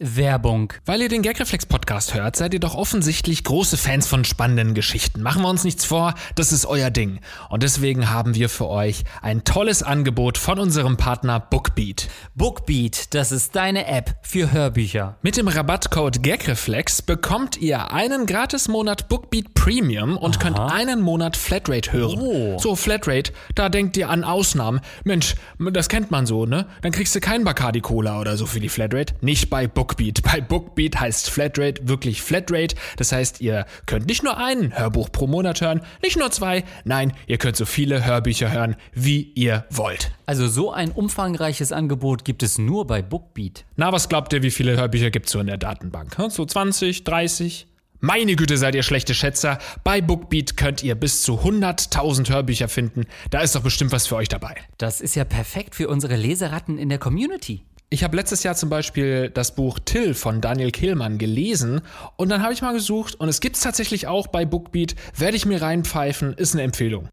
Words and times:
Werbung. 0.00 0.72
Weil 0.86 1.02
ihr 1.02 1.08
den 1.08 1.22
Gagreflex 1.22 1.66
Podcast 1.66 2.14
hört, 2.14 2.36
seid 2.36 2.54
ihr 2.54 2.60
doch 2.60 2.76
offensichtlich 2.76 3.42
große 3.42 3.76
Fans 3.76 4.06
von 4.06 4.24
spannenden 4.24 4.74
Geschichten. 4.74 5.22
Machen 5.22 5.42
wir 5.42 5.48
uns 5.48 5.64
nichts 5.64 5.84
vor, 5.84 6.14
das 6.36 6.52
ist 6.52 6.66
euer 6.66 6.90
Ding. 6.90 7.18
Und 7.50 7.64
deswegen 7.64 8.08
haben 8.08 8.36
wir 8.36 8.48
für 8.48 8.68
euch 8.68 9.02
ein 9.22 9.42
tolles 9.42 9.82
Angebot 9.82 10.38
von 10.38 10.60
unserem 10.60 10.96
Partner 10.96 11.40
Bookbeat. 11.40 12.06
Bookbeat, 12.36 13.12
das 13.12 13.32
ist 13.32 13.56
deine 13.56 13.88
App 13.88 14.14
für 14.22 14.52
Hörbücher. 14.52 15.16
Mit 15.22 15.36
dem 15.36 15.48
Rabattcode 15.48 16.22
Gagreflex 16.22 17.02
bekommt 17.02 17.56
ihr 17.56 17.90
einen 17.90 18.26
Gratis-Monat 18.26 19.08
Bookbeat 19.08 19.52
Premium 19.54 20.16
und 20.16 20.38
könnt 20.38 20.60
einen 20.60 21.00
Monat 21.00 21.36
Flatrate 21.36 21.92
hören. 21.92 22.20
Oh. 22.20 22.58
So, 22.60 22.76
Flatrate, 22.76 23.32
da 23.56 23.68
denkt 23.68 23.96
ihr 23.96 24.08
an 24.10 24.22
Ausnahmen. 24.22 24.80
Mensch, 25.02 25.34
das 25.58 25.88
kennt 25.88 26.12
man 26.12 26.24
so, 26.24 26.46
ne? 26.46 26.68
Dann 26.82 26.92
kriegst 26.92 27.16
du 27.16 27.20
kein 27.20 27.42
Bacardi 27.42 27.80
Cola 27.80 28.20
oder 28.20 28.36
so 28.36 28.46
für 28.46 28.60
die 28.60 28.68
Flatrate. 28.68 29.14
Nicht 29.22 29.50
bei 29.50 29.66
Bookbeat. 29.66 29.87
Bei 30.22 30.40
Bookbeat 30.40 31.00
heißt 31.00 31.30
Flatrate 31.30 31.88
wirklich 31.88 32.22
Flatrate. 32.22 32.76
Das 32.96 33.12
heißt, 33.12 33.40
ihr 33.40 33.66
könnt 33.86 34.06
nicht 34.06 34.22
nur 34.22 34.36
ein 34.36 34.76
Hörbuch 34.78 35.10
pro 35.10 35.26
Monat 35.26 35.60
hören, 35.60 35.80
nicht 36.02 36.18
nur 36.18 36.30
zwei. 36.30 36.64
Nein, 36.84 37.12
ihr 37.26 37.38
könnt 37.38 37.56
so 37.56 37.64
viele 37.66 38.04
Hörbücher 38.04 38.50
hören, 38.52 38.76
wie 38.92 39.32
ihr 39.34 39.64
wollt. 39.70 40.12
Also 40.26 40.48
so 40.48 40.70
ein 40.72 40.90
umfangreiches 40.90 41.72
Angebot 41.72 42.24
gibt 42.24 42.42
es 42.42 42.58
nur 42.58 42.86
bei 42.86 43.02
Bookbeat. 43.02 43.64
Na, 43.76 43.92
was 43.92 44.08
glaubt 44.08 44.32
ihr, 44.32 44.42
wie 44.42 44.50
viele 44.50 44.76
Hörbücher 44.76 45.10
gibt's 45.10 45.32
so 45.32 45.40
in 45.40 45.46
der 45.46 45.58
Datenbank? 45.58 46.16
Hm, 46.18 46.30
So 46.30 46.44
20, 46.44 47.04
30? 47.04 47.66
Meine 48.00 48.36
Güte, 48.36 48.56
seid 48.58 48.76
ihr 48.76 48.84
schlechte 48.84 49.12
Schätzer. 49.12 49.58
Bei 49.82 50.00
Bookbeat 50.00 50.56
könnt 50.56 50.84
ihr 50.84 50.94
bis 50.94 51.22
zu 51.22 51.40
100.000 51.40 52.30
Hörbücher 52.30 52.68
finden. 52.68 53.06
Da 53.30 53.40
ist 53.40 53.56
doch 53.56 53.62
bestimmt 53.62 53.90
was 53.90 54.06
für 54.06 54.14
euch 54.14 54.28
dabei. 54.28 54.54
Das 54.76 55.00
ist 55.00 55.16
ja 55.16 55.24
perfekt 55.24 55.74
für 55.74 55.88
unsere 55.88 56.14
Leseratten 56.14 56.78
in 56.78 56.90
der 56.90 56.98
Community. 56.98 57.64
Ich 57.90 58.04
habe 58.04 58.16
letztes 58.16 58.42
Jahr 58.42 58.54
zum 58.54 58.68
Beispiel 58.68 59.30
das 59.30 59.54
Buch 59.54 59.78
Till 59.82 60.12
von 60.12 60.42
Daniel 60.42 60.70
Kehlmann 60.70 61.16
gelesen 61.16 61.80
und 62.16 62.28
dann 62.28 62.42
habe 62.42 62.52
ich 62.52 62.60
mal 62.60 62.74
gesucht 62.74 63.14
und 63.14 63.30
es 63.30 63.40
gibt's 63.40 63.60
tatsächlich 63.60 64.06
auch 64.06 64.26
bei 64.26 64.44
Bookbeat. 64.44 64.94
Werde 65.16 65.38
ich 65.38 65.46
mir 65.46 65.62
reinpfeifen, 65.62 66.34
ist 66.34 66.54
eine 66.54 66.64
Empfehlung. 66.64 67.08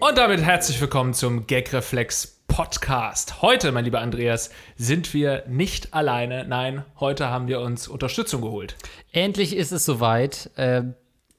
Und 0.00 0.18
damit 0.18 0.42
herzlich 0.42 0.78
willkommen 0.82 1.14
zum 1.14 1.46
Gagreflex 1.46 2.41
Podcast. 2.52 3.40
Heute, 3.40 3.72
mein 3.72 3.86
lieber 3.86 4.00
Andreas, 4.00 4.50
sind 4.76 5.14
wir 5.14 5.44
nicht 5.48 5.94
alleine. 5.94 6.44
Nein, 6.44 6.84
heute 7.00 7.30
haben 7.30 7.48
wir 7.48 7.60
uns 7.60 7.88
Unterstützung 7.88 8.42
geholt. 8.42 8.76
Endlich 9.10 9.56
ist 9.56 9.72
es 9.72 9.86
soweit. 9.86 10.50
Äh, 10.56 10.82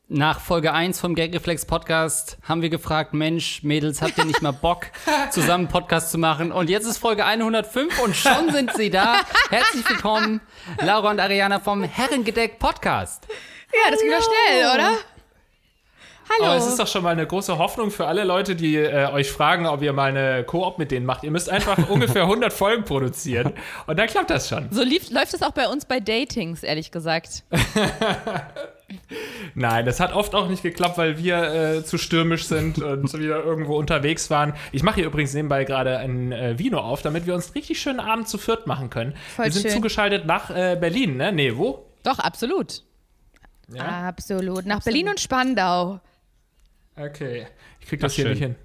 nach 0.08 0.40
Folge 0.40 0.74
1 0.74 1.00
vom 1.00 1.14
Gagreflex 1.14 1.66
Podcast 1.66 2.40
haben 2.42 2.64
wir 2.64 2.70
gefragt, 2.70 3.14
Mensch, 3.14 3.62
Mädels, 3.62 4.02
habt 4.02 4.18
ihr 4.18 4.26
nicht 4.26 4.42
mal 4.42 4.54
Bock, 4.54 4.88
zusammen 5.30 5.66
einen 5.66 5.68
Podcast 5.68 6.10
zu 6.10 6.18
machen? 6.18 6.52
Und 6.52 6.72
jetzt 6.72 6.88
ist 6.88 6.98
Folge 6.98 7.26
105 7.26 8.00
und 8.02 8.16
schon 8.16 8.52
sind 8.52 8.74
sie 8.74 8.90
da. 8.90 9.18
Herzlich 9.52 9.88
willkommen, 9.88 10.42
Laura 10.82 11.12
und 11.12 11.20
Ariana 11.20 11.60
vom 11.60 11.84
Herrengedeck 11.84 12.58
Podcast. 12.58 13.28
Ja, 13.72 13.92
das 13.92 14.02
geht 14.02 14.12
doch 14.12 14.24
schnell, 14.24 14.66
oder? 14.74 15.13
Hallo. 16.30 16.52
Aber 16.52 16.56
es 16.58 16.68
ist 16.68 16.80
doch 16.80 16.88
schon 16.88 17.04
mal 17.04 17.10
eine 17.10 17.28
große 17.28 17.58
Hoffnung 17.58 17.92
für 17.92 18.08
alle 18.08 18.24
Leute, 18.24 18.56
die 18.56 18.76
äh, 18.78 19.08
euch 19.12 19.32
fragen, 19.32 19.66
ob 19.66 19.82
ihr 19.82 19.94
mal 19.94 20.10
eine 20.10 20.44
Koop 20.44 20.80
mit 20.80 20.92
denen 20.92 21.06
macht. 21.06 21.24
Ihr 21.24 21.32
müsst 21.32 21.50
einfach 21.50 21.78
ungefähr 21.90 22.24
100 22.24 22.52
Folgen 22.54 22.84
produzieren 22.86 23.54
und 23.88 24.00
dann 24.00 24.08
klappt 24.08 24.30
das 24.30 24.48
schon. 24.50 24.68
so 24.72 24.84
lief, 24.84 25.10
läuft 25.12 25.34
es 25.34 25.42
auch 25.42 25.52
bei 25.52 25.68
uns 25.68 25.86
bei 25.86 26.00
Datings, 26.00 26.64
ehrlich 26.64 26.92
gesagt. 26.92 27.44
Nein, 29.56 29.86
das 29.86 30.00
hat 30.00 30.14
oft 30.14 30.36
auch 30.36 30.48
nicht 30.48 30.64
geklappt, 30.64 30.98
weil 30.98 31.18
wir 31.18 31.54
äh, 31.54 31.84
zu 31.84 31.98
stürmisch 31.98 32.46
sind 32.46 32.82
und 32.82 33.10
so 33.10 33.20
wieder 33.20 33.44
irgendwo 33.44 33.78
unterwegs 33.78 34.30
waren. 34.30 34.54
Ich 34.72 34.84
mache 34.84 34.96
hier 34.96 35.06
übrigens 35.06 35.34
nebenbei 35.34 35.64
gerade 35.64 35.98
ein 35.98 36.32
äh, 36.32 36.58
Vino 36.60 36.80
auf, 36.80 37.02
damit 37.02 37.26
wir 37.26 37.34
uns 37.34 37.48
einen 37.48 37.54
richtig 37.56 37.80
schönen 37.80 38.00
Abend 38.00 38.28
zu 38.28 38.38
viert 38.38 38.68
machen 38.68 38.90
können. 38.90 39.16
Voll 39.36 39.46
wir 39.46 39.52
sind 39.52 39.64
schön. 39.64 39.72
zugeschaltet 39.72 40.26
nach 40.26 40.50
äh, 40.50 40.78
Berlin, 40.80 41.18
ne? 41.18 41.32
Nee, 41.32 41.56
wo? 41.56 41.86
Doch, 42.04 42.20
absolut. 42.20 42.84
Ja? 43.74 44.08
Absolut. 44.08 44.66
Nach 44.66 44.84
Berlin 44.84 45.10
und 45.10 45.20
Spandau. 45.20 46.00
Okay. 46.96 47.48
Ich 47.80 47.88
krieg 47.88 48.00
das 48.00 48.12
Ach, 48.12 48.16
hier 48.16 48.26
schön. 48.26 48.32
nicht 48.34 48.42
hin. 48.42 48.56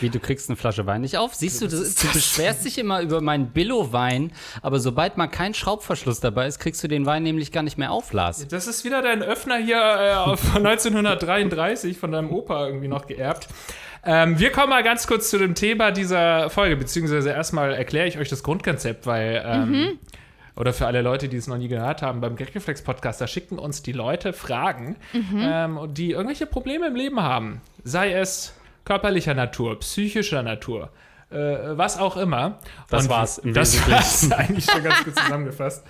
Wie, 0.00 0.10
du 0.10 0.18
kriegst 0.18 0.50
eine 0.50 0.56
Flasche 0.56 0.84
Wein 0.86 1.00
nicht 1.02 1.16
auf? 1.16 1.34
Siehst 1.34 1.62
du, 1.62 1.68
du, 1.68 1.76
du 1.76 2.12
beschwerst 2.12 2.64
dich 2.64 2.76
immer 2.78 3.00
über 3.00 3.20
meinen 3.20 3.50
Billo-Wein, 3.50 4.32
aber 4.60 4.80
sobald 4.80 5.16
mal 5.16 5.28
kein 5.28 5.54
Schraubverschluss 5.54 6.18
dabei 6.18 6.48
ist, 6.48 6.58
kriegst 6.58 6.82
du 6.82 6.88
den 6.88 7.06
Wein 7.06 7.22
nämlich 7.22 7.52
gar 7.52 7.62
nicht 7.62 7.78
mehr 7.78 7.92
auf, 7.92 8.12
Lars. 8.12 8.46
Das 8.48 8.66
ist 8.66 8.84
wieder 8.84 9.00
dein 9.00 9.22
Öffner 9.22 9.58
hier 9.58 9.76
äh, 9.78 10.36
von 10.36 10.66
1933 10.66 11.96
von 11.96 12.10
deinem 12.10 12.30
Opa 12.30 12.66
irgendwie 12.66 12.88
noch 12.88 13.06
geerbt. 13.06 13.46
Ähm, 14.04 14.38
wir 14.38 14.50
kommen 14.50 14.70
mal 14.70 14.82
ganz 14.82 15.06
kurz 15.06 15.30
zu 15.30 15.38
dem 15.38 15.54
Thema 15.54 15.92
dieser 15.92 16.50
Folge, 16.50 16.76
beziehungsweise 16.76 17.30
erstmal 17.30 17.72
erkläre 17.72 18.06
ich 18.06 18.18
euch 18.18 18.28
das 18.28 18.42
Grundkonzept, 18.42 19.06
weil, 19.06 19.42
ähm, 19.46 19.98
oder 20.56 20.72
für 20.72 20.86
alle 20.86 21.02
Leute, 21.02 21.28
die 21.28 21.36
es 21.36 21.46
noch 21.46 21.58
nie 21.58 21.68
gehört 21.68 22.02
haben, 22.02 22.20
beim 22.20 22.34
Gagreflex 22.36 22.82
Podcast, 22.82 23.20
da 23.20 23.26
schicken 23.26 23.58
uns 23.58 23.82
die 23.82 23.92
Leute 23.92 24.32
Fragen, 24.32 24.96
ähm, 25.38 25.78
die 25.92 26.12
irgendwelche 26.12 26.46
Probleme 26.46 26.86
im 26.88 26.96
Leben 26.96 27.20
haben. 27.22 27.60
Sei 27.84 28.12
es 28.12 28.54
körperlicher 28.84 29.34
Natur, 29.34 29.78
psychischer 29.80 30.42
Natur, 30.42 30.90
äh, 31.30 31.36
was 31.36 31.98
auch 31.98 32.16
immer. 32.16 32.58
Das 32.88 33.08
war's 33.08 33.38
im 33.38 33.52
Das 33.52 33.74
Wesentlichen. 33.74 33.92
war's 34.30 34.32
eigentlich 34.38 34.64
schon 34.64 34.82
ganz 34.82 35.04
gut 35.04 35.18
zusammengefasst. 35.18 35.84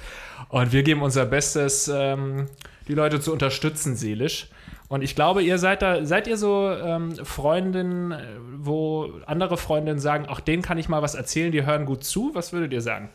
Und 0.49 0.73
wir 0.73 0.83
geben 0.83 1.03
unser 1.03 1.27
Bestes, 1.27 1.89
ähm, 1.89 2.47
die 2.89 2.95
Leute 2.95 3.21
zu 3.21 3.33
unterstützen 3.33 3.97
seelisch. 3.97 4.49
Und 4.89 5.03
ich 5.03 5.15
glaube, 5.17 5.43
ihr 5.43 5.59
seid 5.59 5.83
da, 5.83 6.05
seid 6.05 6.29
ihr 6.29 6.37
so 6.37 6.71
ähm, 6.71 7.17
Freundinnen, 7.25 8.15
wo 8.59 9.11
andere 9.27 9.57
Freundinnen 9.57 9.99
sagen, 9.99 10.27
auch 10.27 10.39
denen 10.41 10.63
kann 10.63 10.79
ich 10.79 10.89
mal 10.89 11.03
was 11.03 11.15
erzählen, 11.17 11.51
die 11.51 11.67
hören 11.67 11.87
gut 11.87 12.05
zu. 12.05 12.31
Was 12.35 12.53
würdet 12.53 12.73
ihr 12.73 12.81
sagen? 12.81 13.11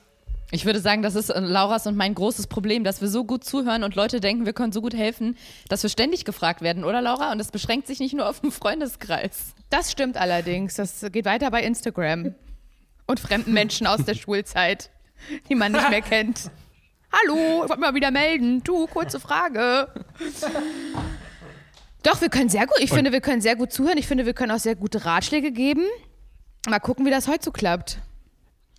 Ich 0.53 0.65
würde 0.65 0.81
sagen, 0.81 1.01
das 1.01 1.15
ist 1.15 1.29
äh, 1.29 1.39
Lauras 1.39 1.87
und 1.87 1.95
mein 1.95 2.13
großes 2.13 2.47
Problem, 2.47 2.83
dass 2.83 2.99
wir 2.99 3.07
so 3.07 3.23
gut 3.23 3.45
zuhören 3.45 3.83
und 3.83 3.95
Leute 3.95 4.19
denken, 4.19 4.45
wir 4.45 4.51
können 4.51 4.73
so 4.73 4.81
gut 4.81 4.93
helfen, 4.93 5.37
dass 5.69 5.81
wir 5.81 5.89
ständig 5.89 6.25
gefragt 6.25 6.61
werden, 6.61 6.83
oder 6.83 7.01
Laura? 7.01 7.31
Und 7.31 7.37
das 7.37 7.51
beschränkt 7.51 7.87
sich 7.87 7.99
nicht 7.99 8.13
nur 8.13 8.27
auf 8.27 8.41
den 8.41 8.51
Freundeskreis. 8.51 9.53
Das 9.69 9.91
stimmt 9.91 10.17
allerdings. 10.17 10.75
Das 10.75 11.05
geht 11.11 11.23
weiter 11.23 11.49
bei 11.51 11.63
Instagram. 11.63 12.35
Und 13.07 13.19
fremden 13.19 13.53
Menschen 13.53 13.87
aus 13.87 14.03
der 14.03 14.15
Schulzeit, 14.15 14.89
die 15.49 15.55
man 15.55 15.71
nicht 15.71 15.89
mehr 15.89 16.01
kennt. 16.01 16.51
Hallo, 17.13 17.63
ich 17.63 17.69
wollte 17.69 17.79
mal 17.79 17.95
wieder 17.95 18.11
melden. 18.11 18.61
Du, 18.63 18.87
kurze 18.87 19.19
Frage. 19.19 19.87
Doch, 22.03 22.19
wir 22.19 22.29
können 22.29 22.49
sehr 22.49 22.67
gut, 22.67 22.79
ich 22.79 22.89
finde, 22.89 23.11
wir 23.11 23.21
können 23.21 23.41
sehr 23.41 23.55
gut 23.55 23.71
zuhören. 23.71 23.97
Ich 23.97 24.07
finde, 24.07 24.25
wir 24.25 24.33
können 24.33 24.51
auch 24.51 24.59
sehr 24.59 24.75
gute 24.75 25.05
Ratschläge 25.05 25.51
geben. 25.51 25.83
Mal 26.67 26.79
gucken, 26.79 27.05
wie 27.05 27.11
das 27.11 27.27
heute 27.27 27.45
so 27.45 27.51
klappt. 27.51 27.99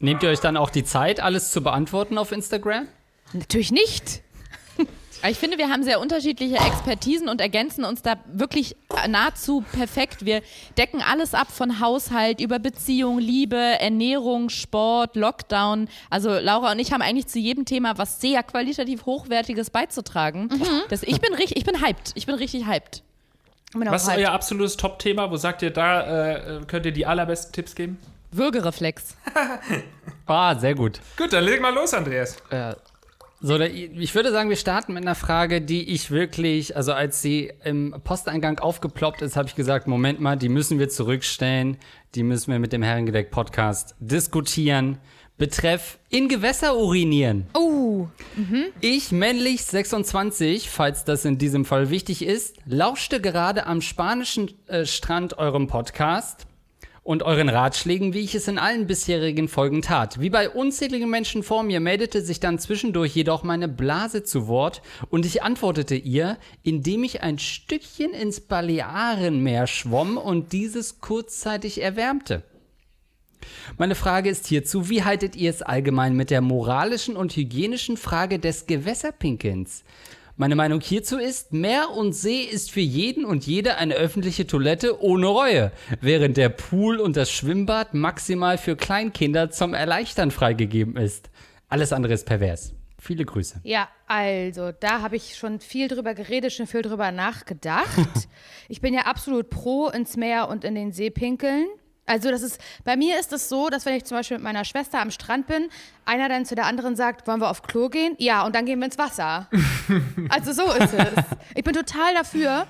Nehmt 0.02 0.22
ihr 0.24 0.30
euch 0.30 0.40
dann 0.40 0.56
auch 0.56 0.70
die 0.70 0.82
Zeit, 0.82 1.20
alles 1.20 1.52
zu 1.52 1.62
beantworten 1.62 2.18
auf 2.18 2.32
Instagram? 2.32 2.88
Natürlich 3.32 3.70
nicht. 3.70 4.20
Ich 5.28 5.38
finde, 5.38 5.56
wir 5.56 5.68
haben 5.68 5.84
sehr 5.84 6.00
unterschiedliche 6.00 6.56
Expertisen 6.56 7.28
und 7.28 7.40
ergänzen 7.40 7.84
uns 7.84 8.02
da 8.02 8.16
wirklich 8.26 8.74
nahezu 9.08 9.60
perfekt. 9.72 10.24
Wir 10.24 10.42
decken 10.76 11.00
alles 11.00 11.32
ab 11.32 11.52
von 11.52 11.78
Haushalt 11.78 12.40
über 12.40 12.58
Beziehung, 12.58 13.20
Liebe, 13.20 13.56
Ernährung, 13.56 14.48
Sport, 14.48 15.14
Lockdown. 15.14 15.88
Also 16.10 16.30
Laura 16.30 16.72
und 16.72 16.80
ich 16.80 16.92
haben 16.92 17.02
eigentlich 17.02 17.28
zu 17.28 17.38
jedem 17.38 17.64
Thema 17.64 17.96
was 17.98 18.20
sehr 18.20 18.42
qualitativ 18.42 19.06
hochwertiges 19.06 19.70
beizutragen. 19.70 20.48
Das, 20.88 21.04
ich 21.04 21.20
bin 21.20 21.32
richtig, 21.34 21.58
ich 21.58 21.64
bin 21.64 21.80
hyped. 21.80 22.10
Ich 22.16 22.26
bin 22.26 22.34
richtig 22.34 22.66
hyped. 22.66 23.04
Ich 23.68 23.78
bin 23.78 23.88
Was 23.88 24.02
ist 24.02 24.10
hyped. 24.10 24.24
euer 24.24 24.32
absolutes 24.32 24.76
Top-Thema? 24.76 25.30
Wo 25.30 25.36
sagt 25.36 25.62
ihr, 25.62 25.70
da 25.70 26.32
äh, 26.32 26.60
könnt 26.66 26.84
ihr 26.86 26.92
die 26.92 27.06
allerbesten 27.06 27.52
Tipps 27.52 27.76
geben? 27.76 27.98
Würgereflex. 28.32 29.16
Ah, 30.26 30.54
sehr 30.58 30.74
gut. 30.74 31.00
Gut, 31.18 31.32
dann 31.32 31.44
leg 31.44 31.60
mal 31.60 31.74
los, 31.74 31.92
Andreas. 31.92 32.36
So, 33.40 33.58
da, 33.58 33.64
ich 33.66 34.14
würde 34.14 34.30
sagen, 34.30 34.48
wir 34.48 34.56
starten 34.56 34.94
mit 34.94 35.02
einer 35.02 35.16
Frage, 35.16 35.60
die 35.60 35.90
ich 35.90 36.10
wirklich, 36.10 36.76
also 36.76 36.92
als 36.92 37.20
sie 37.20 37.52
im 37.64 37.94
Posteingang 38.04 38.60
aufgeploppt 38.60 39.20
ist, 39.20 39.36
habe 39.36 39.48
ich 39.48 39.56
gesagt, 39.56 39.88
Moment 39.88 40.20
mal, 40.20 40.36
die 40.36 40.48
müssen 40.48 40.78
wir 40.78 40.88
zurückstellen, 40.88 41.76
die 42.14 42.22
müssen 42.22 42.52
wir 42.52 42.60
mit 42.60 42.72
dem 42.72 42.82
Herrengedeck 42.82 43.30
Podcast 43.30 43.96
diskutieren. 43.98 44.98
Betreff 45.38 45.98
in 46.08 46.28
Gewässer 46.28 46.76
urinieren. 46.76 47.46
Oh, 47.52 48.06
Ich, 48.80 49.10
männlich 49.10 49.64
26, 49.64 50.70
falls 50.70 51.04
das 51.04 51.24
in 51.24 51.36
diesem 51.36 51.64
Fall 51.64 51.90
wichtig 51.90 52.24
ist, 52.24 52.56
lauschte 52.64 53.20
gerade 53.20 53.66
am 53.66 53.80
spanischen 53.80 54.52
äh, 54.68 54.86
Strand 54.86 55.38
eurem 55.38 55.66
Podcast 55.66 56.46
und 57.04 57.24
euren 57.24 57.48
Ratschlägen, 57.48 58.14
wie 58.14 58.20
ich 58.20 58.34
es 58.34 58.46
in 58.46 58.58
allen 58.58 58.86
bisherigen 58.86 59.48
Folgen 59.48 59.82
tat. 59.82 60.20
Wie 60.20 60.30
bei 60.30 60.48
unzähligen 60.48 61.10
Menschen 61.10 61.42
vor 61.42 61.64
mir 61.64 61.80
meldete 61.80 62.22
sich 62.22 62.38
dann 62.38 62.58
zwischendurch 62.58 63.14
jedoch 63.14 63.42
meine 63.42 63.68
Blase 63.68 64.22
zu 64.22 64.46
Wort 64.46 64.82
und 65.10 65.26
ich 65.26 65.42
antwortete 65.42 65.96
ihr, 65.96 66.38
indem 66.62 67.02
ich 67.02 67.22
ein 67.22 67.38
Stückchen 67.38 68.12
ins 68.12 68.40
Balearenmeer 68.40 69.66
schwamm 69.66 70.16
und 70.16 70.52
dieses 70.52 71.00
kurzzeitig 71.00 71.82
erwärmte. 71.82 72.44
Meine 73.76 73.96
Frage 73.96 74.30
ist 74.30 74.46
hierzu, 74.46 74.88
wie 74.88 75.02
haltet 75.02 75.34
ihr 75.34 75.50
es 75.50 75.62
allgemein 75.62 76.14
mit 76.14 76.30
der 76.30 76.40
moralischen 76.40 77.16
und 77.16 77.34
hygienischen 77.34 77.96
Frage 77.96 78.38
des 78.38 78.66
Gewässerpinkelns? 78.66 79.82
Meine 80.42 80.56
Meinung 80.56 80.80
hierzu 80.80 81.18
ist, 81.18 81.52
Meer 81.52 81.90
und 81.90 82.14
See 82.14 82.42
ist 82.42 82.72
für 82.72 82.80
jeden 82.80 83.24
und 83.24 83.46
jede 83.46 83.76
eine 83.76 83.94
öffentliche 83.94 84.44
Toilette 84.44 85.00
ohne 85.00 85.28
Reue, 85.28 85.70
während 86.00 86.36
der 86.36 86.48
Pool 86.48 86.98
und 86.98 87.16
das 87.16 87.30
Schwimmbad 87.30 87.94
maximal 87.94 88.58
für 88.58 88.74
Kleinkinder 88.74 89.52
zum 89.52 89.72
Erleichtern 89.72 90.32
freigegeben 90.32 90.96
ist. 90.96 91.30
Alles 91.68 91.92
andere 91.92 92.14
ist 92.14 92.26
pervers. 92.26 92.74
Viele 92.98 93.24
Grüße. 93.24 93.60
Ja, 93.62 93.88
also 94.08 94.72
da 94.72 95.00
habe 95.00 95.14
ich 95.14 95.36
schon 95.36 95.60
viel 95.60 95.86
drüber 95.86 96.12
geredet, 96.12 96.52
schon 96.52 96.66
viel 96.66 96.82
drüber 96.82 97.12
nachgedacht. 97.12 98.26
ich 98.68 98.80
bin 98.80 98.94
ja 98.94 99.02
absolut 99.02 99.48
pro 99.48 99.90
ins 99.90 100.16
Meer 100.16 100.48
und 100.48 100.64
in 100.64 100.74
den 100.74 100.90
See 100.90 101.10
pinkeln. 101.10 101.68
Also 102.12 102.30
das 102.30 102.42
ist, 102.42 102.60
bei 102.84 102.94
mir 102.94 103.18
ist 103.18 103.32
es 103.32 103.48
so, 103.48 103.70
dass 103.70 103.86
wenn 103.86 103.94
ich 103.94 104.04
zum 104.04 104.18
Beispiel 104.18 104.36
mit 104.36 104.44
meiner 104.44 104.66
Schwester 104.66 105.00
am 105.00 105.10
Strand 105.10 105.46
bin, 105.46 105.70
einer 106.04 106.28
dann 106.28 106.44
zu 106.44 106.54
der 106.54 106.66
anderen 106.66 106.94
sagt, 106.94 107.26
wollen 107.26 107.40
wir 107.40 107.48
auf 107.48 107.62
Klo 107.62 107.88
gehen? 107.88 108.16
Ja, 108.18 108.44
und 108.44 108.54
dann 108.54 108.66
gehen 108.66 108.80
wir 108.80 108.84
ins 108.84 108.98
Wasser. 108.98 109.48
also 110.28 110.52
so 110.52 110.70
ist 110.72 110.92
es. 110.92 111.24
Ich 111.54 111.64
bin 111.64 111.72
total 111.72 112.12
dafür. 112.12 112.66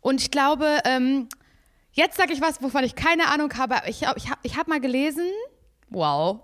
Und 0.00 0.22
ich 0.22 0.30
glaube, 0.30 0.78
ähm, 0.86 1.28
jetzt 1.92 2.16
sage 2.16 2.32
ich 2.32 2.40
was, 2.40 2.62
wovon 2.62 2.82
ich 2.82 2.94
keine 2.94 3.28
Ahnung 3.28 3.52
habe. 3.58 3.76
Ich, 3.88 4.00
ich 4.16 4.30
habe 4.30 4.40
ich 4.42 4.56
hab 4.56 4.68
mal 4.68 4.80
gelesen, 4.80 5.26
wow, 5.90 6.40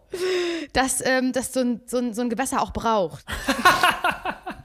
dass 0.74 1.00
ähm, 1.06 1.32
das 1.32 1.54
so 1.54 1.60
ein, 1.60 1.80
so, 1.86 1.96
ein, 1.96 2.12
so 2.12 2.20
ein 2.20 2.28
Gewässer 2.28 2.60
auch 2.60 2.74
braucht. 2.74 3.24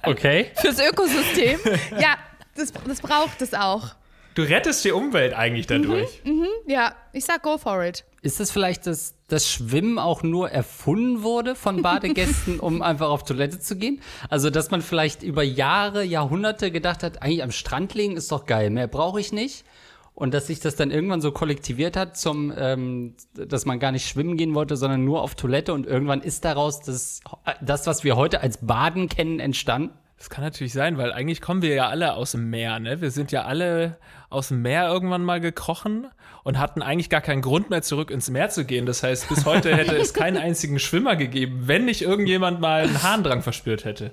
Okay. 0.04 0.52
Fürs 0.56 0.80
Ökosystem. 0.80 1.60
Ja, 2.00 2.16
das, 2.56 2.72
das 2.72 3.02
braucht 3.02 3.42
es 3.42 3.54
auch. 3.54 3.96
Du 4.36 4.44
rettest 4.44 4.86
die 4.86 4.92
Umwelt 4.92 5.34
eigentlich 5.34 5.68
dadurch. 5.68 6.22
Ja, 6.68 6.96
ich 7.14 7.26
sag 7.26 7.44
go 7.44 7.58
for 7.58 7.84
it. 7.84 8.06
Ist 8.22 8.40
es 8.40 8.52
vielleicht, 8.52 8.86
dass 8.86 9.16
das 9.28 9.50
Schwimmen 9.50 9.98
auch 9.98 10.24
nur 10.24 10.50
erfunden 10.50 11.24
wurde 11.24 11.56
von 11.56 11.82
Badegästen, 11.82 12.60
um 12.60 12.82
einfach 12.82 13.10
auf 13.10 13.24
Toilette 13.24 13.60
zu 13.60 13.78
gehen? 13.78 14.02
Also, 14.30 14.50
dass 14.50 14.72
man 14.72 14.82
vielleicht 14.82 15.24
über 15.24 15.44
Jahre, 15.44 16.04
Jahrhunderte 16.04 16.72
gedacht 16.72 17.04
hat, 17.04 17.22
eigentlich 17.22 17.44
am 17.44 17.52
Strand 17.52 17.94
liegen 17.94 18.18
ist 18.18 18.32
doch 18.32 18.46
geil, 18.46 18.70
mehr 18.70 18.88
brauche 18.88 19.20
ich 19.20 19.32
nicht. 19.32 19.66
Und 20.14 20.34
dass 20.34 20.48
sich 20.48 20.60
das 20.60 20.76
dann 20.76 20.92
irgendwann 20.92 21.22
so 21.22 21.32
kollektiviert 21.32 21.96
hat, 21.96 22.18
zum, 22.18 22.52
ähm, 22.58 23.16
dass 23.34 23.66
man 23.66 23.80
gar 23.80 23.94
nicht 23.94 24.06
schwimmen 24.06 24.36
gehen 24.36 24.54
wollte, 24.54 24.76
sondern 24.76 25.06
nur 25.06 25.22
auf 25.22 25.36
Toilette. 25.36 25.74
Und 25.74 25.88
irgendwann 25.88 26.22
ist 26.22 26.44
daraus 26.44 26.82
das, 26.82 27.22
das 27.62 27.88
was 27.88 28.04
wir 28.04 28.18
heute 28.18 28.42
als 28.42 28.58
Baden 28.58 29.08
kennen, 29.08 29.40
entstanden. 29.40 29.98
Das 30.20 30.30
kann 30.30 30.44
natürlich 30.44 30.74
sein, 30.74 30.98
weil 30.98 31.14
eigentlich 31.14 31.40
kommen 31.40 31.62
wir 31.62 31.74
ja 31.74 31.88
alle 31.88 32.14
aus 32.14 32.34
dem 32.34 32.50
Meer, 32.50 32.80
ne? 32.80 33.00
Wir 33.00 33.10
sind 33.10 33.32
ja 33.32 33.46
alle 33.46 33.98
aus 34.30 34.50
dem 34.50 34.62
Meer 34.62 34.88
irgendwann 34.88 35.24
mal 35.24 35.40
gekrochen 35.40 36.08
und 36.44 36.60
hatten 36.60 36.82
eigentlich 36.82 37.10
gar 37.10 37.22
keinen 37.22 37.42
Grund 37.42 37.70
mehr 37.70 37.82
zurück 37.82 38.12
ins 38.12 38.30
Meer 38.30 38.50
zu 38.50 38.66
gehen. 38.66 38.86
Das 38.86 39.02
heißt, 39.02 39.30
bis 39.30 39.46
heute 39.46 39.76
hätte 39.76 39.96
es 39.96 40.14
keinen 40.14 40.36
einzigen 40.36 40.78
Schwimmer 40.78 41.16
gegeben, 41.16 41.68
wenn 41.68 41.86
nicht 41.86 42.02
irgendjemand 42.02 42.60
mal 42.60 42.84
einen 42.84 43.02
Harndrang 43.02 43.42
verspürt 43.42 43.86
hätte. 43.86 44.12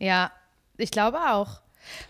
Ja, 0.00 0.32
ich 0.78 0.90
glaube 0.90 1.18
auch. 1.18 1.60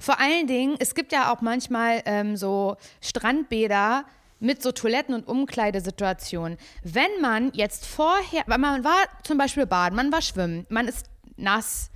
Vor 0.01 0.19
allen 0.19 0.47
Dingen, 0.47 0.77
es 0.79 0.95
gibt 0.95 1.13
ja 1.13 1.31
auch 1.31 1.43
manchmal 1.43 2.03
ähm, 2.07 2.39
so 2.39 2.79
Strandbäder 3.03 4.07
mit 4.41 4.63
so 4.63 4.73
Toiletten- 4.73 5.15
und 5.15 5.29
Umkleidesituationen. 5.29 6.57
Wenn 6.83 7.21
man 7.21 7.53
jetzt 7.53 7.85
vorher, 7.85 8.45
weil 8.47 8.59
man 8.59 8.83
war 8.83 9.05
zum 9.25 9.37
Beispiel 9.37 9.67
baden, 9.67 9.95
man 9.95 10.11
war 10.11 10.23
schwimmen, 10.23 10.65
man 10.71 10.89
ist 10.89 11.11
nass. 11.37 11.91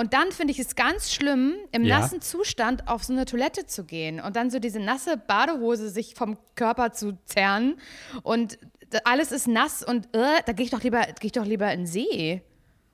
Und 0.00 0.14
dann 0.14 0.32
finde 0.32 0.52
ich 0.52 0.58
es 0.58 0.76
ganz 0.76 1.12
schlimm, 1.12 1.56
im 1.72 1.84
Ja. 1.84 1.98
nassen 1.98 2.22
Zustand 2.22 2.88
auf 2.88 3.04
so 3.04 3.12
eine 3.12 3.26
Toilette 3.26 3.66
zu 3.66 3.84
gehen 3.84 4.18
und 4.18 4.34
dann 4.34 4.48
so 4.50 4.58
diese 4.58 4.80
nasse 4.80 5.18
Badehose 5.18 5.90
sich 5.90 6.14
vom 6.14 6.38
Körper 6.54 6.92
zu 6.92 7.18
zerren 7.26 7.76
und 8.22 8.58
alles 9.04 9.30
ist 9.30 9.46
nass 9.46 9.82
und 9.82 10.06
äh, 10.16 10.40
da 10.46 10.52
gehe 10.54 10.64
ich 10.64 10.70
doch 10.70 10.82
lieber, 10.82 11.02
gehe 11.02 11.26
ich 11.26 11.32
doch 11.32 11.44
lieber 11.44 11.70
in 11.70 11.80
den 11.80 11.86
See 11.86 12.40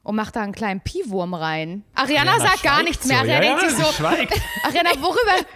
und 0.02 0.16
mach 0.16 0.32
da 0.32 0.40
einen 0.40 0.52
kleinen 0.52 0.80
Piewurm 0.80 1.32
rein. 1.34 1.84
Ariana, 1.94 2.32
Ariana 2.32 2.48
sagt 2.50 2.62
gar 2.64 2.82
nichts 2.82 3.04
so. 3.04 3.08
mehr. 3.10 3.20
Ariana 3.20 3.44
Ja, 3.44 3.50
denkt 3.56 3.62
ja, 3.62 3.68
sich 3.70 3.86
so, 3.86 3.92
schweigt. 3.92 4.40
Ariana, 4.64 4.90
worüber, 5.00 5.46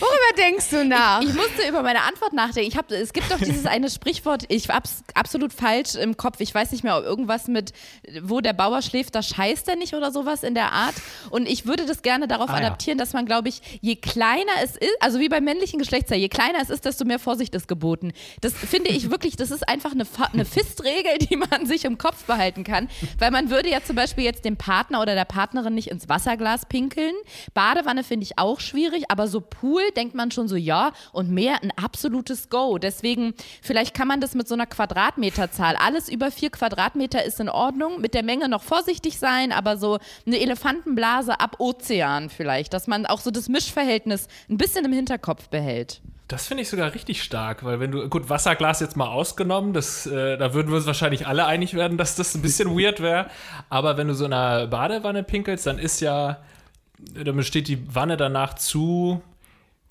worüber 0.00 0.36
denkst 0.36 0.70
du 0.70 0.84
nach? 0.84 1.20
Ich 1.22 1.34
musste 1.34 1.68
über 1.68 1.82
meine 1.82 2.02
Antwort 2.02 2.32
nachdenken. 2.32 2.68
Ich 2.68 2.76
hab, 2.76 2.90
es 2.90 3.12
gibt 3.12 3.30
doch 3.30 3.38
dieses 3.38 3.66
eine 3.66 3.90
Sprichwort, 3.90 4.44
ich 4.48 4.68
hab's 4.68 5.02
absolut 5.14 5.52
falsch 5.52 5.94
im 5.94 6.16
Kopf. 6.16 6.40
Ich 6.40 6.54
weiß 6.54 6.72
nicht 6.72 6.84
mehr, 6.84 6.98
ob 6.98 7.04
irgendwas 7.04 7.48
mit, 7.48 7.72
wo 8.22 8.40
der 8.40 8.52
Bauer 8.52 8.82
schläft, 8.82 9.14
da 9.14 9.22
scheißt 9.22 9.68
er 9.68 9.76
nicht 9.76 9.94
oder 9.94 10.12
sowas 10.12 10.42
in 10.42 10.54
der 10.54 10.72
Art. 10.72 10.94
Und 11.30 11.48
ich 11.48 11.66
würde 11.66 11.86
das 11.86 12.02
gerne 12.02 12.28
darauf 12.28 12.50
Ah, 12.50 12.60
ja. 12.60 12.66
adaptieren, 12.66 12.98
dass 12.98 13.12
man, 13.12 13.26
glaube 13.26 13.48
ich, 13.48 13.60
je 13.80 13.96
kleiner 13.96 14.52
es 14.62 14.76
ist, 14.76 14.90
also 15.00 15.18
wie 15.20 15.28
beim 15.28 15.44
männlichen 15.44 15.78
Geschlechtsteil, 15.78 16.18
je 16.20 16.28
kleiner 16.28 16.58
es 16.60 16.70
ist, 16.70 16.84
desto 16.84 17.04
mehr 17.04 17.18
Vorsicht 17.18 17.54
ist 17.54 17.68
geboten. 17.68 18.12
Das 18.40 18.52
finde 18.54 18.90
ich 18.90 19.10
wirklich, 19.10 19.36
das 19.36 19.50
ist 19.50 19.68
einfach 19.68 19.92
eine, 19.92 20.04
eine 20.32 20.44
Fistregel, 20.44 21.18
die 21.18 21.36
man 21.36 21.66
sich 21.66 21.84
im 21.84 21.98
Kopf 21.98 22.24
behalten 22.24 22.64
kann. 22.64 22.88
Weil 23.18 23.30
man 23.30 23.50
würde 23.50 23.68
ja 23.70 23.82
zum 23.82 23.96
Beispiel 23.96 24.24
jetzt 24.24 24.44
dem 24.44 24.56
Partner 24.56 25.00
oder 25.02 25.14
der 25.14 25.24
Partnerin 25.24 25.74
nicht 25.74 25.88
ins 25.88 26.08
Wasserglas 26.08 26.66
pinkeln. 26.66 27.14
Badewanne 27.54 28.04
finde 28.04 28.24
ich 28.24 28.38
auch 28.38 28.60
schwierig, 28.60 29.04
aber 29.08 29.26
so 29.28 29.40
Pool 29.78 29.90
denkt 29.92 30.14
man 30.14 30.30
schon 30.30 30.48
so, 30.48 30.56
ja, 30.56 30.92
und 31.12 31.30
mehr 31.30 31.62
ein 31.62 31.72
absolutes 31.76 32.50
Go. 32.50 32.78
Deswegen, 32.78 33.34
vielleicht 33.62 33.94
kann 33.94 34.08
man 34.08 34.20
das 34.20 34.34
mit 34.34 34.48
so 34.48 34.54
einer 34.54 34.66
Quadratmeterzahl. 34.66 35.76
Alles 35.76 36.08
über 36.08 36.30
vier 36.32 36.50
Quadratmeter 36.50 37.24
ist 37.24 37.38
in 37.38 37.48
Ordnung. 37.48 38.00
Mit 38.00 38.14
der 38.14 38.24
Menge 38.24 38.48
noch 38.48 38.62
vorsichtig 38.62 39.18
sein, 39.18 39.52
aber 39.52 39.76
so 39.76 39.98
eine 40.26 40.40
Elefantenblase 40.40 41.38
ab 41.38 41.56
Ozean 41.60 42.28
vielleicht, 42.28 42.74
dass 42.74 42.88
man 42.88 43.06
auch 43.06 43.20
so 43.20 43.30
das 43.30 43.48
Mischverhältnis 43.48 44.26
ein 44.50 44.56
bisschen 44.56 44.84
im 44.84 44.92
Hinterkopf 44.92 45.48
behält. 45.48 46.00
Das 46.26 46.48
finde 46.48 46.62
ich 46.62 46.68
sogar 46.68 46.92
richtig 46.92 47.22
stark, 47.22 47.64
weil 47.64 47.80
wenn 47.80 47.92
du, 47.92 48.08
gut, 48.08 48.28
Wasserglas 48.28 48.80
jetzt 48.80 48.96
mal 48.96 49.06
ausgenommen, 49.06 49.72
das, 49.72 50.06
äh, 50.06 50.36
da 50.36 50.52
würden 50.54 50.68
wir 50.68 50.76
uns 50.76 50.86
wahrscheinlich 50.86 51.26
alle 51.26 51.46
einig 51.46 51.72
werden, 51.74 51.96
dass 51.96 52.16
das 52.16 52.34
ein 52.34 52.42
bisschen 52.42 52.76
weird 52.78 53.00
wäre. 53.00 53.30
Aber 53.70 53.96
wenn 53.96 54.08
du 54.08 54.14
so 54.14 54.26
in 54.26 54.32
einer 54.32 54.66
Badewanne 54.66 55.22
pinkelst, 55.22 55.66
dann 55.66 55.78
ist 55.78 56.00
ja, 56.00 56.38
dann 56.98 57.36
besteht 57.36 57.68
die 57.68 57.94
Wanne 57.94 58.16
danach 58.16 58.54
zu 58.54 59.22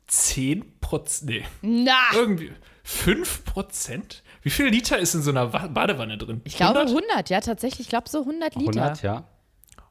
10 0.08 0.80
Prozent, 0.80 1.30
nee, 1.30 1.46
Na, 1.86 1.96
irgendwie 2.14 2.52
5 2.84 3.44
Prozent? 3.46 4.24
Wie 4.42 4.50
viel 4.50 4.68
Liter 4.68 4.98
ist 4.98 5.14
in 5.14 5.22
so 5.22 5.32
einer 5.32 5.52
Wa- 5.52 5.68
Badewanne 5.68 6.18
drin? 6.18 6.42
Ich 6.46 6.56
glaube 6.56 6.80
100? 6.80 7.04
100, 7.10 7.30
ja, 7.30 7.42
tatsächlich. 7.42 7.82
Ich 7.82 7.90
glaube 7.90 8.08
so 8.10 8.20
100 8.22 8.56
Liter. 8.56 8.82
100, 8.82 9.02
ja. 9.04 9.28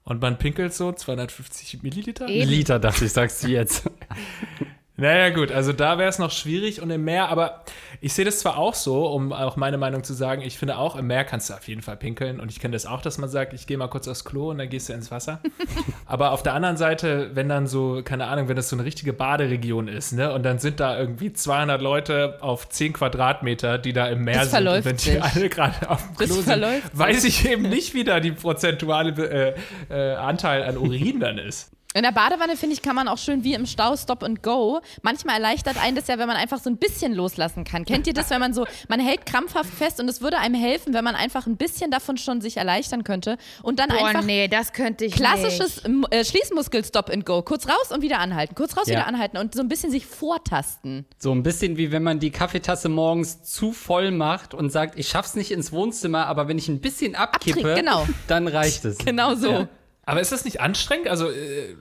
Und 0.05 0.23
man 0.23 0.39
pinkelt 0.39 0.73
so 0.73 0.93
250 0.93 1.83
Milliliter? 1.83 2.29
Eben. 2.29 2.49
Liter, 2.49 2.79
dachte 2.79 3.05
ich, 3.05 3.13
sagst 3.13 3.43
du 3.45 3.49
jetzt. 3.49 3.91
Naja, 4.99 5.29
gut, 5.29 5.53
also 5.53 5.75
da 5.75 5.99
wäre 5.99 6.09
es 6.09 6.19
noch 6.19 6.31
schwierig 6.31 6.81
und 6.81 6.91
im 6.91 7.05
Meer, 7.05 7.29
aber 7.29 7.63
ich 8.01 8.15
sehe 8.15 8.25
das 8.25 8.39
zwar 8.39 8.57
auch 8.57 8.75
so, 8.75 9.07
um 9.07 9.31
auch 9.33 9.57
meine 9.57 9.77
Meinung 9.77 10.03
zu 10.05 10.15
sagen, 10.15 10.41
ich 10.41 10.57
finde 10.57 10.79
auch, 10.79 10.97
im 10.97 11.07
Meer 11.07 11.25
kannst 11.25 11.51
du 11.51 11.55
auf 11.55 11.69
jeden 11.69 11.83
Fall 11.83 11.99
pinkeln 11.99 12.41
und 12.41 12.51
ich 12.51 12.61
kenne 12.61 12.73
das 12.73 12.87
auch, 12.87 13.03
dass 13.03 13.19
man 13.19 13.29
sagt, 13.29 13.53
ich 13.53 13.67
gehe 13.67 13.77
mal 13.77 13.89
kurz 13.89 14.09
aufs 14.09 14.25
Klo 14.25 14.51
und 14.51 14.59
dann 14.59 14.71
gehst 14.71 14.89
du 14.89 14.95
ins 14.95 15.11
Wasser. 15.11 15.41
aber 16.07 16.33
auf 16.33 16.43
der 16.43 16.55
anderen 16.55 16.79
Seite, 16.79 17.31
wenn 17.35 17.49
dann 17.49 17.67
so, 17.67 18.01
keine 18.03 18.27
Ahnung, 18.27 18.49
wenn 18.49 18.57
das 18.57 18.71
so 18.71 18.77
eine 18.77 18.87
richtige 18.87 19.13
Baderegion 19.13 19.87
ist, 19.87 20.13
ne, 20.13 20.33
und 20.33 20.45
dann 20.45 20.59
sind 20.59 20.81
da 20.81 20.99
irgendwie 20.99 21.31
200 21.31 21.83
Leute 21.83 22.39
auf 22.41 22.67
10 22.67 22.95
Quadratmeter, 22.95 23.77
die 23.77 23.93
da 23.93 24.07
im 24.07 24.25
Meer 24.25 24.41
Das 24.41 24.51
sind 24.51 24.67
und 24.67 24.85
wenn 24.87 24.97
die 24.97 25.21
alle 25.21 25.49
gerade 25.51 25.91
auf 25.91 26.03
dem 26.07 26.17
Das 26.17 26.27
Klo 26.27 26.35
sind, 26.37 26.45
verläuft 26.45 26.91
sich. 26.91 26.99
weiß 26.99 27.25
ich 27.25 27.51
eben 27.51 27.69
nicht, 27.69 27.93
wie 27.93 28.05
da 28.05 28.19
die 28.21 28.33
prozentuale 28.33 29.11
äh, 29.11 29.55
äh, 29.91 30.15
Anteil 30.15 30.63
an 30.65 30.79
Urin 30.79 31.21
dann 31.21 31.37
ist. 31.37 31.76
In 31.97 32.03
der 32.03 32.13
Badewanne, 32.13 32.59
finde 32.59 32.75
ich, 32.75 32.83
kann 32.83 32.95
man 32.95 33.09
auch 33.09 33.17
schön 33.17 33.43
wie 33.43 33.55
im 33.55 33.65
Stau 33.65 33.97
Stop 33.97 34.23
and 34.23 34.43
Go. 34.43 34.81
Manchmal 35.01 35.37
erleichtert 35.37 35.83
einen 35.83 35.97
das 35.97 36.09
ja, 36.09 36.19
wenn 36.19 36.27
man 36.27 36.37
einfach 36.37 36.59
so 36.59 36.69
ein 36.69 36.77
bisschen 36.77 37.15
loslassen 37.15 37.65
kann. 37.65 37.87
Kennt 37.87 38.07
ihr 38.07 38.13
das, 38.13 38.29
wenn 38.29 38.39
man 38.39 38.53
so, 38.53 38.67
man 38.89 39.01
hält 39.01 39.25
krampfhaft 39.25 39.73
fest 39.73 39.99
und 39.99 40.07
es 40.07 40.21
würde 40.21 40.37
einem 40.37 40.57
helfen, 40.57 40.93
wenn 40.93 41.05
man 41.05 41.15
einfach 41.15 41.47
ein 41.47 41.57
bisschen 41.57 41.91
davon 41.91 42.19
schon 42.19 42.43
sich 42.43 42.59
erleichtern 42.59 43.03
könnte 43.03 43.39
und 43.63 43.79
dann 43.79 43.89
boah, 43.89 44.09
einfach 44.09 44.25
nee, 44.25 44.47
das 44.47 44.75
könnte 44.75 45.07
ich 45.07 45.15
klassisches 45.15 45.85
äh, 46.11 46.23
Schließmuskel 46.23 46.85
Stop 46.85 47.09
and 47.09 47.25
Go. 47.25 47.41
Kurz 47.41 47.67
raus 47.67 47.91
und 47.91 48.03
wieder 48.03 48.19
anhalten, 48.19 48.55
kurz 48.55 48.77
raus, 48.77 48.89
Ja. 48.89 48.97
wieder 48.97 49.07
anhalten 49.07 49.39
und 49.39 49.55
so 49.55 49.63
ein 49.63 49.69
bisschen 49.69 49.91
sich 49.91 50.05
vortasten. 50.05 51.07
So 51.19 51.33
ein 51.33 51.43
bisschen 51.43 51.79
wie 51.79 51.93
wenn 51.93 52.03
man 52.03 52.21
die 52.21 52.31
Kaffeetasse 52.31 52.91
morgens 52.91 53.43
zu 53.43 53.73
voll 53.73 54.11
macht 54.11 54.53
und 54.53 54.69
sagt, 54.69 54.99
ich 54.99 55.09
schaff's 55.09 55.35
nicht 55.35 55.51
ins 55.51 55.73
Wohnzimmer, 55.73 56.27
aber 56.27 56.47
wenn 56.47 56.59
ich 56.59 56.69
ein 56.69 56.83
bisschen 56.83 57.15
abkippe, 57.15 57.61
Abtrink, 57.61 57.79
genau. 57.79 58.07
dann 58.29 58.49
reicht 58.49 58.85
es. 58.85 58.99
Genau 58.99 59.35
so. 59.35 59.51
Ja. 59.51 59.69
Aber 60.07 60.21
ist 60.21 60.33
das 60.33 60.45
nicht 60.45 60.61
anstrengend? 60.61 61.09
Also, 61.09 61.31
äh, 61.31 61.77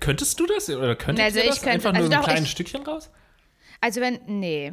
könntest 0.00 0.40
du 0.40 0.46
das? 0.46 0.68
Oder 0.70 0.96
könntest 0.96 1.24
Also 1.26 1.40
du 1.40 1.46
das? 1.46 1.56
könnte- 1.60 1.70
Einfach 1.70 1.92
nur 1.92 1.98
also 2.02 2.10
so 2.10 2.16
ein 2.18 2.24
kleines 2.24 2.44
ich- 2.44 2.50
Stückchen 2.50 2.82
raus? 2.82 3.10
Also 3.80 4.00
wenn, 4.00 4.18
nee. 4.26 4.72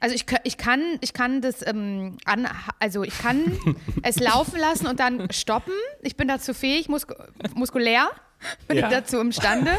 Also 0.00 0.14
ich, 0.14 0.24
ich 0.44 0.56
kann, 0.56 0.80
ich 1.00 1.12
kann 1.12 1.40
das 1.42 1.66
ähm, 1.66 2.16
an, 2.24 2.48
also 2.78 3.02
ich 3.02 3.18
kann 3.18 3.58
es 4.02 4.18
laufen 4.20 4.58
lassen 4.58 4.86
und 4.86 5.00
dann 5.00 5.30
stoppen. 5.32 5.72
Ich 6.02 6.16
bin 6.16 6.28
dazu 6.28 6.54
fähig, 6.54 6.88
musk 6.88 7.12
muskulär 7.54 8.08
bin 8.68 8.78
Ja. 8.78 8.86
ich 8.88 8.92
dazu 8.94 9.18
imstande. 9.18 9.70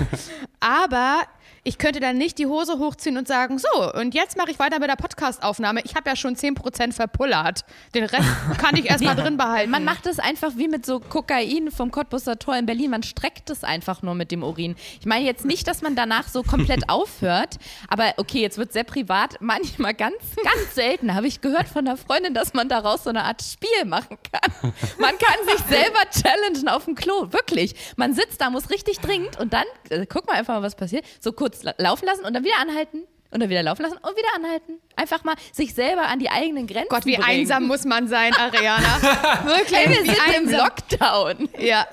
Aber 0.60 1.24
ich 1.64 1.78
könnte 1.78 2.00
dann 2.00 2.18
nicht 2.18 2.40
die 2.40 2.48
Hose 2.48 2.80
hochziehen 2.80 3.18
und 3.18 3.28
sagen, 3.28 3.60
so, 3.60 3.94
und 3.94 4.16
jetzt 4.16 4.36
mache 4.36 4.50
ich 4.50 4.58
weiter 4.58 4.80
mit 4.80 4.90
der 4.90 4.96
Podcast-Aufnahme. 4.96 5.82
Ich 5.84 5.94
habe 5.96 6.10
ja 6.10 6.16
schon 6.16 6.36
10% 6.36 6.92
verpullert. 6.92 7.66
Den 7.94 8.06
Rest 8.06 8.28
kann 8.58 8.76
ich 8.76 8.90
erstmal 8.90 9.16
drin 9.16 9.38
behalten. 9.38 9.70
Man 9.70 9.84
macht 9.84 10.08
es 10.08 10.18
einfach 10.18 10.54
wie 10.56 10.68
mit 10.68 10.88
so 10.88 11.00
Kokain 11.00 11.70
vom 11.70 11.92
Cottbusser 11.92 12.40
Tor 12.40 12.58
in 12.58 12.66
Berlin. 12.66 12.90
Man 12.90 13.04
streckt 13.04 13.52
es 13.52 13.64
einfach 13.64 14.02
nur 14.02 14.16
mit 14.16 14.32
dem 14.32 14.42
Urin. 14.42 14.76
Ich 15.00 15.06
meine 15.06 15.24
jetzt 15.24 15.46
nicht, 15.46 15.68
dass 15.68 15.84
man 15.84 15.96
danach 15.96 16.28
so 16.28 16.42
komplett 16.42 16.90
aufhört, 16.90 17.58
aber 17.88 18.14
okay, 18.18 18.42
jetzt 18.42 18.58
wird 18.58 18.74
sehr 18.74 18.84
privat. 18.84 19.40
Manchmal 19.40 19.94
ganz, 19.94 20.18
ganz 20.44 20.74
selten 20.74 21.14
habe 21.14 21.28
ich 21.28 21.42
gehört 21.42 21.68
von 21.68 21.88
einer 21.88 21.98
Freundin, 21.98 22.34
dass 22.34 22.56
man 22.56 22.70
daraus 22.70 23.04
so 23.04 23.12
eine 23.12 23.24
Art 23.24 23.44
Spiel 23.44 23.86
machen 23.86 24.18
kann. 24.32 24.74
Man 24.98 25.16
kann 25.20 25.48
sich 25.48 25.64
selber 25.68 26.00
challengen 26.10 26.70
auf 26.70 26.86
dem 26.86 26.96
Klo. 26.96 27.32
Wirklich. 27.32 27.76
Man 27.98 28.16
sitzt 28.16 28.42
da, 28.42 28.50
muss 28.50 28.72
richtig 28.72 29.00
dringend 29.00 29.40
und 29.40 29.54
dann, 29.54 29.66
äh, 29.90 30.08
guck 30.08 30.26
mal 30.26 30.34
einfach 30.34 30.56
mal, 30.56 30.64
was 30.64 30.76
passiert. 30.76 31.06
So 31.20 31.32
kurz 31.32 31.51
la 31.64 31.74
laufen 31.78 32.06
lassen 32.06 32.26
und 32.26 32.34
dann 32.34 32.44
wieder 32.44 32.60
anhalten. 32.60 33.04
Und 33.34 33.40
dann 33.40 33.50
wieder 33.50 33.64
laufen 33.64 33.84
lassen 33.84 33.96
und 33.98 34.18
wieder 34.18 34.28
anhalten. 34.36 34.74
Einfach 34.98 35.24
mal 35.24 35.36
sich 35.54 35.74
selber 35.74 36.02
an 36.08 36.20
die 36.20 36.30
eigenen 36.30 36.68
Grenzen 36.68 36.90
Gott, 36.90 37.06
wie 37.06 37.16
bringen. 37.16 37.24
einsam 37.42 37.66
muss 37.66 37.86
man 37.86 38.10
sein, 38.10 38.34
Ariana. 38.36 39.02
Wirklich, 39.46 39.80
Ey, 39.80 39.90
wir 39.90 40.04
wie 40.04 40.10
sind 40.10 40.18
im 40.36 40.50
einsam. 40.50 40.60
Lockdown. 40.60 41.50
Ja. 41.58 41.88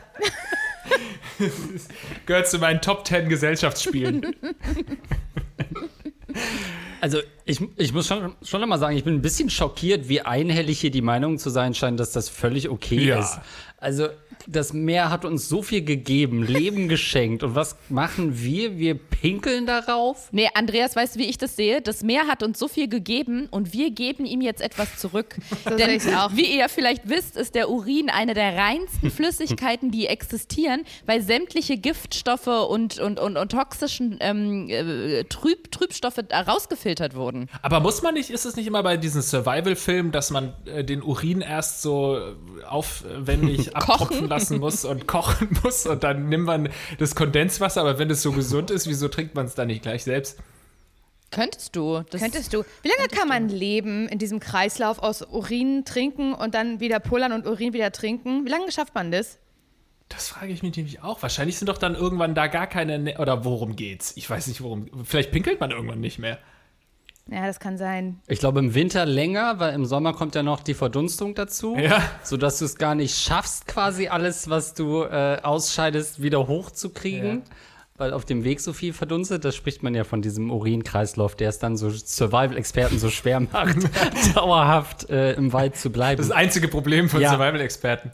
Gehört 2.27 2.49
zu 2.49 2.59
meinen 2.59 2.81
Top 2.81 3.07
10 3.07 3.29
Gesellschaftsspielen. 3.29 4.35
Also 7.01 7.21
ich, 7.45 7.61
ich 7.77 7.93
muss 7.93 8.07
schon, 8.09 8.35
schon 8.43 8.61
noch 8.61 8.67
mal 8.67 8.79
sagen, 8.79 8.97
ich 8.97 9.05
bin 9.05 9.15
ein 9.15 9.23
bisschen 9.23 9.51
schockiert, 9.51 10.09
wie 10.09 10.21
einhellig 10.23 10.81
hier 10.81 10.91
die 10.91 11.01
Meinung 11.01 11.39
zu 11.39 11.49
sein 11.49 11.73
scheint, 11.75 12.01
dass 12.01 12.11
das 12.13 12.29
völlig 12.29 12.69
okay 12.69 12.97
Ja. 13.07 13.21
ist. 13.21 13.39
Also 13.79 14.09
das 14.49 14.73
Meer 14.73 15.11
hat 15.11 15.25
uns 15.25 15.49
so 15.49 15.63
viel 15.63 15.85
gegeben, 15.85 16.43
Leben 16.43 16.89
geschenkt. 16.89 17.43
Und 17.43 17.55
was 17.55 17.77
machen 17.89 18.43
wir? 18.43 18.79
Wir 18.79 18.95
pinkeln 18.95 19.67
darauf? 19.67 20.29
Nee, 20.33 20.49
Andreas, 20.55 20.97
weißt 20.97 21.17
du, 21.17 21.21
wie 21.21 21.27
ich 21.27 21.39
das 21.39 21.55
sehe? 21.55 21.83
Das 21.83 22.03
Meer 22.03 22.27
hat 22.27 22.43
uns 22.43 22.59
so 22.59 22.67
viel 22.67 22.89
gegeben 22.89 23.49
und 23.51 23.73
wir 23.73 23.91
geben 23.91 24.25
ihm 24.25 24.41
jetzt 24.41 24.61
etwas 24.61 24.97
zurück. 24.97 25.37
So 25.69 25.77
Denn, 25.77 25.89
sehe 25.89 25.97
ich's 25.97 26.17
auch. 26.17 26.31
wie 26.35 26.47
ihr 26.47 26.57
ja 26.57 26.69
vielleicht 26.69 27.09
wisst, 27.09 27.37
ist 27.37 27.55
der 27.55 27.69
Urin 27.69 28.11
eine 28.11 28.33
der 28.33 28.57
reinsten 28.57 29.11
Flüssigkeiten, 29.19 29.91
die 29.91 30.07
existieren, 30.07 30.85
weil 31.05 31.21
sämtliche 31.21 31.77
Giftstoffe 31.77 32.47
und, 32.47 32.99
und, 32.99 33.19
und, 33.19 33.37
und 33.37 33.53
toxischen 33.53 34.17
ähm, 34.21 34.69
äh, 34.69 35.25
Trüb, 35.25 35.71
Trübstoffe 35.73 36.21
da 36.29 36.43
rausgefiltert 36.43 37.17
wurden. 37.17 37.49
Aber 37.61 37.81
muss 37.81 38.03
man 38.03 38.15
nicht, 38.15 38.31
ist 38.31 38.47
es 38.47 38.57
nicht 38.57 38.67
immer 38.67 38.83
bei 38.83 38.97
diesen 38.97 39.21
Survival-Filmen, 39.21 40.13
dass 40.13 40.31
man 40.31 40.55
äh, 40.65 40.85
den 40.85 41.03
Urin 41.03 41.41
erst 41.41 41.83
so 41.83 42.17
äh, 42.17 42.65
aufwendig 42.65 43.77
abtropfen 43.77 44.29
lassen 44.39 44.59
muss 44.59 44.85
und 44.85 45.07
kochen 45.07 45.49
muss 45.63 45.87
und 45.87 46.03
dann 46.05 46.29
nimmt 46.29 46.45
man 46.45 46.69
das 46.99 47.15
Kondenswasser, 47.15 47.81
aber 47.81 47.99
wenn 47.99 48.11
es 48.11 48.23
so 48.23 48.33
gesund 48.33 48.71
ist, 48.71 48.87
wieso 48.87 49.09
trinkt 49.09 49.35
man 49.35 49.47
es 49.47 49.55
dann 49.55 49.69
nicht 49.69 49.83
gleich 49.83 50.05
selbst? 50.05 50.39
Könntest 51.31 51.77
du? 51.77 52.03
Das 52.11 52.23
Könntest 52.23 52.55
du. 52.55 52.65
Wie 52.83 52.89
lange 52.89 53.09
kann 53.09 53.29
man 53.29 53.49
leben 53.49 54.09
in 54.09 54.19
diesem 54.19 54.41
Kreislauf 54.41 54.99
aus 54.99 55.23
Urin 55.23 55.85
trinken 55.85 56.33
und 56.33 56.55
dann 56.55 56.81
wieder 56.81 57.01
pullern 57.01 57.33
und 57.33 57.47
Urin 57.47 57.75
wieder 57.75 57.93
trinken? 57.93 58.47
Wie 58.47 58.51
lange 58.51 58.73
schafft 58.73 58.95
man 58.95 59.11
das? 59.11 59.39
Das 60.09 60.29
frage 60.29 60.53
ich 60.53 60.63
mich 60.63 60.75
nämlich 60.75 61.03
auch. 61.03 61.21
Wahrscheinlich 61.21 61.59
sind 61.59 61.69
doch 61.69 61.77
dann 61.77 61.95
irgendwann 61.95 62.35
da 62.35 62.47
gar 62.47 62.67
keine, 62.67 62.99
ne 62.99 63.19
oder 63.19 63.45
worum 63.45 63.77
geht's? 63.77 64.15
Ich 64.17 64.29
weiß 64.29 64.47
nicht, 64.47 64.63
worum. 64.63 64.89
Vielleicht 65.05 65.31
pinkelt 65.31 65.61
man 65.61 65.71
irgendwann 65.71 66.01
nicht 66.01 66.19
mehr. 66.19 66.39
Ja, 67.31 67.47
das 67.47 67.61
kann 67.61 67.77
sein. 67.77 68.21
Ich 68.27 68.39
glaube 68.39 68.59
im 68.59 68.75
Winter 68.75 69.05
länger, 69.05 69.59
weil 69.59 69.75
im 69.75 69.85
Sommer 69.85 70.15
kommt 70.15 70.35
ja 70.35 70.43
noch 70.43 70.61
die 70.61 70.75
Verdunstung 70.75 71.35
dazu. 71.35 71.77
Ja. 71.77 72.03
Sodass 72.23 72.59
du 72.59 72.65
es 72.65 72.77
gar 72.77 72.95
nicht 72.95 73.17
schaffst, 73.19 73.67
quasi 73.67 74.09
alles, 74.09 74.49
was 74.49 74.73
du 74.75 75.03
äh, 75.03 75.39
ausscheidest, 75.43 76.23
wieder 76.23 76.47
hochzukriegen. 76.49 77.43
Weil 77.97 78.13
auf 78.13 78.25
dem 78.25 78.45
Weg 78.45 78.61
so 78.61 78.73
viel 78.73 78.93
verdunstet, 78.93 79.45
da 79.45 79.51
spricht 79.51 79.83
man 79.83 79.93
ja 79.95 80.05
von 80.05 80.23
diesem 80.23 80.53
Urinkreislauf, 80.53 81.35
der 81.35 81.49
es 81.49 81.59
dann 81.59 81.77
so 81.77 81.91
Survival-Experten 81.91 82.99
so 82.99 83.11
schwer 83.11 83.41
macht, 83.41 83.77
dauerhaft 84.37 85.11
äh, 85.11 85.33
im 85.33 85.53
Wald 85.53 85.77
zu 85.77 85.91
bleiben. 85.91 86.17
Das 86.19 86.27
ist 86.27 86.31
das 86.31 86.39
einzige 86.39 86.69
Problem 86.69 87.09
von 87.09 87.21
Ja. 87.21 87.31
Survival-Experten. 87.31 88.13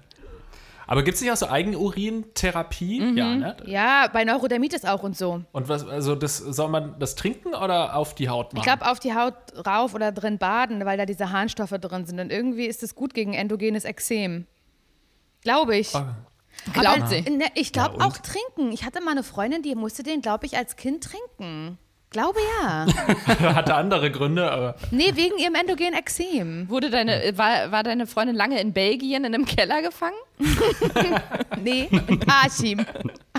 Aber 0.86 1.02
gibt 1.02 1.16
es 1.16 1.22
nicht 1.22 1.32
auch 1.32 1.36
so 1.36 1.48
Eigenurintherapie? 1.48 3.14
Ja, 3.14 3.34
ne? 3.34 3.56
Ja, 3.66 4.08
bei 4.12 4.24
Neurodermitis 4.24 4.84
auch 4.84 5.02
und 5.02 5.16
so. 5.16 5.42
Und 5.52 5.68
was, 5.68 5.86
also 5.86 6.14
das 6.14 6.38
soll 6.38 6.68
man 6.68 6.98
das 6.98 7.14
trinken 7.14 7.54
oder 7.54 7.96
auf 7.96 8.14
die 8.14 8.28
Haut 8.28 8.52
machen? 8.52 8.58
Ich 8.58 8.64
glaube, 8.64 8.90
auf 8.90 9.00
die 9.00 9.14
Haut 9.14 9.34
rauf 9.66 9.94
oder 9.94 10.12
drin 10.12 10.38
baden, 10.38 10.84
weil 10.84 10.98
da 10.98 11.06
diese 11.06 11.30
Harnstoffe 11.30 11.70
drin 11.70 12.06
sind. 12.06 12.20
Und 12.20 12.30
irgendwie 12.30 12.66
ist 12.66 12.82
es 12.82 12.94
gut 12.94 13.14
gegen 13.14 13.34
endogenes 13.34 13.84
Exem. 13.84 14.46
Glaube 15.42 15.76
ich. 15.76 15.94
Ah. 15.94 16.16
Glaubt 16.72 16.98
Aber, 16.98 17.06
sie. 17.08 17.22
Ne, 17.22 17.46
ich 17.54 17.72
glaube 17.72 17.96
Ja, 17.98 18.06
auch 18.06 18.16
trinken. 18.18 18.72
Ich 18.72 18.84
hatte 18.84 19.00
mal 19.00 19.12
eine 19.12 19.22
Freundin, 19.22 19.62
die 19.62 19.74
musste 19.74 20.02
den, 20.02 20.20
glaube 20.20 20.46
ich, 20.46 20.56
als 20.56 20.76
Kind 20.76 21.04
trinken. 21.04 21.78
Glaube 22.10 22.38
ja. 22.62 22.86
hatte 23.56 23.74
andere 23.74 24.10
Gründe, 24.12 24.48
aber 24.50 24.76
nee, 24.92 25.10
wegen 25.14 25.36
ihrem 25.36 25.56
endogenen 25.56 25.94
Exem. 25.94 26.68
Wurde 26.68 26.88
deine, 26.88 27.36
war, 27.36 27.72
war 27.72 27.82
deine 27.82 28.06
Freundin 28.06 28.36
lange 28.36 28.60
in 28.60 28.72
Belgien 28.72 29.24
in 29.24 29.34
einem 29.34 29.46
Keller 29.46 29.82
gefangen? 29.82 30.14
Nee, 31.60 31.88
Parchim. 32.26 32.84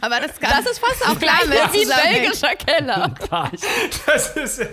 Aber 0.02 0.20
das 0.20 0.40
kann 0.40 0.50
Das 0.50 0.72
ist 0.72 0.80
fast 0.80 1.08
auch 1.08 1.20
klar, 1.20 1.40
gleich 1.44 1.68
es 1.68 1.74
wie 1.74 1.92
ein 1.92 2.14
belgischer 2.14 2.56
Keller. 2.56 3.14
das 4.06 4.36
ist 4.36 4.66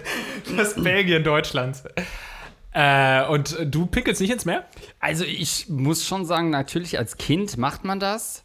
das 0.57 0.75
Belgien 0.75 1.23
Deutschlands. 1.25 1.85
Äh, 2.73 3.27
und 3.27 3.57
du 3.65 3.87
pinkelst 3.87 4.21
nicht 4.21 4.31
ins 4.33 4.45
Meer? 4.45 4.65
Also 5.01 5.25
ich 5.25 5.69
muss 5.69 6.07
schon 6.07 6.25
sagen, 6.25 6.51
natürlich 6.51 6.99
als 6.99 7.17
Kind 7.19 7.59
macht 7.59 7.85
man 7.85 8.01
das, 8.01 8.45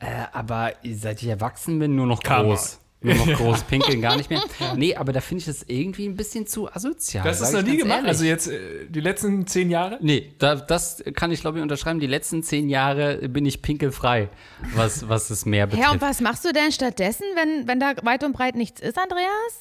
äh, 0.00 0.06
aber 0.32 0.72
seit 0.84 1.22
ich 1.22 1.28
erwachsen 1.28 1.78
bin, 1.78 1.94
nur 1.94 2.06
noch 2.06 2.22
Karma. 2.22 2.48
groß. 2.50 2.79
Nur 3.02 3.14
noch 3.14 3.26
groß, 3.36 3.62
pinkeln 3.64 4.00
gar 4.02 4.16
nicht 4.16 4.28
mehr. 4.28 4.42
Nee, 4.76 4.94
aber 4.94 5.12
da 5.12 5.20
finde 5.20 5.40
ich 5.40 5.46
das 5.46 5.64
irgendwie 5.66 6.06
ein 6.06 6.16
bisschen 6.16 6.46
zu 6.46 6.70
asozial. 6.70 7.24
Das 7.24 7.40
ist 7.40 7.52
noch 7.52 7.62
nie 7.62 7.78
gemacht. 7.78 7.98
ehrlich. 7.98 8.08
Also 8.08 8.24
jetzt 8.24 8.48
äh, 8.48 8.86
die 8.88 9.00
letzten 9.00 9.46
zehn 9.46 9.70
Jahre? 9.70 9.98
Nee, 10.02 10.34
da, 10.38 10.56
das 10.56 11.02
kann 11.14 11.32
ich 11.32 11.40
glaube 11.40 11.58
ich 11.58 11.62
unterschreiben. 11.62 12.00
Die 12.00 12.06
letzten 12.06 12.42
zehn 12.42 12.68
Jahre 12.68 13.28
bin 13.28 13.46
ich 13.46 13.62
pinkelfrei, 13.62 14.28
was, 14.74 15.08
was 15.08 15.28
das 15.28 15.46
Meer 15.46 15.66
betrifft. 15.66 15.86
Ja, 15.86 15.92
und 15.92 16.02
was 16.02 16.20
machst 16.20 16.44
du 16.44 16.52
denn 16.52 16.72
stattdessen, 16.72 17.24
wenn, 17.36 17.66
wenn 17.66 17.80
da 17.80 17.94
weit 18.02 18.22
und 18.22 18.32
breit 18.32 18.54
nichts 18.54 18.80
ist, 18.80 18.98
Andreas? 18.98 19.58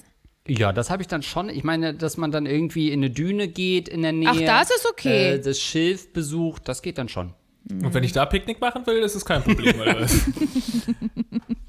Ja, 0.47 0.73
das 0.73 0.89
habe 0.89 1.01
ich 1.01 1.07
dann 1.07 1.21
schon. 1.21 1.49
Ich 1.49 1.63
meine, 1.63 1.93
dass 1.93 2.17
man 2.17 2.31
dann 2.31 2.45
irgendwie 2.45 2.91
in 2.91 2.99
eine 2.99 3.09
Düne 3.09 3.47
geht 3.47 3.87
in 3.87 4.01
der 4.01 4.11
Nähe. 4.11 4.29
Ach, 4.29 4.39
das 4.39 4.71
ist 4.71 4.85
okay. 4.89 5.33
Äh, 5.33 5.39
das 5.39 5.59
Schilf 5.59 6.11
besucht, 6.11 6.67
das 6.67 6.81
geht 6.81 6.97
dann 6.97 7.07
schon. 7.07 7.33
Und 7.69 7.93
wenn 7.93 8.03
ich 8.03 8.13
da 8.13 8.25
Picknick 8.25 8.59
machen 8.59 8.85
will, 8.87 8.97
ist 8.97 9.15
es 9.15 9.23
kein 9.23 9.43
Problem, 9.43 9.79
oder 9.79 10.01
was? 10.01 10.13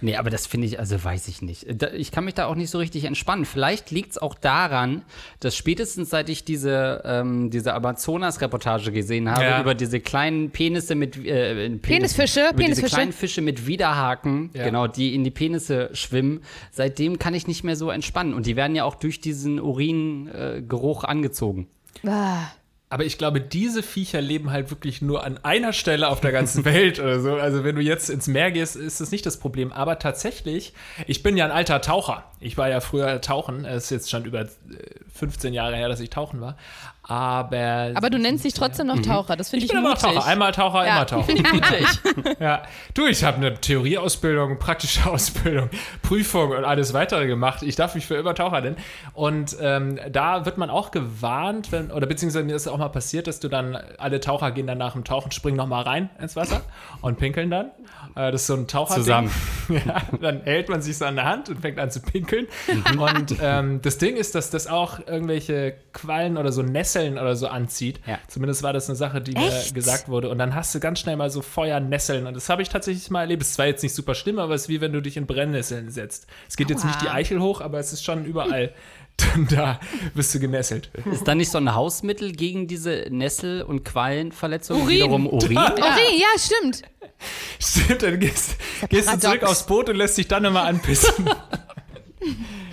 Nee, 0.00 0.16
aber 0.16 0.30
das 0.30 0.46
finde 0.46 0.66
ich, 0.66 0.78
also 0.78 1.02
weiß 1.02 1.28
ich 1.28 1.42
nicht. 1.42 1.66
Ich 1.94 2.10
kann 2.10 2.24
mich 2.24 2.34
da 2.34 2.46
auch 2.46 2.54
nicht 2.54 2.70
so 2.70 2.78
richtig 2.78 3.04
entspannen. 3.04 3.44
Vielleicht 3.44 3.90
liegt 3.90 4.12
es 4.12 4.18
auch 4.18 4.34
daran, 4.34 5.02
dass 5.40 5.56
spätestens 5.56 6.10
seit 6.10 6.28
ich 6.28 6.44
diese, 6.44 7.02
ähm, 7.04 7.50
diese 7.50 7.74
Amazonas-Reportage 7.74 8.92
gesehen 8.92 9.30
habe, 9.30 9.42
Ja. 9.44 9.60
über 9.60 9.74
diese 9.74 10.00
kleinen 10.00 10.50
Penisse 10.50 10.94
mit 10.94 11.16
äh, 11.16 11.54
Penis, 11.70 11.80
Penisfische, 11.82 12.40
über 12.40 12.52
Penisfische. 12.54 12.82
diese 12.86 12.94
kleinen 12.94 13.12
Fische 13.12 13.42
mit 13.42 13.66
Widerhaken, 13.66 14.50
Ja. 14.54 14.64
genau, 14.64 14.86
die 14.86 15.14
in 15.14 15.24
die 15.24 15.30
Penisse 15.30 15.90
schwimmen, 15.92 16.42
seitdem 16.72 17.18
kann 17.18 17.34
ich 17.34 17.46
nicht 17.46 17.64
mehr 17.64 17.76
so 17.76 17.90
entspannen. 17.90 18.34
Und 18.34 18.46
die 18.46 18.56
werden 18.56 18.74
ja 18.76 18.84
auch 18.84 18.94
durch 18.96 19.20
diesen 19.20 19.60
Uringeruch 19.60 20.34
äh, 20.34 20.62
Geruch 20.62 21.04
angezogen. 21.04 21.68
Ah. 22.06 22.44
Aber 22.96 23.04
ich 23.04 23.18
glaube, 23.18 23.42
diese 23.42 23.82
Viecher 23.82 24.22
leben 24.22 24.52
halt 24.52 24.70
wirklich 24.70 25.02
nur 25.02 25.22
an 25.22 25.38
einer 25.42 25.74
Stelle 25.74 26.08
auf 26.08 26.22
der 26.22 26.32
ganzen 26.32 26.64
Welt 26.64 26.98
oder 26.98 27.20
so. 27.20 27.34
Also 27.34 27.62
wenn 27.62 27.76
du 27.76 27.82
jetzt 27.82 28.08
ins 28.08 28.26
Meer 28.26 28.50
gehst, 28.50 28.74
ist 28.74 29.02
das 29.02 29.10
nicht 29.10 29.26
das 29.26 29.36
Problem. 29.36 29.70
Aber 29.70 29.98
tatsächlich, 29.98 30.72
ich 31.06 31.22
bin 31.22 31.36
ja 31.36 31.44
ein 31.44 31.50
alter 31.50 31.82
Taucher. 31.82 32.24
Ich 32.40 32.56
war 32.56 32.70
ja 32.70 32.80
früher 32.80 33.20
tauchen. 33.20 33.66
Es 33.66 33.84
ist 33.84 33.90
jetzt 33.90 34.10
schon 34.10 34.24
über 34.24 34.40
äh, 34.40 34.48
15 35.12 35.52
Jahre 35.52 35.76
her, 35.76 35.90
dass 35.90 36.00
ich 36.00 36.08
tauchen 36.08 36.40
war. 36.40 36.56
Aber, 37.08 37.92
Aber 37.94 38.10
du 38.10 38.18
nennst 38.18 38.44
dich 38.44 38.54
trotzdem 38.54 38.88
noch 38.88 39.00
Taucher. 39.00 39.36
Das 39.36 39.50
finde 39.50 39.64
ich 39.64 39.70
ich, 39.70 39.76
bin 39.76 39.84
immer 39.84 39.90
mutig. 39.90 40.02
Taucher. 40.02 40.26
Einmal 40.26 40.50
Taucher, 40.50 40.86
ja, 40.86 40.96
immer 40.96 41.06
Taucher. 41.06 41.24
Finde 41.24 41.42
ich 41.42 41.52
mutig. 41.52 42.36
Ja, 42.40 42.62
du, 42.94 43.06
ich 43.06 43.22
habe 43.22 43.36
eine 43.36 43.54
Theorieausbildung, 43.54 44.58
praktische 44.58 45.08
Ausbildung, 45.10 45.70
Prüfung 46.02 46.50
und 46.50 46.64
alles 46.64 46.92
weitere 46.94 47.26
gemacht. 47.26 47.62
Ich 47.62 47.76
darf 47.76 47.94
mich 47.94 48.06
für 48.06 48.16
immer 48.16 48.34
Taucher 48.34 48.60
nennen. 48.60 48.76
Und 49.14 49.56
ähm, 49.60 50.00
da 50.10 50.44
wird 50.44 50.58
man 50.58 50.68
auch 50.68 50.90
gewarnt, 50.90 51.70
wenn, 51.70 51.92
oder 51.92 52.06
beziehungsweise 52.06 52.44
mir 52.44 52.56
ist 52.56 52.66
auch 52.66 52.78
mal 52.78 52.88
passiert, 52.88 53.28
dass 53.28 53.38
du 53.38 53.48
dann, 53.48 53.76
alle 53.98 54.20
Taucher 54.20 54.50
gehen 54.50 54.66
dann 54.66 54.78
nach 54.78 54.94
dem 54.94 55.04
Tauchen, 55.04 55.30
springen 55.30 55.56
nochmal 55.56 55.84
rein 55.84 56.10
ins 56.20 56.34
Wasser 56.34 56.62
und 57.02 57.18
pinkeln 57.18 57.50
dann. 57.50 57.70
Äh, 58.16 58.32
das 58.32 58.42
ist 58.42 58.46
so 58.48 58.54
ein 58.54 58.66
Taucher. 58.66 58.94
Zusammen. 58.96 59.30
Ja, 59.68 60.02
dann 60.20 60.42
hält 60.42 60.68
man 60.68 60.82
sich 60.82 60.98
so 60.98 61.04
an 61.04 61.16
der 61.16 61.24
Hand 61.24 61.48
und 61.48 61.60
fängt 61.60 61.78
an 61.78 61.90
zu 61.90 62.00
pinkeln. 62.00 62.46
und 62.98 63.36
ähm, 63.40 63.80
das 63.82 63.98
Ding 63.98 64.16
ist, 64.16 64.34
dass 64.34 64.50
das 64.50 64.66
auch 64.66 64.98
irgendwelche 65.06 65.74
Quallen 65.92 66.36
oder 66.36 66.50
so 66.52 66.62
Nesseln 66.96 67.18
oder 67.18 67.36
so 67.36 67.48
anzieht. 67.48 68.00
Ja. 68.06 68.18
Zumindest 68.28 68.62
war 68.62 68.72
das 68.72 68.88
eine 68.88 68.96
Sache, 68.96 69.20
die 69.20 69.36
Echt? 69.36 69.68
mir 69.68 69.74
gesagt 69.74 70.08
wurde. 70.08 70.28
Und 70.30 70.38
dann 70.38 70.54
hast 70.54 70.74
du 70.74 70.80
ganz 70.80 70.98
schnell 71.00 71.16
mal 71.16 71.30
so 71.30 71.42
Feuernesseln. 71.42 72.26
Und 72.26 72.34
das 72.34 72.48
habe 72.48 72.62
ich 72.62 72.68
tatsächlich 72.68 73.10
mal 73.10 73.22
erlebt. 73.22 73.42
Es 73.42 73.48
ist 73.48 73.54
zwar 73.54 73.66
jetzt 73.66 73.82
nicht 73.82 73.94
super 73.94 74.14
schlimm, 74.14 74.38
aber 74.38 74.54
es 74.54 74.62
ist 74.62 74.68
wie 74.68 74.80
wenn 74.80 74.92
du 74.92 75.00
dich 75.00 75.16
in 75.16 75.26
Brennnesseln 75.26 75.90
setzt. 75.90 76.26
Es 76.48 76.56
geht 76.56 76.70
jetzt 76.70 76.84
Aua. 76.84 76.88
nicht 76.88 77.02
die 77.02 77.08
Eichel 77.08 77.40
hoch, 77.40 77.60
aber 77.60 77.78
es 77.78 77.92
ist 77.92 78.04
schon 78.04 78.24
überall. 78.24 78.72
Dann 79.16 79.46
da 79.48 79.80
bist 80.14 80.34
du 80.34 80.40
genesselt. 80.40 80.90
Ist 81.10 81.26
da 81.26 81.34
nicht 81.34 81.50
so 81.50 81.56
ein 81.56 81.74
Hausmittel 81.74 82.32
gegen 82.32 82.66
diese 82.66 83.06
Nessel- 83.08 83.62
und 83.62 83.82
Quallenverletzungen? 83.82 84.82
Urin. 84.82 84.94
Wiederum 84.94 85.26
Urin? 85.26 85.56
Okay, 85.56 86.18
ja, 86.18 86.26
stimmt. 86.38 86.82
Stimmt, 87.58 88.02
dann 88.02 88.20
gehst, 88.20 88.56
gehst 88.90 89.10
du 89.10 89.18
zurück 89.18 89.42
aufs 89.42 89.64
Boot 89.64 89.88
und 89.88 89.96
lässt 89.96 90.18
dich 90.18 90.28
dann 90.28 90.42
nochmal 90.42 90.66
anpissen. 90.66 91.24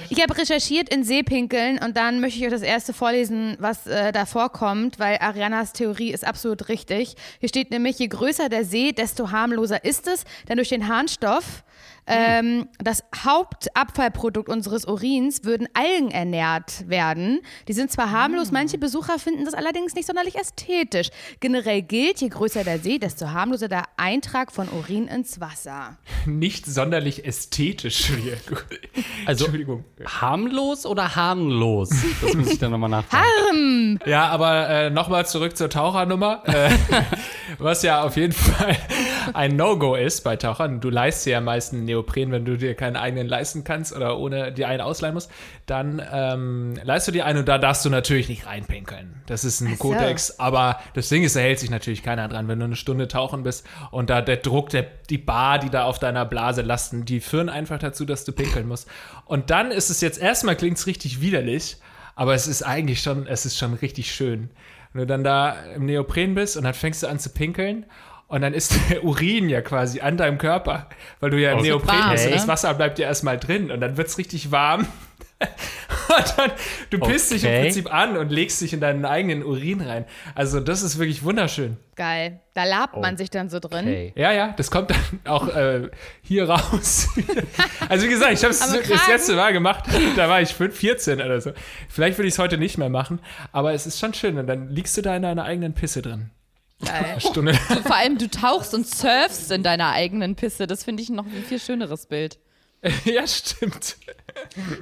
Ich 0.10 0.22
habe 0.22 0.38
recherchiert 0.38 0.90
in 0.90 1.04
Seepinkeln 1.04 1.80
und 1.80 1.98
dann 1.98 2.20
möchte 2.20 2.40
ich 2.40 2.46
euch 2.46 2.52
das 2.52 2.62
erste 2.62 2.94
vorlesen, 2.94 3.56
was 3.60 3.88
äh, 3.88 4.12
da 4.12 4.26
vorkommt, 4.26 5.00
weil 5.00 5.18
Arianas 5.18 5.74
Theorie 5.74 6.12
ist 6.12 6.26
absolut 6.26 6.70
richtig. 6.70 7.16
Hier 7.40 7.50
steht 7.50 7.72
nämlich, 7.72 8.00
je 8.00 8.08
größer 8.08 8.50
der 8.50 8.64
See, 8.64 8.92
desto 8.92 9.32
harmloser 9.32 9.84
ist 9.84 10.08
es, 10.08 10.24
denn 10.48 10.58
durch 10.58 10.70
den 10.70 10.88
Harnstoff 10.88 11.64
ähm, 12.08 12.68
das 12.80 13.04
Hauptabfallprodukt 13.16 14.50
unseres 14.50 14.86
Urins 14.86 15.44
würden 15.44 15.68
Algen 15.74 16.12
ernährt 16.12 16.88
werden. 16.90 17.40
Die 17.68 17.74
sind 17.74 17.92
zwar 17.92 18.12
harmlos, 18.12 18.52
manche 18.52 18.78
Besucher 18.78 19.20
finden 19.20 19.46
das 19.46 19.54
allerdings 19.54 19.96
nicht 19.96 20.06
sonderlich 20.06 20.36
ästhetisch. 20.36 21.10
Generell 21.40 21.82
gilt, 21.82 22.22
je 22.22 22.30
größer 22.30 22.64
der 22.64 22.80
See, 22.80 23.00
desto 23.00 23.30
harmloser 23.30 23.68
der 23.68 23.84
Eintrag 23.98 24.52
von 24.52 24.68
Urin 24.70 25.08
ins 25.08 25.40
Wasser. 25.40 25.98
Nicht 26.26 26.66
sonderlich 26.66 27.26
ästhetisch. 27.26 28.12
Also 29.26 29.46
Entschuldigung. 29.46 29.86
harmlos 30.06 30.86
oder 30.86 31.16
harmlos? 31.16 31.90
Das 32.22 32.34
muss 32.34 32.52
ich 32.52 32.60
dann 32.60 32.72
nochmal 32.72 32.90
nachfragen. 32.90 34.00
Ja, 34.06 34.28
aber 34.28 34.70
äh, 34.70 34.90
nochmal 34.90 35.26
zurück 35.26 35.56
zur 35.56 35.70
Tauchernummer. 35.70 36.44
Äh, 36.46 36.70
was 37.58 37.84
ja 37.84 38.04
auf 38.04 38.16
jeden 38.16 38.34
Fall 38.34 38.76
ein 39.34 39.56
No-Go 39.56 39.96
ist 39.96 40.22
bei 40.24 40.36
Tauchern. 40.36 40.80
Du 40.80 40.90
leist 40.90 41.26
dir 41.26 41.32
ja 41.32 41.42
meist 41.42 41.74
einen 41.74 41.86
Neopren, 41.86 42.32
wenn 42.32 42.46
du 42.46 42.58
dir 42.58 42.76
keinen 42.76 42.96
eigenen 42.96 43.28
leisten 43.28 43.64
kannst 43.64 43.96
oder 43.96 44.18
ohne 44.18 44.52
dir 44.52 44.68
einen 44.68 44.82
ausleihen 44.82 45.14
musst. 45.14 45.32
Dann 45.66 46.02
ähm, 46.12 46.80
leist 46.84 47.08
du 47.08 47.12
dir 47.12 47.26
einen 47.26 47.40
und 47.40 47.48
da 47.48 47.58
darfst 47.58 47.86
du 47.86 47.90
natürlich 47.90 48.30
nicht 48.30 48.46
reinpinkeln. 48.46 49.22
Das 49.26 49.44
ist 49.44 49.62
ein 49.62 49.76
so. 49.78 49.90
Kodex. 49.90 50.40
Aber 50.40 50.80
das 50.94 51.10
Ding 51.10 51.24
ist, 51.24 51.36
da 51.36 51.40
hält 51.40 51.60
sich 51.60 51.70
natürlich 51.70 52.04
keiner 52.04 52.28
dran. 52.28 52.48
Wenn 52.48 52.60
du 52.60 52.66
eine 52.66 52.76
Stunde 52.76 53.08
tauchen 53.08 53.44
bist 53.44 53.66
und 53.92 54.10
da 54.10 54.22
der 54.22 54.38
Druck, 54.38 54.70
der, 54.70 54.86
die 55.10 55.18
Bar, 55.18 55.60
die 55.60 55.70
da 55.70 55.86
auf 55.86 56.00
deiner 56.00 56.26
Blase 56.26 56.62
lasten, 56.62 57.06
die 57.06 57.20
führen 57.20 57.50
einfach 57.50 57.80
dazu, 57.80 58.06
dass 58.06 58.26
du 58.26 58.32
pinkeln 58.32 58.68
musst. 58.68 58.88
Und 59.26 59.50
dann 59.50 59.72
ist 59.72 59.90
es 59.90 60.02
jetzt 60.02 60.20
erstmal 60.20 60.56
klingt 60.56 60.78
es 60.78 60.88
richtig 60.88 61.22
widerlich, 61.22 61.78
aber 62.16 62.34
es 62.34 62.48
ist 62.48 62.64
eigentlich 62.64 63.02
schon, 63.02 63.28
es 63.28 63.46
ist 63.46 63.58
schon 63.58 63.74
richtig 63.74 64.14
schön. 64.14 64.50
Wenn 64.94 65.02
du 65.02 65.08
dann 65.08 65.24
da 65.24 65.56
im 65.76 65.86
Neopren 65.86 66.36
bist 66.36 66.56
und 66.56 66.64
dann 66.64 66.74
fängst 66.74 67.04
du 67.04 67.08
an 67.08 67.20
zu 67.20 67.30
pinkeln 67.32 67.86
und 68.28 68.42
dann 68.42 68.54
ist 68.54 68.76
der 68.90 69.04
Urin 69.04 69.50
ja 69.50 69.62
quasi 69.62 70.02
an 70.02 70.18
deinem 70.18 70.38
Körper, 70.38 70.88
weil 71.20 71.32
du 71.32 71.40
ja 71.40 71.52
im 71.54 71.64
Neopren 71.64 72.12
bist 72.12 72.26
und 72.26 72.32
ne? 72.32 72.38
das 72.38 72.48
Wasser 72.48 72.74
bleibt 72.74 73.00
ja 73.00 73.08
erstmal 73.08 73.38
drin 73.38 73.72
und 73.72 73.80
dann 73.82 73.98
wird 73.98 74.08
es 74.08 74.18
richtig 74.18 74.52
warm. 74.52 74.88
Und 76.18 76.34
dann, 76.38 76.52
du 76.90 77.00
pisst 77.00 77.32
dich 77.32 77.44
im 77.44 77.50
Okay. 77.50 77.62
Prinzip 77.64 77.94
an 77.94 78.18
und 78.18 78.32
legst 78.32 78.62
dich 78.62 78.74
in 78.74 78.80
deinen 78.80 79.06
eigenen 79.06 79.44
Urin 79.44 79.82
rein. 79.82 80.06
Also 80.36 80.60
das 80.60 80.82
ist 80.82 80.98
wirklich 80.98 81.24
wunderschön. 81.24 81.78
Geil. 81.96 82.40
Da 82.54 82.66
labt 82.66 82.98
man 82.98 83.18
sich 83.18 83.30
dann 83.30 83.50
so 83.50 83.60
drin. 83.60 83.86
Okay. 83.86 84.14
Ja, 84.16 84.32
ja, 84.32 84.54
das 84.58 84.70
kommt 84.70 84.90
dann 84.92 84.98
auch 85.26 85.48
äh, 85.48 85.90
hier 86.22 86.50
raus. 86.50 87.10
also 87.90 88.06
wie 88.06 88.10
gesagt, 88.10 88.34
ich 88.34 88.44
habe 88.44 88.52
es 88.52 88.60
das 88.60 89.08
letzte 89.08 89.36
Mal 89.36 89.54
gemacht, 89.54 89.86
da 90.16 90.30
war 90.30 90.42
ich 90.42 90.54
5, 90.54 90.76
14 90.76 91.22
oder 91.22 91.40
so. 91.42 91.52
Vielleicht 91.90 92.18
würde 92.18 92.28
ich 92.28 92.34
es 92.34 92.40
heute 92.40 92.58
nicht 92.58 92.78
mehr 92.78 92.90
machen, 92.90 93.20
aber 93.52 93.74
es 93.74 93.86
ist 93.86 94.00
schon 94.00 94.14
schön 94.14 94.38
und 94.38 94.48
dann 94.48 94.70
liegst 94.70 94.98
du 94.98 95.02
da 95.02 95.16
in 95.16 95.22
deiner 95.22 95.44
eigenen 95.46 95.74
Pisse 95.74 96.02
drin. 96.02 96.32
Geil. 96.84 97.06
Eine 97.12 97.22
Stunde. 97.22 97.54
Vor 97.54 97.96
allem, 97.96 98.18
du 98.18 98.30
tauchst 98.30 98.74
und 98.74 98.88
surfst 98.88 99.52
in 99.52 99.64
deiner 99.64 99.92
eigenen 99.92 100.36
Pisse. 100.36 100.68
Das 100.68 100.84
finde 100.84 101.02
ich 101.02 101.10
noch 101.10 101.26
ein 101.26 101.44
viel 101.48 101.60
schöneres 101.60 102.08
Bild. 102.08 102.40
ja, 103.06 103.26
stimmt. 103.28 103.98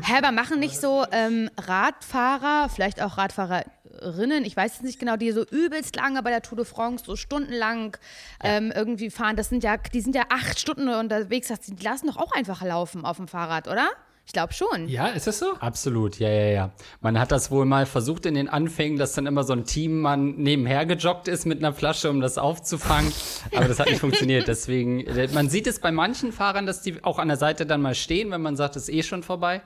Hä, 0.03 0.13
aber 0.17 0.31
machen 0.31 0.59
nicht 0.59 0.79
so 0.79 1.05
ähm, 1.11 1.49
Radfahrer, 1.57 2.69
vielleicht 2.69 3.01
auch 3.01 3.17
Radfahrerinnen, 3.17 4.43
ich 4.45 4.55
weiß 4.57 4.75
es 4.75 4.81
nicht 4.81 4.99
genau, 4.99 5.17
die 5.17 5.31
so 5.31 5.43
übelst 5.45 5.95
lange 5.95 6.23
bei 6.23 6.31
der 6.31 6.41
Tour 6.41 6.55
de 6.57 6.65
France, 6.65 7.05
so 7.05 7.15
stundenlang 7.15 7.97
ähm, 8.43 8.71
irgendwie 8.75 9.09
fahren. 9.11 9.35
Das 9.35 9.49
sind 9.49 9.63
ja, 9.63 9.77
die 9.77 10.01
sind 10.01 10.15
ja 10.15 10.23
acht 10.29 10.59
Stunden 10.59 10.89
unterwegs. 10.89 11.47
Das- 11.49 11.61
Die 11.61 11.83
lassen 11.83 12.07
doch 12.07 12.17
auch 12.17 12.31
einfach 12.31 12.63
laufen 12.63 13.05
auf 13.05 13.17
dem 13.17 13.27
Fahrrad, 13.27 13.67
oder? 13.67 13.89
Ich 14.25 14.33
glaube 14.33 14.53
schon. 14.53 14.87
Ja, 14.87 15.07
ist 15.07 15.27
das 15.27 15.39
so? 15.39 15.53
Absolut, 15.59 16.19
ja, 16.19 16.29
ja, 16.29 16.45
ja. 16.45 16.71
Man 17.01 17.19
hat 17.19 17.31
das 17.31 17.51
wohl 17.51 17.65
mal 17.65 17.85
versucht 17.85 18.25
in 18.25 18.35
den 18.35 18.47
Anfängen, 18.47 18.97
dass 18.97 19.13
dann 19.13 19.25
immer 19.25 19.43
so 19.43 19.53
ein 19.53 19.65
Teammann 19.65 20.35
nebenher 20.37 20.85
gejoggt 20.85 21.27
ist 21.27 21.45
mit 21.45 21.57
einer 21.59 21.73
Flasche, 21.73 22.09
um 22.09 22.21
das 22.21 22.37
aufzufangen. 22.37 23.11
Aber 23.55 23.67
das 23.67 23.79
hat 23.79 23.87
nicht 23.87 23.99
funktioniert. 24.01 24.47
Deswegen, 24.47 25.01
äh, 25.01 25.27
man 25.33 25.49
sieht 25.49 25.67
es 25.67 25.79
bei 25.79 25.91
manchen 25.91 26.31
Fahrern, 26.31 26.65
dass 26.65 26.81
die 26.81 27.03
auch 27.03 27.19
an 27.19 27.27
der 27.27 27.37
Seite 27.37 27.65
dann 27.65 27.81
mal 27.81 27.95
stehen, 27.95 28.31
wenn 28.31 28.41
man 28.41 28.55
sagt, 28.55 28.75
es 28.75 28.83
ist 28.83 28.95
eh 28.95 29.03
schon 29.03 29.23
vorbei. 29.23 29.61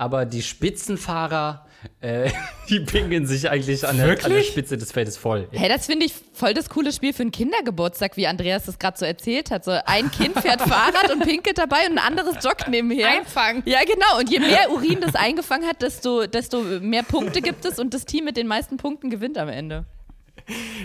Aber 0.00 0.24
die 0.24 0.40
Spitzenfahrer, 0.40 1.66
äh, 2.00 2.30
die 2.70 2.80
pinkeln 2.80 3.26
sich 3.26 3.50
eigentlich 3.50 3.86
an 3.86 3.98
der, 3.98 4.24
an 4.24 4.32
der? 4.32 4.42
Spitze 4.42 4.78
des 4.78 4.92
Feldes 4.92 5.18
voll. 5.18 5.46
Hey, 5.52 5.68
das 5.68 5.84
finde 5.84 6.06
ich 6.06 6.14
voll 6.32 6.54
das 6.54 6.70
coole 6.70 6.90
Spiel 6.90 7.12
für 7.12 7.20
einen 7.20 7.32
Kindergeburtstag, 7.32 8.16
wie 8.16 8.26
Andreas 8.26 8.64
das 8.64 8.78
gerade 8.78 8.96
so 8.96 9.04
erzählt 9.04 9.50
hat. 9.50 9.66
So 9.66 9.72
ein 9.84 10.10
Kind 10.10 10.40
fährt 10.40 10.62
Fahrrad 10.66 11.12
und 11.12 11.22
pinkelt 11.22 11.58
dabei 11.58 11.86
und 11.86 11.98
ein 11.98 11.98
anderes 11.98 12.42
joggt 12.42 12.68
nebenher. 12.68 13.10
Einfangen. 13.10 13.62
Ja, 13.66 13.80
genau. 13.80 14.18
Und 14.18 14.30
je 14.30 14.38
mehr 14.38 14.70
Urin 14.70 15.02
das 15.02 15.14
eingefangen 15.14 15.68
hat, 15.68 15.82
desto, 15.82 16.26
desto 16.26 16.62
mehr 16.62 17.02
Punkte 17.02 17.42
gibt 17.42 17.66
es 17.66 17.78
und 17.78 17.92
das 17.92 18.06
Team 18.06 18.24
mit 18.24 18.38
den 18.38 18.46
meisten 18.46 18.78
Punkten 18.78 19.10
gewinnt 19.10 19.36
am 19.36 19.50
Ende. 19.50 19.84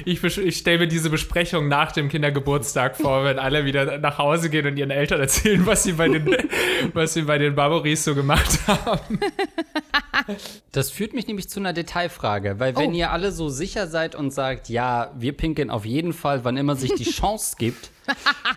Ich, 0.06 0.24
ich 0.24 0.58
stelle 0.58 0.80
mir 0.80 0.88
diese 0.88 1.10
Besprechung 1.10 1.68
nach 1.68 1.92
dem 1.92 2.10
Kindergeburtstag 2.10 2.96
vor, 2.98 3.24
wenn 3.24 3.40
alle 3.40 3.66
wieder 3.66 3.98
nach 4.00 4.18
Hause 4.18 4.50
gehen 4.50 4.66
und 4.68 4.78
ihren 4.78 4.92
Eltern 4.92 5.20
erzählen, 5.20 5.66
was 5.66 5.84
sie 5.84 5.94
bei 5.94 6.08
den, 6.10 6.36
was 6.94 7.14
sie 7.14 7.24
bei 7.24 7.38
den 7.38 7.56
Barbaries 7.56 8.04
so 8.04 8.14
gemacht 8.16 8.60
haben. 8.68 9.20
Das 10.72 10.90
führt 10.92 11.14
mich 11.14 11.28
nämlich 11.28 11.50
zu 11.50 11.60
einer 11.60 11.74
Detailfrage, 11.74 12.60
weil 12.60 12.76
wenn 12.76 12.92
Oh. 12.92 12.94
ihr 12.96 13.12
alle 13.12 13.32
so 13.32 13.50
sicher 13.50 13.88
seid 13.88 14.16
und 14.16 14.32
sagt, 14.32 14.70
ja, 14.70 15.12
wir 15.18 15.34
pinkeln 15.34 15.70
auf 15.70 15.86
jeden 15.86 16.14
Fall, 16.14 16.44
wann 16.44 16.58
immer 16.58 16.76
sich 16.76 16.94
die 16.96 17.04
Chance 17.12 17.56
gibt, 17.58 17.92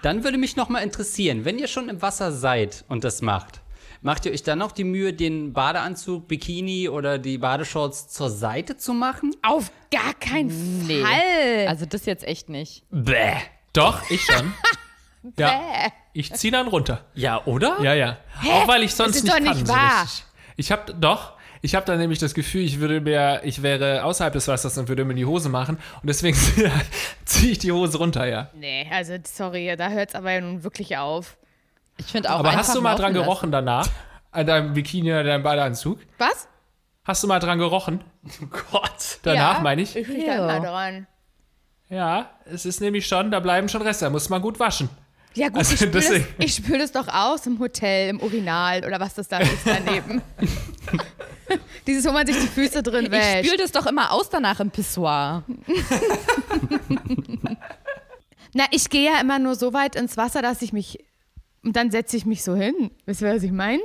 dann 0.03 0.25
würde 0.25 0.39
mich 0.39 0.57
noch 0.57 0.69
mal 0.69 0.81
interessieren, 0.81 1.45
wenn 1.45 1.59
ihr 1.59 1.69
schon 1.69 1.89
im 1.89 2.01
Wasser 2.03 2.33
seid 2.33 2.85
und 2.89 3.05
das 3.05 3.23
macht, 3.23 3.61
macht 4.03 4.27
ihr 4.27 4.33
euch 4.33 4.43
dann 4.43 4.59
noch 4.59 4.73
die 4.73 4.85
Mühe, 4.85 5.13
den 5.13 5.53
Badeanzug, 5.53 6.29
Bikini 6.29 6.89
oder 6.89 7.19
die 7.19 7.39
Badeshorts 7.39 8.09
zur 8.09 8.31
Seite 8.31 8.77
zu 8.77 8.93
machen? 8.95 9.35
Auf 9.43 9.71
gar 9.91 10.15
keinen 10.15 10.87
Nee. 10.87 11.03
Fall. 11.03 11.67
Also 11.69 11.87
das 11.87 12.07
jetzt 12.07 12.25
echt 12.25 12.49
nicht. 12.49 12.85
Bäh. 12.91 13.35
Doch, 13.73 14.09
ich 14.11 14.23
schon. 14.23 14.53
Ja, 15.37 15.49
Bäh. 15.49 15.91
ich 16.13 16.33
ziehe 16.35 16.53
dann 16.53 16.69
runter. 16.69 17.05
Ja, 17.15 17.45
oder? 17.45 17.79
Ja, 17.83 17.93
ja. 17.93 18.19
Auch 18.51 18.69
weil 18.69 18.85
ich 18.85 18.95
sonst 18.95 19.17
ist 19.17 19.25
nicht 19.25 19.35
doch 19.35 19.41
kann. 19.45 19.49
nicht 19.57 19.67
so 19.67 19.73
wahr. 19.75 20.03
richtig. 20.05 20.25
Ich 20.57 20.71
habe 20.73 20.95
doch, 20.95 21.33
ich 21.61 21.75
habe 21.75 21.85
dann 21.87 21.99
nämlich 21.99 22.21
das 22.21 22.35
Gefühl, 22.35 22.63
ich 22.63 22.79
würde 22.79 23.01
mir, 23.01 23.41
ich 23.43 23.63
wäre 23.63 24.05
außerhalb 24.05 24.33
des 24.33 24.47
Wassers 24.47 24.79
und 24.79 24.89
würde 24.89 25.05
mir 25.05 25.15
die 25.15 25.27
Hose 25.27 25.49
machen 25.49 25.77
und 26.01 26.07
deswegen 26.09 26.39
ziehe 27.25 27.51
ich 27.53 27.59
die 27.59 27.73
Hose 27.73 27.99
runter, 27.99 28.27
ja. 28.27 28.49
nee, 28.55 28.89
also 28.93 29.15
sorry, 29.25 29.75
da 29.77 29.89
hört 29.91 30.11
es 30.11 30.15
aber 30.15 30.31
ja 30.33 30.41
nun 30.41 30.63
wirklich 30.63 30.97
auf. 30.97 31.37
Ich 31.99 32.07
finde 32.07 32.31
auch 32.33 32.39
Aber 32.41 32.55
hast 32.57 32.75
du 32.75 32.81
mal 32.81 32.95
dran 32.95 33.13
lassen. 33.13 33.25
gerochen 33.25 33.53
danach? 33.53 33.89
An 34.31 34.47
deinem 34.47 34.73
Bikini 34.75 35.11
oder 35.11 35.25
deinem 35.25 35.43
Badeanzug? 35.43 35.99
Was? 36.19 36.49
Hast 37.05 37.23
du 37.23 37.27
mal 37.27 37.39
dran 37.41 37.59
gerochen? 37.59 38.03
Oh 38.43 38.47
Gott. 38.73 39.19
Danach 39.23 39.55
Ja. 39.57 39.61
meine 39.61 39.83
ich? 39.83 39.97
Ich 39.97 40.07
riech 40.09 40.25
da 40.27 40.35
Ja. 40.37 40.47
mal 40.47 40.61
dran. 40.61 41.07
Ja, 41.89 42.31
es 42.45 42.67
ist 42.67 42.81
nämlich 42.81 43.07
schon, 43.07 43.31
da 43.31 43.41
bleiben 43.41 43.69
schon 43.69 43.81
Reste, 43.83 44.05
da 44.05 44.11
muss 44.11 44.29
man 44.29 44.43
gut 44.43 44.61
waschen. 44.61 44.91
Ja 45.35 45.49
gut, 45.49 45.59
Also 45.59 45.73
ich 45.73 45.79
spüle 45.81 45.91
das, 45.93 46.11
ich 46.39 46.55
spül 46.55 46.79
das 46.79 46.93
doch 46.93 47.09
aus 47.09 47.47
im 47.47 47.59
Hotel, 47.59 48.11
im 48.11 48.21
Urinal 48.21 48.85
oder 48.85 49.01
was 49.01 49.15
das 49.15 49.29
da 49.29 49.39
ist 49.39 49.53
daneben. 49.65 50.21
Dieses, 51.87 52.05
wo 52.05 52.13
man 52.13 52.27
sich 52.27 52.37
die 52.39 52.47
Füße 52.47 52.83
drin 52.83 53.07
Ich 53.07 53.11
wäscht. 53.13 53.47
spül 53.47 53.57
das 53.57 53.73
doch 53.73 53.87
immer 53.87 54.13
aus 54.13 54.29
danach 54.29 54.61
im 54.61 54.71
Pissoir. 54.71 55.45
Na, 58.55 58.65
ich 58.71 58.89
gehe 58.91 59.11
ja 59.13 59.21
immer 59.21 59.39
nur 59.39 59.55
so 59.55 59.73
weit 59.73 59.97
ins 59.97 60.17
Wasser, 60.17 60.43
dass 60.43 60.63
ich 60.63 60.73
mich. 60.73 60.99
Und 61.65 61.77
dann 61.77 61.91
setze 61.91 62.17
ich 62.17 62.25
mich 62.27 62.43
so 62.45 62.55
hin. 62.55 62.91
Wisst 63.07 63.21
ihr, 63.23 63.35
was 63.35 63.43
ich 63.43 63.53
meine? 63.53 63.83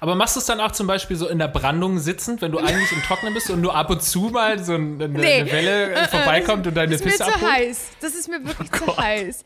Aber 0.00 0.14
machst 0.14 0.34
du 0.36 0.40
es 0.40 0.46
dann 0.46 0.60
auch 0.60 0.72
zum 0.72 0.86
Beispiel 0.86 1.16
so 1.16 1.28
in 1.28 1.38
der 1.38 1.48
Brandung 1.48 1.98
sitzend, 1.98 2.42
wenn 2.42 2.50
du 2.52 2.58
eigentlich 2.58 2.90
im 2.92 3.02
Trocknen 3.02 3.32
bist 3.34 3.50
und 3.50 3.60
nur 3.60 3.74
ab 3.74 3.88
und 3.90 4.02
zu 4.02 4.22
mal 4.32 4.58
so 4.62 4.74
eine, 4.74 5.04
eine 5.04 5.08
Nee. 5.18 5.50
Welle 5.52 5.92
äh, 5.92 6.08
vorbeikommt 6.08 6.66
und 6.66 6.74
deine 6.76 6.92
Das 6.92 7.00
ist 7.00 7.04
mir 7.04 7.10
Pisse 7.12 7.24
zu 7.24 7.34
abholt? 7.34 7.52
heiß. 7.52 7.88
Das 8.00 8.14
ist 8.14 8.28
mir 8.28 8.44
wirklich 8.44 8.70
zu 8.72 8.96
heiß. 8.96 9.44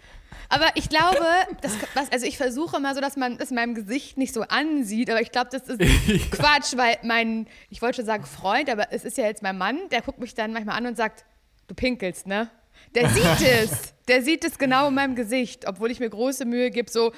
Aber 0.49 0.67
ich 0.75 0.89
glaube, 0.89 1.25
das, 1.61 1.73
was, 1.95 2.11
also 2.11 2.27
ich 2.27 2.37
versuche 2.37 2.77
immer 2.79 2.95
so, 2.95 3.01
dass 3.01 3.17
man 3.17 3.37
es 3.39 3.51
in 3.51 3.55
meinem 3.57 3.75
Gesicht 3.75 4.19
nicht 4.19 4.35
so 4.35 4.43
ansieht, 4.43 5.09
aber 5.11 5.21
ich 5.21 5.31
glaube, 5.31 5.49
das 5.53 5.63
ist 5.69 5.79
Quatsch, 6.33 6.77
weil 6.77 6.97
mein, 7.05 7.47
ich 7.69 7.83
wollte 7.83 7.97
schon 7.97 8.07
sagen 8.07 8.25
Freund, 8.25 8.69
aber 8.69 8.93
es 8.93 9.05
ist 9.05 9.17
ja 9.17 9.27
jetzt 9.27 9.43
mein 9.43 9.57
Mann, 9.59 9.79
der 9.93 10.01
guckt 10.03 10.19
mich 10.19 10.35
dann 10.35 10.53
manchmal 10.53 10.77
an 10.77 10.87
und 10.87 10.97
sagt, 10.97 11.25
du 11.69 11.75
pinkelst, 11.75 12.27
ne? 12.27 12.51
Der 12.95 13.09
sieht 13.11 13.49
es. 13.49 13.95
Der 14.09 14.23
sieht 14.23 14.45
es 14.45 14.59
genau 14.59 14.89
in 14.89 14.95
meinem 14.95 15.15
Gesicht, 15.15 15.69
obwohl 15.69 15.91
ich 15.91 16.01
mir 16.01 16.11
große 16.11 16.45
Mühe 16.45 16.71
gebe, 16.71 16.91
so, 16.91 17.13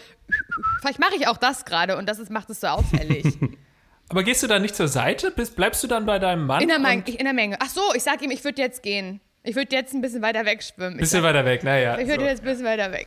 vielleicht 0.80 0.98
mache 0.98 1.14
ich 1.16 1.26
auch 1.26 1.38
das 1.38 1.64
gerade 1.64 1.96
und 1.96 2.06
das 2.06 2.18
ist, 2.18 2.30
macht 2.30 2.50
es 2.50 2.60
so 2.60 2.66
auffällig. 2.66 3.24
Aber 4.10 4.22
gehst 4.24 4.42
du 4.42 4.46
dann 4.46 4.60
nicht 4.60 4.76
zur 4.76 4.88
Seite? 4.88 5.30
Bist, 5.30 5.56
bleibst 5.56 5.82
du 5.82 5.86
dann 5.88 6.04
bei 6.04 6.18
deinem 6.18 6.44
Mann? 6.46 6.60
In 6.60 6.68
der, 6.68 6.78
Menge, 6.78 7.02
in 7.08 7.24
der 7.24 7.32
Menge. 7.32 7.56
Ach 7.60 7.70
so, 7.70 7.80
ich 7.94 8.02
sag 8.02 8.20
ihm, 8.20 8.30
ich 8.30 8.44
würde 8.44 8.60
jetzt 8.60 8.82
gehen. 8.82 9.20
Ich 9.42 9.56
würde 9.56 9.74
jetzt 9.74 9.94
ein 9.94 10.02
bisschen 10.02 10.20
weiter 10.20 10.44
wegschwimmen. 10.44 10.94
Ich, 10.94 11.00
bisschen 11.00 11.22
weiter 11.22 11.46
weg, 11.46 11.64
naja. 11.64 11.98
ich 11.98 12.06
würde 12.06 12.24
So. 12.24 12.28
jetzt 12.28 12.40
ein 12.42 12.44
bisschen 12.44 12.66
weiter 12.66 12.92
weg. 12.92 13.06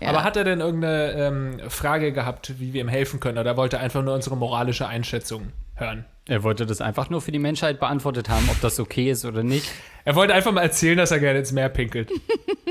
Ja. 0.00 0.08
Aber 0.08 0.24
hat 0.24 0.36
er 0.38 0.44
denn 0.44 0.60
irgendeine 0.60 1.12
ähm, 1.12 1.60
Frage 1.68 2.12
gehabt, 2.12 2.58
wie 2.58 2.72
wir 2.72 2.80
ihm 2.80 2.88
helfen 2.88 3.20
können? 3.20 3.36
Oder 3.36 3.58
wollte 3.58 3.76
er 3.76 3.82
einfach 3.82 4.02
nur 4.02 4.14
unsere 4.14 4.36
moralische 4.36 4.86
Einschätzung 4.88 5.52
hören? 5.74 6.06
Er 6.28 6.42
wollte 6.42 6.66
das 6.66 6.80
einfach 6.80 7.08
nur 7.08 7.20
für 7.20 7.30
die 7.30 7.38
Menschheit 7.38 7.78
beantwortet 7.78 8.28
haben, 8.28 8.48
ob 8.50 8.60
das 8.60 8.80
okay 8.80 9.10
ist 9.10 9.24
oder 9.24 9.44
nicht. 9.44 9.70
Er 10.04 10.16
wollte 10.16 10.34
einfach 10.34 10.52
mal 10.52 10.62
erzählen, 10.62 10.98
dass 10.98 11.12
er 11.12 11.20
gerne 11.20 11.38
ins 11.38 11.52
Meer 11.52 11.68
pinkelt. 11.68 12.10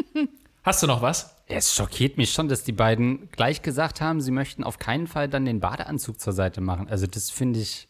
Hast 0.63 0.83
du 0.83 0.87
noch 0.87 1.01
was? 1.01 1.35
Es 1.47 1.73
schockiert 1.75 2.17
mich 2.17 2.33
schon, 2.33 2.49
dass 2.49 2.63
die 2.63 2.71
beiden 2.71 3.29
gleich 3.31 3.61
gesagt 3.61 4.01
haben, 4.01 4.19
sie 4.19 4.31
möchten 4.31 4.63
auf 4.63 4.79
keinen 4.79 5.07
Fall 5.07 5.29
dann 5.29 5.45
den 5.45 5.59
Badeanzug 5.59 6.19
zur 6.19 6.33
Seite 6.33 6.59
machen. 6.59 6.89
Also 6.89 7.07
das 7.07 7.29
finde 7.29 7.59
ich, 7.59 7.87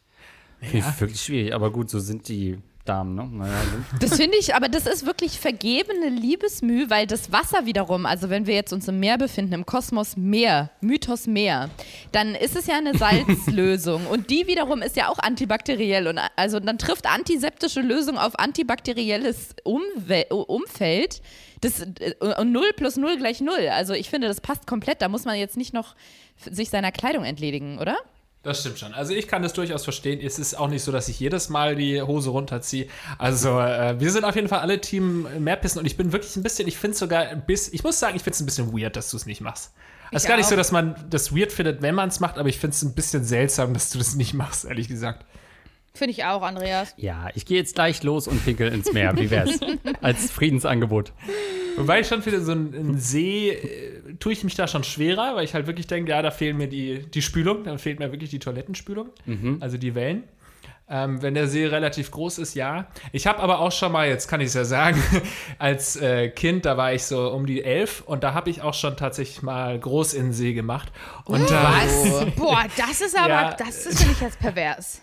find 0.59 0.85
ich 0.85 1.01
wirklich 1.01 1.21
schwierig. 1.21 1.55
Aber 1.55 1.71
gut, 1.71 1.89
so 1.89 1.99
sind 1.99 2.27
die 2.27 2.59
Damen, 2.85 3.15
ne? 3.15 3.27
Naja. 3.31 3.53
Das 3.99 4.15
finde 4.15 4.37
ich, 4.37 4.55
aber 4.55 4.69
das 4.69 4.85
ist 4.85 5.05
wirklich 5.05 5.39
vergebene 5.39 6.09
Liebesmüh, 6.09 6.89
weil 6.89 7.07
das 7.07 7.31
Wasser 7.31 7.65
wiederum, 7.65 8.05
also 8.05 8.29
wenn 8.29 8.45
wir 8.45 8.53
jetzt 8.53 8.71
uns 8.73 8.87
im 8.87 8.99
Meer 8.99 9.17
befinden, 9.17 9.53
im 9.53 9.65
Kosmos 9.65 10.15
Meer, 10.15 10.69
Mythos 10.81 11.25
Meer, 11.27 11.69
dann 12.11 12.35
ist 12.35 12.55
es 12.55 12.67
ja 12.67 12.77
eine 12.77 12.97
Salzlösung 12.97 14.05
und 14.07 14.29
die 14.29 14.47
wiederum 14.47 14.81
ist 14.81 14.95
ja 14.95 15.09
auch 15.09 15.19
antibakteriell 15.19 16.07
und 16.07 16.19
also 16.35 16.59
dann 16.59 16.77
trifft 16.77 17.07
antiseptische 17.07 17.81
Lösung 17.81 18.17
auf 18.17 18.37
antibakterielles 18.39 19.55
Umwel 19.63 20.25
Umfeld. 20.29 21.21
Das, 21.61 21.81
äh, 21.81 22.13
und 22.39 22.51
0 22.51 22.73
plus 22.75 22.97
0 22.97 23.17
gleich 23.17 23.41
0. 23.41 23.69
Also 23.69 23.93
ich 23.93 24.09
finde, 24.09 24.27
das 24.27 24.41
passt 24.41 24.67
komplett. 24.67 25.01
Da 25.01 25.09
muss 25.09 25.25
man 25.25 25.37
jetzt 25.37 25.57
nicht 25.57 25.73
noch 25.73 25.95
sich 26.51 26.69
seiner 26.69 26.91
Kleidung 26.91 27.23
entledigen, 27.23 27.79
oder? 27.79 27.97
Das 28.45 28.59
stimmt 28.59 28.77
schon. 28.77 28.93
Also 28.93 29.13
ich 29.13 29.27
kann 29.27 29.41
das 29.41 29.53
durchaus 29.53 29.83
verstehen. 29.83 30.19
Es 30.23 30.37
ist 30.37 30.53
auch 30.53 30.67
nicht 30.67 30.83
so, 30.83 30.91
dass 30.91 31.09
ich 31.09 31.19
jedes 31.19 31.49
Mal 31.49 31.75
die 31.75 31.99
Hose 31.99 32.29
runterziehe. 32.29 32.85
Also 33.17 33.59
äh, 33.59 33.99
wir 33.99 34.11
sind 34.11 34.23
auf 34.23 34.35
jeden 34.35 34.47
Fall 34.47 34.59
alle 34.59 34.79
Team 34.79 35.27
Meerpissen 35.39 35.79
und 35.79 35.87
ich 35.87 35.97
bin 35.97 36.11
wirklich 36.11 36.35
ein 36.35 36.43
bisschen, 36.43 36.67
ich 36.67 36.77
finde 36.77 36.95
sogar 36.95 37.23
ein 37.23 37.43
bisschen, 37.43 37.73
ich 37.73 37.83
muss 37.83 37.99
sagen, 37.99 38.15
ich 38.15 38.21
finde 38.21 38.35
es 38.35 38.41
ein 38.41 38.45
bisschen 38.45 38.71
weird, 38.79 38.95
dass 38.95 39.09
du 39.09 39.17
es 39.17 39.25
nicht 39.25 39.41
machst. 39.41 39.73
Es 40.11 40.23
ist 40.23 40.27
gar 40.29 40.37
nicht 40.37 40.45
auch. 40.45 40.51
so, 40.51 40.55
dass 40.55 40.71
man 40.71 40.95
das 41.09 41.35
weird 41.35 41.51
findet, 41.51 41.81
wenn 41.81 41.95
man 41.95 42.09
es 42.09 42.19
macht, 42.19 42.37
aber 42.37 42.47
ich 42.47 42.59
finde 42.59 42.75
es 42.75 42.83
ein 42.83 42.93
bisschen 42.93 43.23
seltsam, 43.23 43.73
dass 43.73 43.89
du 43.89 43.97
das 43.97 44.13
nicht 44.13 44.35
machst, 44.35 44.65
ehrlich 44.65 44.87
gesagt. 44.87 45.25
Finde 45.95 46.11
ich 46.11 46.25
auch, 46.25 46.43
Andreas. 46.43 46.93
Ja, 46.97 47.29
ich 47.33 47.47
gehe 47.47 47.57
jetzt 47.57 47.73
gleich 47.73 48.03
los 48.03 48.27
und 48.27 48.45
pinkel 48.45 48.71
ins 48.71 48.93
Meer. 48.93 49.17
Wie 49.17 49.31
wär's? 49.31 49.59
Als 50.01 50.29
Friedensangebot. 50.29 51.13
Wobei 51.77 52.01
ich 52.01 52.07
schon 52.07 52.21
finde, 52.21 52.41
so 52.41 52.51
ein, 52.51 52.73
ein 52.73 52.99
See 52.99 53.49
äh, 53.49 53.94
tue 54.19 54.33
ich 54.33 54.43
mich 54.43 54.55
da 54.55 54.67
schon 54.67 54.83
schwerer, 54.83 55.35
weil 55.35 55.45
ich 55.45 55.53
halt 55.53 55.67
wirklich 55.67 55.87
denke, 55.87 56.11
ja, 56.11 56.21
da 56.21 56.31
fehlen 56.31 56.57
mir 56.57 56.67
die, 56.67 56.99
die 57.09 57.21
Spülung, 57.21 57.63
dann 57.63 57.79
fehlt 57.79 57.99
mir 57.99 58.11
wirklich 58.11 58.29
die 58.29 58.39
Toilettenspülung, 58.39 59.09
also 59.59 59.77
die 59.77 59.95
Wellen. 59.95 60.23
Ähm, 60.87 61.19
wenn 61.23 61.33
der 61.33 61.47
See 61.47 61.65
relativ 61.65 62.11
groß 62.11 62.37
ist, 62.37 62.53
ja. 62.53 62.85
Ich 63.11 63.25
habe 63.25 63.39
aber 63.39 63.57
auch 63.57 63.71
schon 63.71 63.91
mal, 63.91 64.07
jetzt 64.07 64.27
kann 64.27 64.39
ich 64.39 64.47
es 64.49 64.53
ja 64.53 64.65
sagen, 64.65 65.01
als 65.57 65.95
äh, 65.95 66.29
Kind, 66.29 66.65
da 66.65 66.77
war 66.77 66.93
ich 66.93 67.05
so 67.05 67.31
um 67.31 67.47
die 67.47 67.63
elf 67.63 68.03
und 68.05 68.23
da 68.23 68.35
habe 68.35 68.51
ich 68.51 68.61
auch 68.61 68.75
schon 68.75 68.95
tatsächlich 68.95 69.41
mal 69.41 69.79
groß 69.79 70.13
in 70.13 70.25
den 70.25 70.33
See 70.33 70.53
gemacht. 70.53 70.91
Und 71.25 71.49
da, 71.49 71.73
Was? 71.73 72.25
Boah, 72.35 72.65
das 72.77 73.01
ist 73.01 73.17
aber, 73.17 73.29
Ja. 73.29 73.53
das 73.55 73.87
ist 73.87 73.97
finde 73.97 74.13
ich 74.13 74.21
jetzt 74.21 74.39
pervers. 74.39 75.01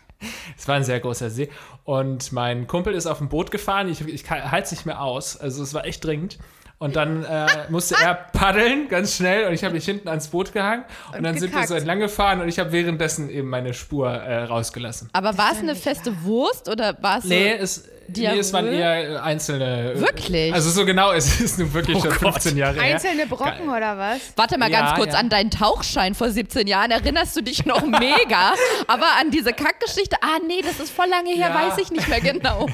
Es 0.56 0.68
war 0.68 0.76
ein 0.76 0.84
sehr 0.84 1.00
großer 1.00 1.30
See. 1.30 1.48
Und 1.82 2.30
mein 2.30 2.68
Kumpel 2.68 2.94
ist 2.94 3.06
auf 3.06 3.18
dem 3.18 3.28
Boot 3.28 3.50
gefahren. 3.50 3.88
Ich, 3.88 4.02
ich 4.06 4.30
halte 4.30 4.62
es 4.66 4.70
nicht 4.70 4.86
mehr 4.86 5.00
aus. 5.02 5.36
Also 5.36 5.64
es 5.64 5.74
war 5.74 5.84
echt 5.84 6.04
dringend. 6.04 6.38
Und 6.82 6.96
dann 6.96 7.24
äh, 7.24 7.46
musste 7.68 7.94
er 8.02 8.12
paddeln, 8.14 8.88
ganz 8.88 9.14
schnell. 9.16 9.46
Und 9.46 9.54
ich 9.54 9.62
habe 9.62 9.74
mich 9.74 9.84
hinten 9.84 10.08
ans 10.08 10.26
Boot 10.26 10.52
gehangen. 10.52 10.84
Und, 11.12 11.18
Und 11.18 11.22
dann 11.22 11.34
sind 11.34 11.42
wir 11.42 11.48
gekackt. 11.50 11.68
so 11.68 11.74
entlang 11.76 12.00
gefahren. 12.00 12.40
Und 12.40 12.48
ich 12.48 12.58
habe 12.58 12.72
währenddessen 12.72 13.30
eben 13.30 13.48
meine 13.48 13.72
Spur 13.72 14.10
äh, 14.10 14.42
rausgelassen. 14.44 15.08
Aber 15.12 15.38
war 15.38 15.52
es 15.52 15.58
eine 15.58 15.76
feste 15.76 16.24
Wurst 16.24 16.68
oder 16.68 16.96
war 17.00 17.18
es 17.18 17.24
Nee, 17.24 17.52
es, 17.52 17.84
nee, 18.08 18.26
es 18.36 18.52
waren 18.52 18.66
eher 18.66 19.22
einzelne. 19.22 19.92
Wirklich? 19.94 20.52
Also 20.52 20.70
so 20.70 20.84
genau, 20.84 21.12
es 21.16 21.40
ist 21.40 21.60
nun 21.60 21.72
wirklich 21.72 22.00
schon 22.02 22.10
15 22.10 22.56
Jahre 22.56 22.74
her. 22.82 22.94
Einzelne 22.94 23.26
Brocken 23.26 23.68
oder 23.68 23.96
was? 23.96 24.18
Warte 24.34 24.58
mal 24.58 24.68
ganz 24.68 24.90
Ja, 24.90 24.96
kurz 24.96 25.12
ja. 25.12 25.20
an 25.20 25.28
deinen 25.28 25.52
Tauchschein 25.52 26.16
vor 26.16 26.30
17 26.30 26.66
Jahren. 26.66 26.90
Erinnerst 26.90 27.36
du 27.36 27.42
dich 27.42 27.64
noch 27.64 27.82
mega? 27.86 28.54
Aber 28.88 29.06
an 29.20 29.30
diese 29.30 29.52
Kackgeschichte, 29.52 30.16
ah 30.20 30.38
nee, 30.48 30.62
das 30.62 30.80
ist 30.80 30.90
voll 30.92 31.08
lange 31.08 31.30
her, 31.30 31.50
Ja. 31.50 31.54
weiß 31.54 31.78
ich 31.78 31.92
nicht 31.92 32.08
mehr 32.08 32.20
genau. 32.20 32.66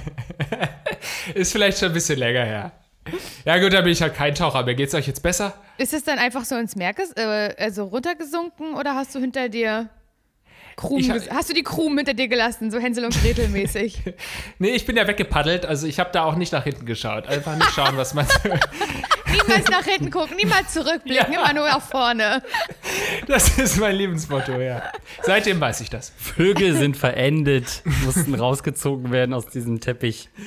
Ist 1.34 1.52
vielleicht 1.52 1.78
schon 1.78 1.88
ein 1.88 1.94
bisschen 1.94 2.18
länger 2.18 2.44
her. 2.44 2.72
Ja 3.44 3.58
gut, 3.58 3.72
da 3.72 3.80
bin 3.80 3.92
ich 3.92 4.02
halt 4.02 4.14
kein 4.14 4.34
Taucher. 4.34 4.58
Aber 4.58 4.74
geht's 4.74 4.94
euch 4.94 5.06
jetzt 5.06 5.22
besser? 5.22 5.54
Ist 5.78 5.92
es 5.94 6.04
dann 6.04 6.18
einfach 6.18 6.44
so 6.44 6.56
ins 6.56 6.76
Meer, 6.76 6.92
ges- 6.94 7.16
äh, 7.16 7.54
also 7.62 7.84
runtergesunken 7.84 8.74
oder 8.74 8.94
hast 8.94 9.14
du 9.14 9.20
hinter 9.20 9.48
dir 9.48 9.88
Krumen, 10.76 11.00
Ich 11.00 11.10
ha- 11.10 11.14
ges- 11.16 11.30
hast 11.30 11.48
du 11.50 11.54
die 11.54 11.62
Krumen 11.64 11.98
hinter 11.98 12.14
dir 12.14 12.28
gelassen, 12.28 12.70
so 12.70 12.78
Hänsel 12.78 13.04
und 13.04 13.20
Gretel 13.20 13.48
mäßig? 13.48 14.00
Nee, 14.60 14.70
ich 14.70 14.86
bin 14.86 14.96
ja 14.96 15.06
weggepaddelt. 15.08 15.66
Also 15.66 15.86
ich 15.86 15.98
habe 15.98 16.10
da 16.12 16.22
auch 16.24 16.34
nicht 16.36 16.52
nach 16.52 16.64
hinten 16.64 16.86
geschaut. 16.86 17.26
Einfach 17.26 17.54
nicht 17.56 17.70
schauen, 17.72 17.96
was 17.96 18.14
man... 18.14 18.26
niemals 19.32 19.68
nach 19.70 19.84
hinten 19.84 20.10
gucken, 20.10 20.36
niemals 20.36 20.72
zurückblicken, 20.72 21.32
Ja. 21.32 21.40
immer 21.42 21.52
nur 21.54 21.66
nach 21.66 21.82
vorne. 21.82 22.42
Das 23.26 23.58
ist 23.58 23.78
mein 23.78 23.94
Lebensmotto, 23.96 24.52
ja. 24.60 24.82
Seitdem 25.22 25.60
weiß 25.60 25.80
ich 25.80 25.90
das. 25.90 26.12
Vögel 26.16 26.74
sind 26.76 26.96
verendet, 26.96 27.82
mussten 28.04 28.34
rausgezogen 28.34 29.10
werden 29.12 29.34
aus 29.34 29.46
diesem 29.46 29.80
Teppich. 29.80 30.28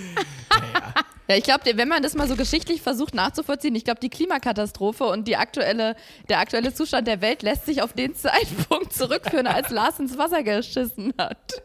Ja, 1.32 1.38
ich 1.38 1.46
glaube, 1.46 1.62
wenn 1.78 1.88
man 1.88 2.04
das 2.04 2.14
mal 2.14 2.28
so 2.28 2.36
geschichtlich 2.36 2.82
versucht 2.82 3.16
nachzuvollziehen, 3.16 3.74
ich 3.74 3.86
glaube, 3.86 4.02
die 4.02 4.10
Klimakatastrophe 4.10 5.06
und 5.06 5.30
die 5.30 5.38
aktuelle, 5.38 5.96
der 6.28 6.40
aktuelle 6.40 6.74
Zustand 6.74 7.08
der 7.08 7.22
Welt 7.22 7.42
lässt 7.42 7.66
sich 7.66 7.82
auf 7.82 7.94
den 7.94 8.16
Zeitpunkt 8.18 8.92
zurückführen, 8.92 9.48
als 9.48 9.70
Lars 9.70 9.98
ins 9.98 10.18
Wasser 10.18 10.44
geschissen 10.44 11.14
hat. 11.18 11.64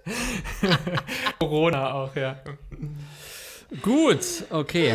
Corona 1.41 1.95
auch, 1.95 2.15
ja. 2.15 2.37
Gut, 3.83 4.45
okay. 4.51 4.95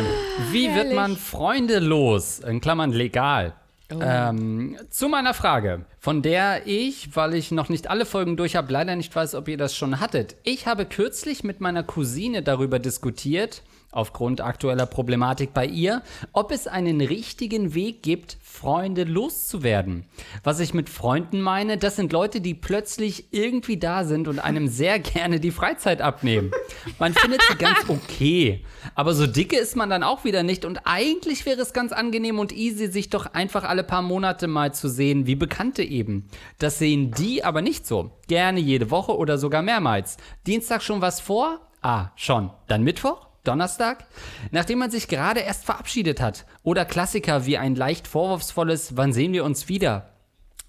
Wie 0.50 0.74
wird 0.74 0.94
man 0.94 1.18
Freunde 1.18 1.78
los? 1.78 2.38
In 2.38 2.62
Klammern 2.62 2.92
legal. 2.92 3.52
Ähm, 3.90 4.78
zu 4.88 5.10
meiner 5.10 5.34
Frage, 5.34 5.84
von 5.98 6.22
der 6.22 6.66
ich, 6.66 7.14
weil 7.14 7.34
ich 7.34 7.50
noch 7.50 7.68
nicht 7.68 7.90
alle 7.90 8.06
Folgen 8.06 8.38
durch 8.38 8.56
habe, 8.56 8.72
leider 8.72 8.96
nicht 8.96 9.14
weiß, 9.14 9.34
ob 9.34 9.48
ihr 9.48 9.58
das 9.58 9.76
schon 9.76 10.00
hattet. 10.00 10.36
Ich 10.44 10.66
habe 10.66 10.86
kürzlich 10.86 11.44
mit 11.44 11.60
meiner 11.60 11.82
Cousine 11.82 12.42
darüber 12.42 12.78
diskutiert, 12.78 13.62
aufgrund 13.92 14.40
aktueller 14.40 14.86
Problematik 14.86 15.54
bei 15.54 15.66
ihr, 15.66 16.02
ob 16.32 16.50
es 16.50 16.66
einen 16.66 17.00
richtigen 17.00 17.74
Weg 17.74 18.02
gibt, 18.02 18.38
Freunde 18.42 19.04
loszuwerden. 19.04 20.06
Was 20.42 20.60
ich 20.60 20.74
mit 20.74 20.88
Freunden 20.88 21.40
meine, 21.40 21.78
das 21.78 21.96
sind 21.96 22.12
Leute, 22.12 22.40
die 22.40 22.54
plötzlich 22.54 23.32
irgendwie 23.32 23.76
da 23.76 24.04
sind 24.04 24.26
und 24.28 24.38
einem 24.38 24.66
sehr 24.66 24.98
gerne 24.98 25.38
die 25.38 25.50
Freizeit 25.50 26.00
abnehmen. 26.00 26.50
Man 26.98 27.14
findet 27.14 27.42
sie 27.48 27.56
ganz 27.56 27.88
okay, 27.88 28.64
aber 28.94 29.14
so 29.14 29.26
dicke 29.26 29.56
ist 29.56 29.76
man 29.76 29.90
dann 29.90 30.02
auch 30.02 30.24
wieder 30.24 30.42
nicht 30.42 30.64
und 30.64 30.80
eigentlich 30.84 31.46
wäre 31.46 31.60
es 31.60 31.72
ganz 31.72 31.92
angenehm 31.92 32.38
und 32.38 32.52
easy, 32.52 32.88
sich 32.88 33.10
doch 33.10 33.26
einfach 33.34 33.64
alle 33.64 33.84
paar 33.84 34.02
Monate 34.02 34.48
mal 34.48 34.72
zu 34.72 34.88
sehen, 34.88 35.26
wie 35.26 35.36
Bekannte 35.36 35.82
eben. 35.82 36.28
Das 36.58 36.78
sehen 36.78 37.12
die 37.12 37.44
aber 37.44 37.60
nicht 37.60 37.86
so. 37.86 38.10
Gerne 38.26 38.60
jede 38.60 38.90
Woche 38.90 39.16
oder 39.16 39.36
sogar 39.36 39.62
mehrmals. 39.62 40.16
Dienstag 40.46 40.82
schon 40.82 41.02
was 41.02 41.20
vor? 41.20 41.60
Ah, 41.82 42.10
schon. 42.16 42.50
Dann 42.68 42.82
Mittwoch? 42.84 43.31
Donnerstag? 43.44 44.06
Nachdem 44.50 44.78
man 44.78 44.90
sich 44.90 45.08
gerade 45.08 45.40
erst 45.40 45.64
verabschiedet 45.64 46.20
hat. 46.20 46.46
Oder 46.62 46.84
Klassiker 46.84 47.46
wie 47.46 47.58
ein 47.58 47.74
leicht 47.74 48.06
vorwurfsvolles 48.06 48.96
Wann 48.96 49.12
sehen 49.12 49.32
wir 49.32 49.44
uns 49.44 49.68
wieder? 49.68 50.12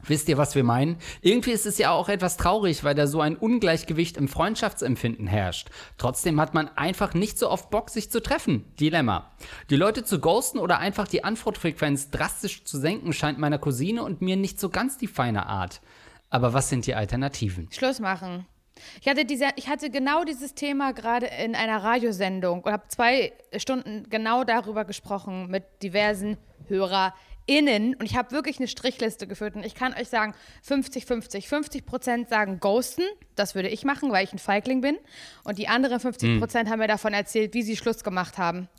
Wisst 0.05 0.27
ihr, 0.27 0.37
was 0.37 0.53
wir 0.53 0.65
meinen? 0.65 0.97
Irgendwie 1.21 1.51
ist 1.51 1.65
es 1.65 1.77
ja 1.77 1.91
auch 1.91 2.09
etwas 2.09 2.35
traurig, 2.35 2.83
weil 2.83 2.93
da 2.93 3.07
so 3.07 3.21
ein 3.21 3.37
Ungleichgewicht 3.37 4.17
im 4.17 4.27
Freundschaftsempfinden 4.27 5.27
herrscht. 5.27 5.69
Trotzdem 5.97 6.41
hat 6.41 6.53
man 6.53 6.67
einfach 6.75 7.13
nicht 7.13 7.39
so 7.39 7.49
oft 7.49 7.69
Bock, 7.69 7.89
sich 7.89 8.11
zu 8.11 8.21
treffen. 8.21 8.65
Dilemma. 8.79 9.31
Die 9.69 9.77
Leute 9.77 10.03
zu 10.03 10.19
ghosten 10.19 10.59
oder 10.59 10.79
einfach 10.79 11.07
die 11.07 11.23
Antwortfrequenz 11.23 12.09
drastisch 12.09 12.65
zu 12.65 12.77
senken, 12.77 13.13
scheint 13.13 13.39
meiner 13.39 13.59
Cousine 13.59 14.03
und 14.03 14.21
mir 14.21 14.35
nicht 14.35 14.59
so 14.59 14.69
ganz 14.69 14.97
die 14.97 15.07
feine 15.07 15.45
Art. 15.45 15.81
Aber 16.29 16.53
was 16.53 16.67
sind 16.67 16.85
die 16.85 16.95
Alternativen? 16.95 17.69
Schluss 17.71 17.99
machen. 17.99 18.45
Ich 19.01 19.07
hatte, 19.07 19.25
diese, 19.25 19.49
ich 19.55 19.67
hatte 19.67 19.89
genau 19.89 20.23
dieses 20.23 20.53
Thema 20.53 20.93
gerade 20.93 21.27
in 21.27 21.55
einer 21.55 21.83
Radiosendung 21.83 22.61
und 22.61 22.71
habe 22.71 22.87
zwei 22.87 23.33
Stunden 23.57 24.09
genau 24.09 24.43
darüber 24.43 24.85
gesprochen 24.85 25.47
mit 25.49 25.63
diversen 25.81 26.37
HörerInnen. 26.67 27.13
Und 27.45 28.03
ich 28.03 28.15
habe 28.15 28.31
wirklich 28.31 28.59
eine 28.59 28.67
Strichliste 28.67 29.27
geführt. 29.27 29.55
Und 29.55 29.65
ich 29.65 29.75
kann 29.75 29.93
euch 29.93 30.07
sagen, 30.07 30.33
50-50. 30.67 31.47
50 31.47 31.85
Prozent 31.85 32.29
sagen 32.29 32.59
ghosten. 32.59 33.03
Das 33.35 33.55
würde 33.55 33.69
ich 33.69 33.83
machen, 33.83 34.11
weil 34.11 34.23
ich 34.23 34.33
ein 34.33 34.39
Feigling 34.39 34.81
bin. 34.81 34.97
Und 35.43 35.57
die 35.57 35.67
anderen 35.67 35.99
50 35.99 36.39
Prozent 36.39 36.69
haben 36.69 36.79
mir 36.79 36.87
davon 36.87 37.13
erzählt, 37.13 37.53
wie 37.53 37.63
sie 37.63 37.75
Schluss 37.75 38.03
gemacht 38.03 38.37
haben. 38.37 38.69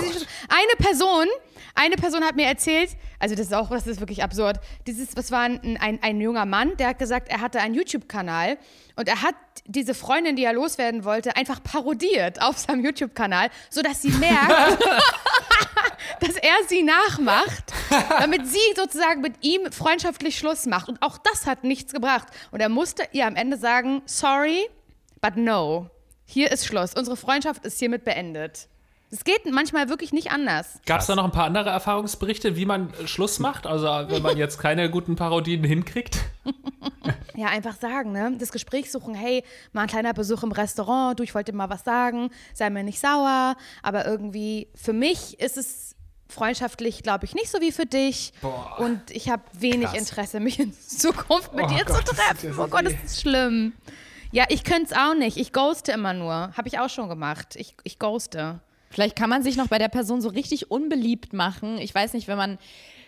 sie 0.00 0.12
Schluss, 0.12 0.26
eine 0.48 0.76
Person, 0.78 1.26
eine 1.74 1.96
Person 1.96 2.22
hat 2.22 2.36
mir 2.36 2.46
erzählt, 2.46 2.90
also 3.18 3.34
das 3.34 3.46
ist 3.46 3.54
auch, 3.54 3.70
das 3.70 3.86
ist 3.86 4.00
wirklich 4.00 4.22
absurd. 4.22 4.60
Dieses, 4.86 5.10
das 5.10 5.30
war 5.30 5.40
ein, 5.40 5.76
ein, 5.80 5.98
ein 6.02 6.20
junger 6.20 6.46
Mann, 6.46 6.76
der 6.76 6.88
hat 6.88 6.98
gesagt, 6.98 7.28
er 7.28 7.40
hatte 7.40 7.60
einen 7.60 7.74
YouTube-Kanal 7.74 8.56
und 8.96 9.08
er 9.08 9.22
hat 9.22 9.34
diese 9.66 9.94
Freundin, 9.94 10.36
die 10.36 10.44
er 10.44 10.52
loswerden 10.52 11.04
wollte, 11.04 11.36
einfach 11.36 11.62
parodiert 11.62 12.40
auf 12.40 12.58
seinem 12.58 12.84
YouTube-Kanal, 12.84 13.48
sodass 13.70 14.02
sie 14.02 14.10
merkt, 14.10 14.78
dass 16.20 16.36
er 16.36 16.54
sie 16.68 16.82
nachmacht, 16.82 17.72
damit 18.20 18.46
sie 18.46 18.58
sozusagen 18.76 19.20
mit 19.20 19.34
ihm 19.42 19.70
freundschaftlich 19.72 20.38
Schluss 20.38 20.66
macht. 20.66 20.88
Und 20.88 21.02
auch 21.02 21.18
das 21.18 21.46
hat 21.46 21.64
nichts 21.64 21.92
gebracht. 21.92 22.28
Und 22.50 22.60
er 22.60 22.68
musste 22.68 23.04
ihr 23.12 23.26
am 23.26 23.36
Ende 23.36 23.56
sagen, 23.56 24.02
sorry, 24.06 24.68
but 25.20 25.36
no. 25.36 25.90
Hier 26.26 26.50
ist 26.50 26.66
Schluss. 26.66 26.94
Unsere 26.94 27.16
Freundschaft 27.16 27.64
ist 27.66 27.78
hiermit 27.78 28.04
beendet. 28.04 28.68
Es 29.10 29.22
geht 29.22 29.48
manchmal 29.48 29.88
wirklich 29.88 30.12
nicht 30.12 30.32
anders. 30.32 30.80
Gab 30.86 31.00
es 31.00 31.06
da 31.06 31.14
noch 31.14 31.24
ein 31.24 31.30
paar 31.30 31.44
andere 31.44 31.70
Erfahrungsberichte, 31.70 32.56
wie 32.56 32.66
man 32.66 32.92
äh, 32.94 33.06
Schluss 33.06 33.38
macht? 33.38 33.64
Also 33.64 33.86
wenn 33.86 34.22
man 34.22 34.36
jetzt 34.36 34.58
keine 34.58 34.90
guten 34.90 35.16
Parodien 35.16 35.64
hinkriegt? 35.64 36.18
Ja, 37.36 37.48
einfach 37.48 37.74
sagen, 37.74 38.12
ne? 38.12 38.36
Das 38.38 38.52
Gespräch 38.52 38.92
suchen, 38.92 39.12
hey, 39.12 39.42
mal 39.72 39.82
ein 39.82 39.88
kleiner 39.88 40.14
Besuch 40.14 40.44
im 40.44 40.52
Restaurant, 40.52 41.18
du, 41.18 41.24
ich 41.24 41.34
wollte 41.34 41.50
dir 41.50 41.58
mal 41.58 41.68
was 41.68 41.82
sagen, 41.82 42.30
sei 42.52 42.70
mir 42.70 42.84
nicht 42.84 43.00
sauer, 43.00 43.56
aber 43.82 44.06
irgendwie, 44.06 44.68
für 44.74 44.92
mich 44.92 45.40
ist 45.40 45.56
es 45.56 45.93
freundschaftlich, 46.28 47.02
glaube 47.02 47.24
ich, 47.26 47.34
nicht 47.34 47.50
so 47.50 47.60
wie 47.60 47.72
für 47.72 47.86
dich. 47.86 48.32
Boah. 48.40 48.76
Und 48.78 49.10
ich 49.10 49.28
habe 49.28 49.42
wenig 49.52 49.88
Krass. 49.88 49.98
Interesse, 49.98 50.40
mich 50.40 50.58
in 50.58 50.72
Zukunft 50.72 51.52
mit 51.54 51.66
Oh 51.66 51.68
dir 51.68 51.84
Gott, 51.84 52.06
zu 52.06 52.14
treffen. 52.14 52.54
Oh 52.58 52.66
Gott, 52.66 52.86
das 52.86 52.94
ist 53.04 53.20
schlimm. 53.20 53.72
Ja, 54.32 54.44
ich 54.48 54.64
könnte 54.64 54.92
es 54.92 54.98
auch 54.98 55.14
nicht. 55.14 55.36
Ich 55.36 55.52
ghoste 55.52 55.92
immer 55.92 56.12
nur. 56.12 56.52
Habe 56.56 56.66
ich 56.66 56.78
auch 56.80 56.90
schon 56.90 57.08
gemacht. 57.08 57.54
Ich, 57.56 57.74
ich 57.84 57.98
ghoste. 57.98 58.60
Vielleicht 58.90 59.16
kann 59.16 59.30
man 59.30 59.42
sich 59.42 59.56
noch 59.56 59.68
bei 59.68 59.78
der 59.78 59.88
Person 59.88 60.20
so 60.20 60.28
richtig 60.28 60.70
unbeliebt 60.70 61.32
machen. 61.32 61.78
Ich 61.78 61.94
weiß 61.94 62.12
nicht, 62.14 62.26
wenn 62.28 62.36
man 62.38 62.58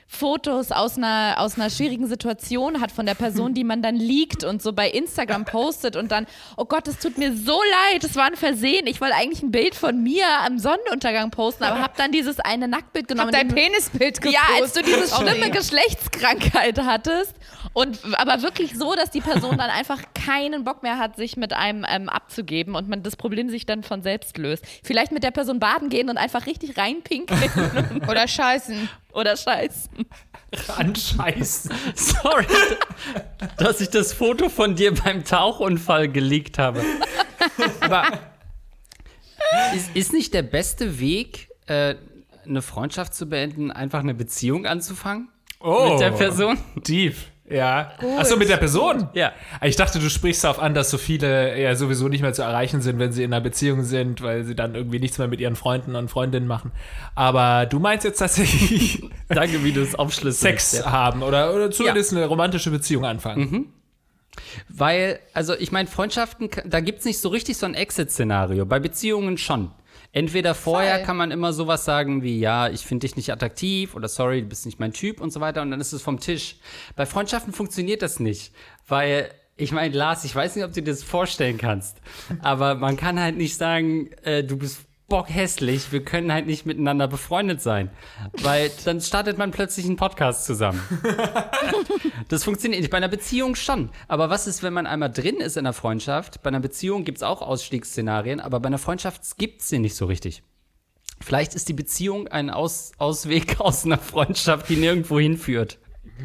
Fotos 0.08 0.70
aus 0.70 0.96
einer, 0.96 1.34
aus 1.38 1.56
einer 1.56 1.68
schwierigen 1.68 2.06
Situation 2.06 2.80
hat 2.80 2.92
von 2.92 3.06
der 3.06 3.14
Person, 3.14 3.54
die 3.54 3.64
man 3.64 3.82
dann 3.82 3.96
liegt 3.96 4.44
und 4.44 4.62
so 4.62 4.72
bei 4.72 4.88
Instagram 4.88 5.44
postet 5.44 5.96
und 5.96 6.12
dann, 6.12 6.26
oh 6.56 6.64
Gott, 6.64 6.86
es 6.86 6.98
tut 6.98 7.18
mir 7.18 7.36
so 7.36 7.60
leid, 7.90 8.04
es 8.04 8.14
war 8.14 8.26
ein 8.26 8.36
Versehen. 8.36 8.86
Ich 8.86 9.00
wollte 9.00 9.16
eigentlich 9.16 9.42
ein 9.42 9.50
Bild 9.50 9.74
von 9.74 10.02
mir 10.02 10.24
am 10.44 10.58
Sonnenuntergang 10.58 11.30
posten, 11.30 11.64
aber 11.64 11.80
habe 11.80 11.94
dann 11.96 12.12
dieses 12.12 12.38
eine 12.38 12.68
Nacktbild 12.68 13.08
genommen. 13.08 13.34
Hab 13.34 13.40
dein 13.40 13.48
Penisbild 13.48 14.20
gepostet. 14.20 14.48
Ja, 14.48 14.62
als 14.62 14.72
du 14.72 14.82
diese 14.82 15.08
schlimme. 15.14 15.50
Geschlechtskrankheit 15.50 16.78
hattest. 16.78 17.34
Und 17.72 17.98
aber 18.14 18.42
wirklich 18.42 18.76
so, 18.76 18.94
dass 18.94 19.10
die 19.10 19.20
Person 19.20 19.58
dann 19.58 19.70
einfach 19.70 20.02
keinen 20.14 20.64
Bock 20.64 20.82
mehr 20.82 20.98
hat, 20.98 21.16
sich 21.16 21.36
mit 21.36 21.52
einem 21.52 21.84
ähm, 21.88 22.08
abzugeben 22.08 22.74
und 22.74 22.88
man 22.88 23.02
das 23.02 23.16
Problem 23.16 23.50
sich 23.50 23.66
dann 23.66 23.82
von 23.82 24.02
selbst 24.02 24.38
löst. 24.38 24.64
Vielleicht 24.82 25.12
mit 25.12 25.22
der 25.22 25.30
Person 25.30 25.58
baden 25.58 25.88
gehen 25.88 26.08
und 26.08 26.16
einfach 26.16 26.46
richtig 26.46 26.78
reinpinkeln 26.78 27.50
Oder 28.08 28.28
scheißen. 28.28 28.88
Oder 29.16 29.36
scheißen. 29.36 30.06
Anscheißen. 30.76 31.72
Sorry, 31.94 32.46
dass 33.56 33.80
ich 33.80 33.90
das 33.90 34.12
Foto 34.12 34.48
von 34.48 34.76
dir 34.76 34.94
beim 34.94 35.24
Tauchunfall 35.24 36.08
geleakt 36.08 36.58
habe. 36.58 36.84
Aber 37.80 38.04
ist, 39.74 39.94
ist 39.96 40.12
nicht 40.12 40.34
der 40.34 40.42
beste 40.42 41.00
Weg, 41.00 41.48
äh, 41.66 41.96
eine 42.44 42.62
Freundschaft 42.62 43.14
zu 43.14 43.26
beenden, 43.26 43.70
einfach 43.70 44.00
eine 44.00 44.14
Beziehung 44.14 44.66
anzufangen? 44.66 45.28
Oh. 45.60 45.90
Mit 45.90 46.00
der 46.00 46.10
Person? 46.12 46.58
Tief. 46.84 47.30
Ja. 47.48 47.92
Achso, 48.18 48.36
mit 48.36 48.48
der 48.48 48.56
Person? 48.56 49.08
Ja. 49.14 49.32
Ich 49.62 49.76
dachte, 49.76 49.98
du 49.98 50.10
sprichst 50.10 50.42
darauf 50.44 50.58
an, 50.58 50.74
dass 50.74 50.90
so 50.90 50.98
viele 50.98 51.60
ja 51.60 51.74
sowieso 51.76 52.08
nicht 52.08 52.20
mehr 52.22 52.32
zu 52.32 52.42
erreichen 52.42 52.80
sind, 52.80 52.98
wenn 52.98 53.12
sie 53.12 53.22
in 53.22 53.32
einer 53.32 53.40
Beziehung 53.40 53.84
sind, 53.84 54.20
weil 54.20 54.44
sie 54.44 54.54
dann 54.56 54.74
irgendwie 54.74 54.98
nichts 54.98 55.18
mehr 55.18 55.28
mit 55.28 55.40
ihren 55.40 55.54
Freunden 55.56 55.94
und 55.94 56.10
Freundinnen 56.10 56.48
machen. 56.48 56.72
Aber 57.14 57.66
du 57.66 57.78
meinst 57.78 58.04
jetzt 58.04 58.18
tatsächlich 58.18 59.02
Danke, 59.28 59.62
wie 59.64 59.72
du 59.72 59.80
es 59.82 59.94
aufschlüsselst. 59.94 60.70
Sex 60.72 60.84
Ja. 60.84 60.90
haben 60.90 61.22
oder, 61.22 61.54
oder 61.54 61.70
zumindest 61.70 62.12
eine 62.12 62.26
romantische 62.26 62.70
Beziehung 62.70 63.04
anfangen. 63.04 63.72
Weil, 64.68 65.18
also 65.32 65.54
ich 65.54 65.72
meine, 65.72 65.88
Freundschaften, 65.88 66.50
da 66.64 66.80
gibt 66.80 66.98
es 67.00 67.04
nicht 67.04 67.20
so 67.20 67.28
richtig 67.28 67.56
so 67.56 67.66
ein 67.66 67.74
Exit-Szenario. 67.74 68.66
Bei 68.66 68.78
Beziehungen 68.80 69.38
schon. 69.38 69.70
Entweder 70.12 70.54
vorher 70.54 70.96
Voll. 70.96 71.04
kann 71.04 71.16
man 71.16 71.30
immer 71.30 71.52
sowas 71.52 71.84
sagen 71.84 72.22
wie, 72.22 72.38
ja, 72.38 72.68
ich 72.68 72.86
finde 72.86 73.06
dich 73.06 73.16
nicht 73.16 73.30
attraktiv 73.30 73.94
oder 73.94 74.08
sorry, 74.08 74.42
du 74.42 74.48
bist 74.48 74.66
nicht 74.66 74.80
mein 74.80 74.92
Typ 74.92 75.20
und 75.20 75.32
so 75.32 75.40
weiter 75.40 75.62
und 75.62 75.70
dann 75.70 75.80
ist 75.80 75.92
es 75.92 76.02
vom 76.02 76.20
Tisch. 76.20 76.56
Bei 76.94 77.06
Freundschaften 77.06 77.52
funktioniert 77.52 78.02
das 78.02 78.20
nicht, 78.20 78.52
weil, 78.88 79.30
ich 79.56 79.72
meine, 79.72 79.94
Lars, 79.94 80.24
ich 80.24 80.34
weiß 80.34 80.56
nicht, 80.56 80.64
ob 80.64 80.72
du 80.72 80.82
dir 80.82 80.90
das 80.90 81.02
vorstellen 81.02 81.58
kannst, 81.58 81.98
aber 82.40 82.74
man 82.74 82.96
kann 82.96 83.20
halt 83.20 83.36
nicht 83.36 83.56
sagen, 83.56 84.10
äh, 84.22 84.42
du 84.42 84.56
bist 84.56 84.85
bockhässlich, 85.08 85.92
wir 85.92 86.04
können 86.04 86.32
halt 86.32 86.46
nicht 86.46 86.66
miteinander 86.66 87.08
befreundet 87.08 87.62
sein, 87.62 87.90
weil 88.42 88.70
dann 88.84 89.00
startet 89.00 89.38
man 89.38 89.50
plötzlich 89.50 89.86
einen 89.86 89.96
Podcast 89.96 90.44
zusammen. 90.44 90.80
Das 92.28 92.42
funktioniert 92.42 92.80
nicht. 92.80 92.90
Bei 92.90 92.96
einer 92.96 93.08
Beziehung 93.08 93.54
schon. 93.54 93.90
Aber 94.08 94.30
was 94.30 94.48
ist, 94.48 94.64
wenn 94.64 94.72
man 94.72 94.86
einmal 94.86 95.12
drin 95.12 95.36
ist 95.36 95.56
in 95.56 95.60
einer 95.60 95.72
Freundschaft? 95.72 96.42
Bei 96.42 96.48
einer 96.48 96.58
Beziehung 96.58 97.04
gibt 97.04 97.18
es 97.18 97.22
auch 97.22 97.40
Ausstiegsszenarien, 97.40 98.40
aber 98.40 98.58
bei 98.58 98.66
einer 98.66 98.78
Freundschaft 98.78 99.38
gibt 99.38 99.62
es 99.62 99.68
sie 99.68 99.78
nicht 99.78 99.94
so 99.94 100.06
richtig. 100.06 100.42
Vielleicht 101.20 101.54
ist 101.54 101.68
die 101.68 101.72
Beziehung 101.72 102.26
ein 102.28 102.50
Aus 102.50 102.92
Ausweg 102.98 103.60
aus 103.60 103.84
einer 103.84 103.98
Freundschaft, 103.98 104.68
die 104.68 104.76
nirgendwo 104.76 105.20
hinführt. 105.20 105.78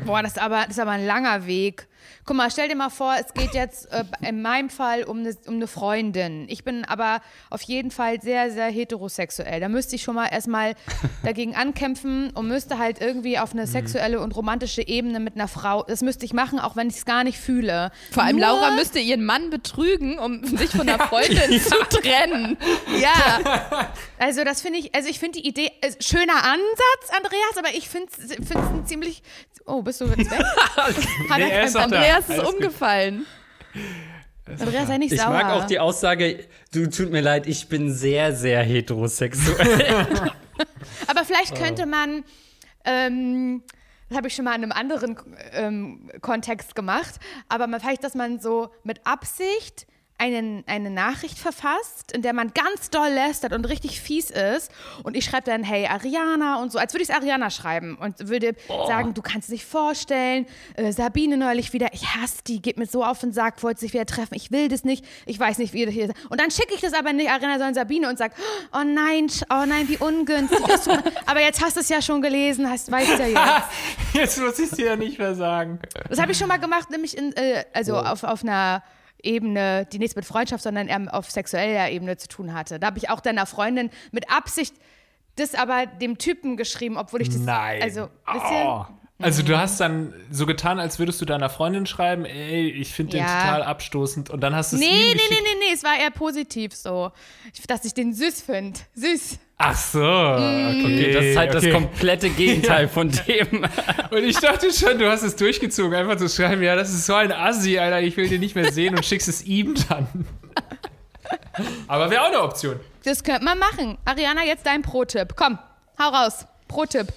Boah, 0.05 0.21
das 0.23 0.33
ist, 0.33 0.39
aber, 0.41 0.61
das 0.61 0.71
ist 0.71 0.79
aber 0.79 0.91
ein 0.91 1.05
langer 1.05 1.45
Weg. 1.47 1.87
Guck 2.25 2.35
mal, 2.35 2.49
stell 2.49 2.67
dir 2.67 2.75
mal 2.75 2.89
vor, 2.89 3.15
es 3.19 3.33
geht 3.33 3.53
jetzt 3.53 3.91
äh, 3.91 4.03
in 4.27 4.41
meinem 4.41 4.69
Fall 4.69 5.03
um 5.03 5.19
eine, 5.19 5.35
um 5.47 5.55
eine 5.55 5.67
Freundin. 5.67 6.47
Ich 6.49 6.63
bin 6.63 6.83
aber 6.85 7.21
auf 7.49 7.61
jeden 7.63 7.91
Fall 7.91 8.21
sehr, 8.21 8.51
sehr 8.51 8.67
heterosexuell. 8.67 9.59
Da 9.59 9.69
müsste 9.69 9.95
ich 9.95 10.01
schon 10.03 10.15
mal 10.15 10.27
erstmal 10.27 10.73
dagegen 11.23 11.55
ankämpfen 11.55 12.31
und 12.31 12.47
müsste 12.47 12.77
halt 12.79 13.01
irgendwie 13.01 13.37
auf 13.37 13.53
eine 13.53 13.67
sexuelle 13.67 14.19
und 14.19 14.35
romantische 14.35 14.87
Ebene 14.87 15.19
mit 15.19 15.35
einer 15.35 15.47
Frau, 15.47 15.83
das 15.83 16.01
müsste 16.01 16.25
ich 16.25 16.33
machen, 16.33 16.59
auch 16.59 16.75
wenn 16.75 16.87
ich 16.89 16.95
es 16.97 17.05
gar 17.05 17.23
nicht 17.23 17.37
fühle. 17.39 17.91
Vor 18.11 18.23
allem 18.23 18.37
Nur- 18.37 18.47
Laura 18.47 18.71
müsste 18.71 18.99
ihren 18.99 19.25
Mann 19.25 19.49
betrügen, 19.51 20.17
um 20.17 20.43
sich 20.43 20.69
von 20.71 20.87
der 20.87 20.99
Freundin 21.07 21.59
zu 21.61 21.75
trennen. 21.89 22.57
Ja, 22.99 23.89
also 24.17 24.43
das 24.43 24.61
finde 24.61 24.79
ich, 24.79 24.93
also 24.95 25.07
ich 25.09 25.19
finde 25.19 25.39
die 25.39 25.47
Idee, 25.47 25.71
äh, 25.81 25.91
schöner 25.99 26.43
Ansatz, 26.43 27.15
Andreas, 27.15 27.57
aber 27.57 27.69
ich 27.75 27.89
finde 27.89 28.09
es 28.17 28.55
ein 28.55 28.85
ziemlich, 28.85 29.21
oh, 29.65 29.81
bist 29.81 30.01
du 30.01 30.05
jetzt 30.05 30.31
weg? 30.31 30.41
Nee, 31.37 31.49
er 31.49 31.63
ist 31.63 31.75
da. 31.75 31.83
Andreas 31.83 32.29
ist 32.29 32.39
Alles 32.39 32.53
umgefallen. 32.53 33.25
Andreas, 34.45 34.87
sei 34.87 34.97
nicht 34.97 35.13
Ich 35.13 35.21
sauer. 35.21 35.31
mag 35.31 35.51
auch 35.51 35.65
die 35.65 35.79
Aussage, 35.79 36.45
du 36.73 36.89
tut 36.89 37.11
mir 37.11 37.21
leid, 37.21 37.47
ich 37.47 37.67
bin 37.69 37.93
sehr, 37.93 38.33
sehr 38.35 38.61
heterosexuell. 38.63 40.05
Aber 41.07 41.23
vielleicht 41.25 41.55
könnte 41.55 41.85
man, 41.85 42.23
ähm, 42.85 43.63
das 44.09 44.17
habe 44.17 44.27
ich 44.27 44.35
schon 44.35 44.45
mal 44.45 44.55
in 44.55 44.63
einem 44.63 44.71
anderen 44.71 45.17
ähm, 45.53 46.09
Kontext 46.21 46.75
gemacht, 46.75 47.15
aber 47.47 47.67
man, 47.67 47.79
vielleicht, 47.79 48.03
dass 48.03 48.13
man 48.13 48.39
so 48.39 48.69
mit 48.83 49.05
Absicht 49.05 49.87
einen, 50.21 50.63
eine 50.67 50.91
Nachricht 50.91 51.39
verfasst, 51.39 52.11
in 52.11 52.21
der 52.21 52.33
man 52.33 52.53
ganz 52.53 52.91
doll 52.91 53.09
lästert 53.09 53.53
und 53.53 53.67
richtig 53.67 53.99
fies 53.99 54.29
ist. 54.29 54.71
Und 55.01 55.17
ich 55.17 55.25
schreibe 55.25 55.49
dann, 55.49 55.63
hey, 55.63 55.87
Ariana 55.87 56.61
und 56.61 56.71
so, 56.71 56.77
als 56.77 56.93
würde 56.93 57.01
ich 57.01 57.09
es 57.09 57.15
Ariana 57.15 57.49
schreiben 57.49 57.95
und 57.95 58.29
würde 58.29 58.53
sagen, 58.67 59.15
du 59.15 59.23
kannst 59.23 59.47
es 59.47 59.51
nicht 59.51 59.65
vorstellen. 59.65 60.45
Äh, 60.75 60.91
Sabine 60.91 61.37
neulich 61.37 61.73
wieder, 61.73 61.87
ich 61.93 62.05
hasse 62.15 62.37
die, 62.45 62.61
geht 62.61 62.77
mir 62.77 62.85
so 62.85 63.03
auf 63.03 63.19
den 63.19 63.33
Sack, 63.33 63.63
wollte 63.63 63.79
sich 63.79 63.93
wieder 63.93 64.05
treffen, 64.05 64.35
ich 64.35 64.51
will 64.51 64.67
das 64.67 64.83
nicht, 64.83 65.03
ich 65.25 65.39
weiß 65.39 65.57
nicht, 65.57 65.73
wie 65.73 65.85
das 65.85 65.93
hier 65.93 66.05
ist. 66.05 66.13
Und 66.29 66.39
dann 66.39 66.51
schicke 66.51 66.75
ich 66.75 66.81
das 66.81 66.93
aber 66.93 67.13
nicht 67.13 67.31
Ariana, 67.31 67.53
sondern 67.53 67.73
Sabine 67.73 68.07
und 68.07 68.19
sage, 68.19 68.35
oh 68.73 68.83
nein, 68.85 69.25
oh 69.49 69.65
nein, 69.65 69.89
wie 69.89 69.97
ungünstig. 69.97 70.59
Aber 71.25 71.41
jetzt 71.41 71.63
hast 71.65 71.77
du 71.77 71.79
es 71.79 71.89
ja 71.89 71.99
schon 71.99 72.21
gelesen, 72.21 72.69
hast, 72.69 72.91
weißt 72.91 73.17
ja 73.17 73.27
jetzt. 73.27 73.41
Jetzt 74.13 74.39
muss 74.39 74.59
ich 74.59 74.71
es 74.71 74.77
dir 74.77 74.87
ja 74.87 74.95
nicht 74.95 75.17
mehr 75.17 75.35
sagen. 75.35 75.79
Das 76.09 76.19
habe 76.19 76.33
ich 76.33 76.37
schon 76.37 76.49
mal 76.49 76.57
gemacht, 76.57 76.91
nämlich 76.91 77.17
in, 77.17 77.33
äh, 77.35 77.63
also 77.73 77.97
auf, 77.97 78.23
auf 78.23 78.43
einer 78.43 78.83
Ebene, 79.23 79.87
die 79.91 79.99
nichts 79.99 80.15
mit 80.15 80.25
Freundschaft, 80.25 80.63
sondern 80.63 80.87
eher 80.87 81.13
auf 81.13 81.29
sexueller 81.29 81.89
Ebene 81.89 82.17
zu 82.17 82.27
tun 82.27 82.53
hatte. 82.53 82.79
Da 82.79 82.87
habe 82.87 82.97
ich 82.97 83.09
auch 83.09 83.19
deiner 83.19 83.45
Freundin 83.45 83.89
mit 84.11 84.29
Absicht 84.29 84.75
das 85.35 85.55
aber 85.55 85.85
dem 85.85 86.17
Typen 86.17 86.57
geschrieben, 86.57 86.97
obwohl 86.97 87.21
ich 87.21 87.29
das. 87.29 87.39
Nein. 87.39 87.81
Also, 87.81 88.09
ihr? 88.51 88.65
Oh. 88.65 88.85
Also 89.21 89.43
du 89.43 89.57
hast 89.57 89.79
dann 89.79 90.13
so 90.31 90.45
getan, 90.45 90.79
als 90.79 90.99
würdest 90.99 91.21
du 91.21 91.25
deiner 91.25 91.49
Freundin 91.49 91.85
schreiben, 91.85 92.25
ey, 92.25 92.69
ich 92.69 92.93
finde 92.93 93.13
den 93.17 93.25
Ja. 93.25 93.41
total 93.43 93.63
abstoßend 93.63 94.29
und 94.29 94.41
dann 94.41 94.55
hast 94.55 94.71
du 94.71 94.77
es 94.77 94.81
Nee, 94.81 94.87
ihm 94.87 94.93
nee, 94.93 95.05
nee, 95.05 95.13
geschickt. 95.13 95.31
nee, 95.43 95.65
nee, 95.67 95.73
es 95.73 95.83
war 95.83 95.97
eher 95.99 96.11
positiv 96.11 96.73
so. 96.75 97.11
Dass 97.67 97.85
ich 97.85 97.93
den 97.93 98.13
süß 98.13 98.41
finde. 98.41 98.79
Süß. 98.95 99.37
Ach 99.63 99.77
so, 99.77 99.99
Mm. 99.99 100.83
okay. 100.83 101.11
das 101.13 101.23
ist 101.25 101.37
halt 101.37 101.55
okay. 101.55 101.65
das 101.69 101.73
komplette 101.73 102.29
Gegenteil 102.31 102.87
von 102.89 103.11
dem. 103.11 103.63
Und 104.09 104.23
ich 104.23 104.37
dachte 104.37 104.73
schon, 104.73 104.97
du 104.97 105.07
hast 105.09 105.21
es 105.21 105.35
durchgezogen, 105.35 105.93
einfach 105.93 106.17
zu 106.17 106.27
schreiben, 106.29 106.63
ja, 106.63 106.75
das 106.75 106.89
ist 106.89 107.05
so 107.05 107.13
ein 107.13 107.31
Assi, 107.31 107.77
Alter, 107.77 108.01
ich 108.01 108.17
will 108.17 108.27
den 108.27 108.39
nicht 108.39 108.55
mehr 108.55 108.71
sehen 108.71 108.95
und 108.95 109.05
schickst 109.05 109.27
es 109.27 109.43
ihm 109.45 109.75
dann. 109.87 110.07
Aber 111.87 112.09
wäre 112.09 112.23
auch 112.23 112.27
eine 112.27 112.41
Option. 112.41 112.79
Das 113.03 113.23
könnte 113.23 113.43
man 113.43 113.57
machen. 113.59 113.97
Ariana, 114.05 114.43
jetzt 114.45 114.65
dein 114.65 114.81
Pro-Tipp. 114.81 115.35
Komm, 115.35 115.59
hau 115.99 116.09
raus. 116.09 116.45
Pro-Tipp. 116.67 117.07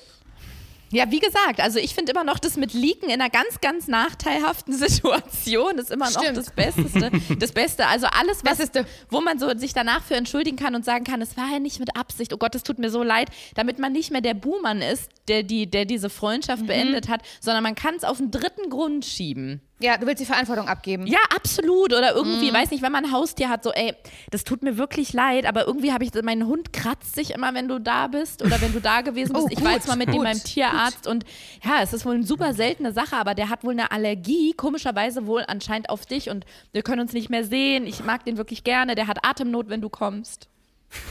Ja, 0.94 1.10
wie 1.10 1.18
gesagt, 1.18 1.60
also 1.60 1.78
ich 1.78 1.94
finde 1.94 2.12
immer 2.12 2.24
noch 2.24 2.38
das 2.38 2.56
mit 2.56 2.72
Leaken 2.72 3.08
in 3.10 3.20
einer 3.20 3.30
ganz, 3.30 3.60
ganz 3.60 3.88
nachteilhaften 3.88 4.72
Situation 4.76 5.78
ist 5.78 5.90
immer 5.90 6.10
noch 6.10 6.22
Stimmt. 6.22 6.36
das 6.36 6.50
Beste. 6.50 7.10
Das 7.38 7.52
Beste. 7.52 7.86
Also 7.86 8.06
alles, 8.06 8.44
was, 8.44 8.58
Besseste. 8.58 8.86
wo 9.10 9.20
man 9.20 9.38
so 9.38 9.48
sich 9.58 9.72
danach 9.74 10.02
für 10.04 10.14
entschuldigen 10.14 10.56
kann 10.56 10.74
und 10.74 10.84
sagen 10.84 11.04
kann, 11.04 11.20
es 11.22 11.36
war 11.36 11.50
ja 11.52 11.58
nicht 11.58 11.80
mit 11.80 11.96
Absicht, 11.96 12.32
oh 12.32 12.36
Gott, 12.36 12.54
es 12.54 12.62
tut 12.62 12.78
mir 12.78 12.90
so 12.90 13.02
leid, 13.02 13.28
damit 13.54 13.78
man 13.78 13.92
nicht 13.92 14.10
mehr 14.10 14.20
der 14.20 14.34
Buhmann 14.34 14.80
ist, 14.82 15.10
der, 15.28 15.42
die, 15.42 15.68
der 15.70 15.84
diese 15.84 16.10
Freundschaft 16.10 16.62
Mhm. 16.62 16.66
beendet 16.66 17.08
hat, 17.08 17.22
sondern 17.40 17.62
man 17.62 17.74
kann 17.74 17.94
es 17.96 18.04
auf 18.04 18.20
einen 18.20 18.30
dritten 18.30 18.70
Grund 18.70 19.04
schieben. 19.04 19.60
Ja, 19.80 19.96
du 19.96 20.06
willst 20.06 20.20
die 20.20 20.24
Verantwortung 20.26 20.68
abgeben. 20.68 21.04
Ja, 21.06 21.18
absolut. 21.34 21.92
Oder 21.92 22.14
irgendwie, 22.14 22.50
Mhm. 22.50 22.54
weiß 22.54 22.70
nicht, 22.70 22.80
wenn 22.82 22.92
man 22.92 23.06
ein 23.06 23.12
Haustier 23.12 23.48
hat, 23.48 23.64
so, 23.64 23.72
ey, 23.72 23.92
das 24.30 24.44
tut 24.44 24.62
mir 24.62 24.78
wirklich 24.78 25.12
leid, 25.12 25.46
aber 25.46 25.66
irgendwie 25.66 25.92
habe 25.92 26.04
ich, 26.04 26.10
mein 26.22 26.46
Hund 26.46 26.72
kratzt 26.72 27.14
sich 27.16 27.32
immer, 27.32 27.52
wenn 27.54 27.66
du 27.66 27.80
da 27.80 28.06
bist 28.06 28.42
oder 28.42 28.60
wenn 28.60 28.72
du 28.72 28.80
da 28.80 29.00
gewesen 29.00 29.32
bist. 29.34 29.44
Oh, 29.44 29.48
ich 29.50 29.58
war 29.58 29.72
gut, 29.72 29.74
jetzt 29.80 29.88
mal 29.88 29.96
mit 29.96 30.08
dem 30.08 30.14
gut, 30.14 30.24
beim 30.24 30.38
Tierarzt 30.42 31.06
und 31.08 31.24
ja, 31.64 31.82
es 31.82 31.92
ist 31.92 32.06
wohl 32.06 32.14
eine 32.14 32.22
super 32.24 32.54
seltene 32.54 32.92
Sache, 32.92 33.16
aber 33.16 33.34
der 33.34 33.50
hat 33.50 33.64
wohl 33.64 33.72
eine 33.72 33.90
Allergie, 33.90 34.52
komischerweise 34.52 35.26
wohl 35.26 35.44
anscheinend 35.46 35.90
auf 35.90 36.06
dich 36.06 36.30
und 36.30 36.46
wir 36.72 36.82
können 36.82 37.00
uns 37.00 37.12
nicht 37.12 37.28
mehr 37.28 37.44
sehen. 37.44 37.86
Ich 37.86 38.04
mag 38.04 38.24
den 38.24 38.36
wirklich 38.36 38.62
gerne. 38.64 38.94
Der 38.94 39.08
hat 39.08 39.18
Atemnot, 39.26 39.68
wenn 39.68 39.80
du 39.80 39.88
kommst. 39.88 40.48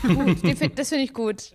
Gut, 0.02 0.39
find, 0.39 0.78
das 0.80 0.89
finde 0.89 1.04
ich 1.04 1.13
gut. 1.13 1.52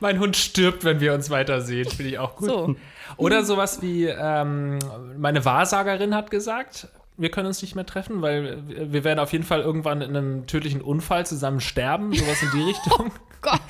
Mein 0.00 0.18
Hund 0.18 0.36
stirbt, 0.36 0.84
wenn 0.84 1.00
wir 1.00 1.14
uns 1.14 1.30
weitersehen, 1.30 1.88
finde 1.88 2.12
ich 2.12 2.18
auch 2.18 2.36
gut. 2.36 2.48
So. 2.48 2.76
Oder 3.16 3.44
sowas 3.44 3.82
wie, 3.82 4.06
ähm, 4.06 4.78
meine 5.18 5.44
Wahrsagerin 5.44 6.14
hat 6.14 6.30
gesagt, 6.30 6.88
wir 7.16 7.30
können 7.30 7.46
uns 7.46 7.62
nicht 7.62 7.74
mehr 7.74 7.86
treffen, 7.86 8.22
weil 8.22 8.62
wir 8.66 9.04
werden 9.04 9.18
auf 9.18 9.32
jeden 9.32 9.44
Fall 9.44 9.60
irgendwann 9.60 10.02
in 10.02 10.16
einem 10.16 10.46
tödlichen 10.46 10.82
Unfall 10.82 11.24
zusammen 11.26 11.60
sterben, 11.60 12.12
sowas 12.12 12.42
in 12.42 12.50
die 12.54 12.62
Richtung. 12.68 13.12
Gott. 13.40 13.60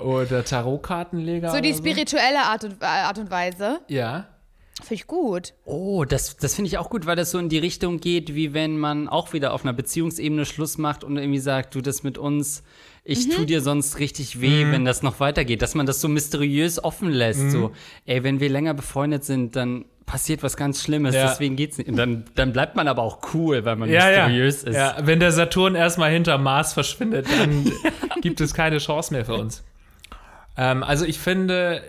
Oder 0.00 0.44
Tarotkartenleger. 0.44 1.50
So 1.50 1.60
die 1.60 1.74
spirituelle 1.74 2.40
Art 2.40 2.64
und, 2.64 2.82
äh, 2.82 2.86
Art 2.86 3.18
und 3.18 3.30
Weise. 3.30 3.80
Ja. 3.88 4.28
Finde 4.80 4.94
ich 4.94 5.06
gut. 5.08 5.54
Oh, 5.64 6.04
das, 6.04 6.36
das 6.36 6.54
finde 6.54 6.68
ich 6.68 6.78
auch 6.78 6.88
gut, 6.88 7.04
weil 7.04 7.16
das 7.16 7.32
so 7.32 7.38
in 7.38 7.48
die 7.48 7.58
Richtung 7.58 7.98
geht, 7.98 8.34
wie 8.34 8.54
wenn 8.54 8.78
man 8.78 9.08
auch 9.08 9.32
wieder 9.32 9.52
auf 9.52 9.64
einer 9.64 9.72
Beziehungsebene 9.72 10.44
Schluss 10.44 10.78
macht 10.78 11.02
und 11.02 11.16
irgendwie 11.16 11.40
sagt, 11.40 11.74
du 11.74 11.80
das 11.80 12.04
mit 12.04 12.16
uns, 12.16 12.62
ich 13.08 13.26
Mhm. 13.26 13.30
tu 13.32 13.44
dir 13.46 13.60
sonst 13.62 13.98
richtig 13.98 14.40
weh, 14.40 14.70
wenn 14.70 14.84
das 14.84 15.02
noch 15.02 15.18
weitergeht. 15.18 15.62
Dass 15.62 15.74
man 15.74 15.86
das 15.86 16.00
so 16.00 16.08
mysteriös 16.08 16.82
offen 16.82 17.10
lässt. 17.10 17.40
Mhm. 17.44 17.50
So, 17.50 17.72
ey, 18.06 18.22
wenn 18.22 18.38
wir 18.38 18.50
länger 18.50 18.74
befreundet 18.74 19.24
sind, 19.24 19.56
dann 19.56 19.86
passiert 20.04 20.42
was 20.42 20.56
ganz 20.56 20.82
Schlimmes, 20.82 21.14
Ja. 21.14 21.28
deswegen 21.28 21.56
geht's 21.56 21.76
nicht. 21.78 21.88
Und 21.88 21.96
dann, 21.96 22.24
dann 22.34 22.52
bleibt 22.52 22.76
man 22.76 22.86
aber 22.88 23.02
auch 23.02 23.20
cool, 23.34 23.64
weil 23.64 23.76
man 23.76 23.88
Ja, 23.90 24.10
ja. 24.10 24.24
mysteriös 24.26 24.62
ist. 24.62 24.74
ja. 24.76 24.96
Wenn 25.02 25.20
der 25.20 25.32
Saturn 25.32 25.74
erstmal 25.74 26.10
hinter 26.10 26.36
Mars 26.38 26.72
verschwindet, 26.74 27.26
dann 27.38 27.70
gibt 28.22 28.40
es 28.40 28.52
keine 28.54 28.78
Chance 28.78 29.12
mehr 29.12 29.24
für 29.24 29.34
uns. 29.34 29.64
Ähm, 30.56 30.82
also 30.82 31.04
ich 31.04 31.18
finde, 31.18 31.82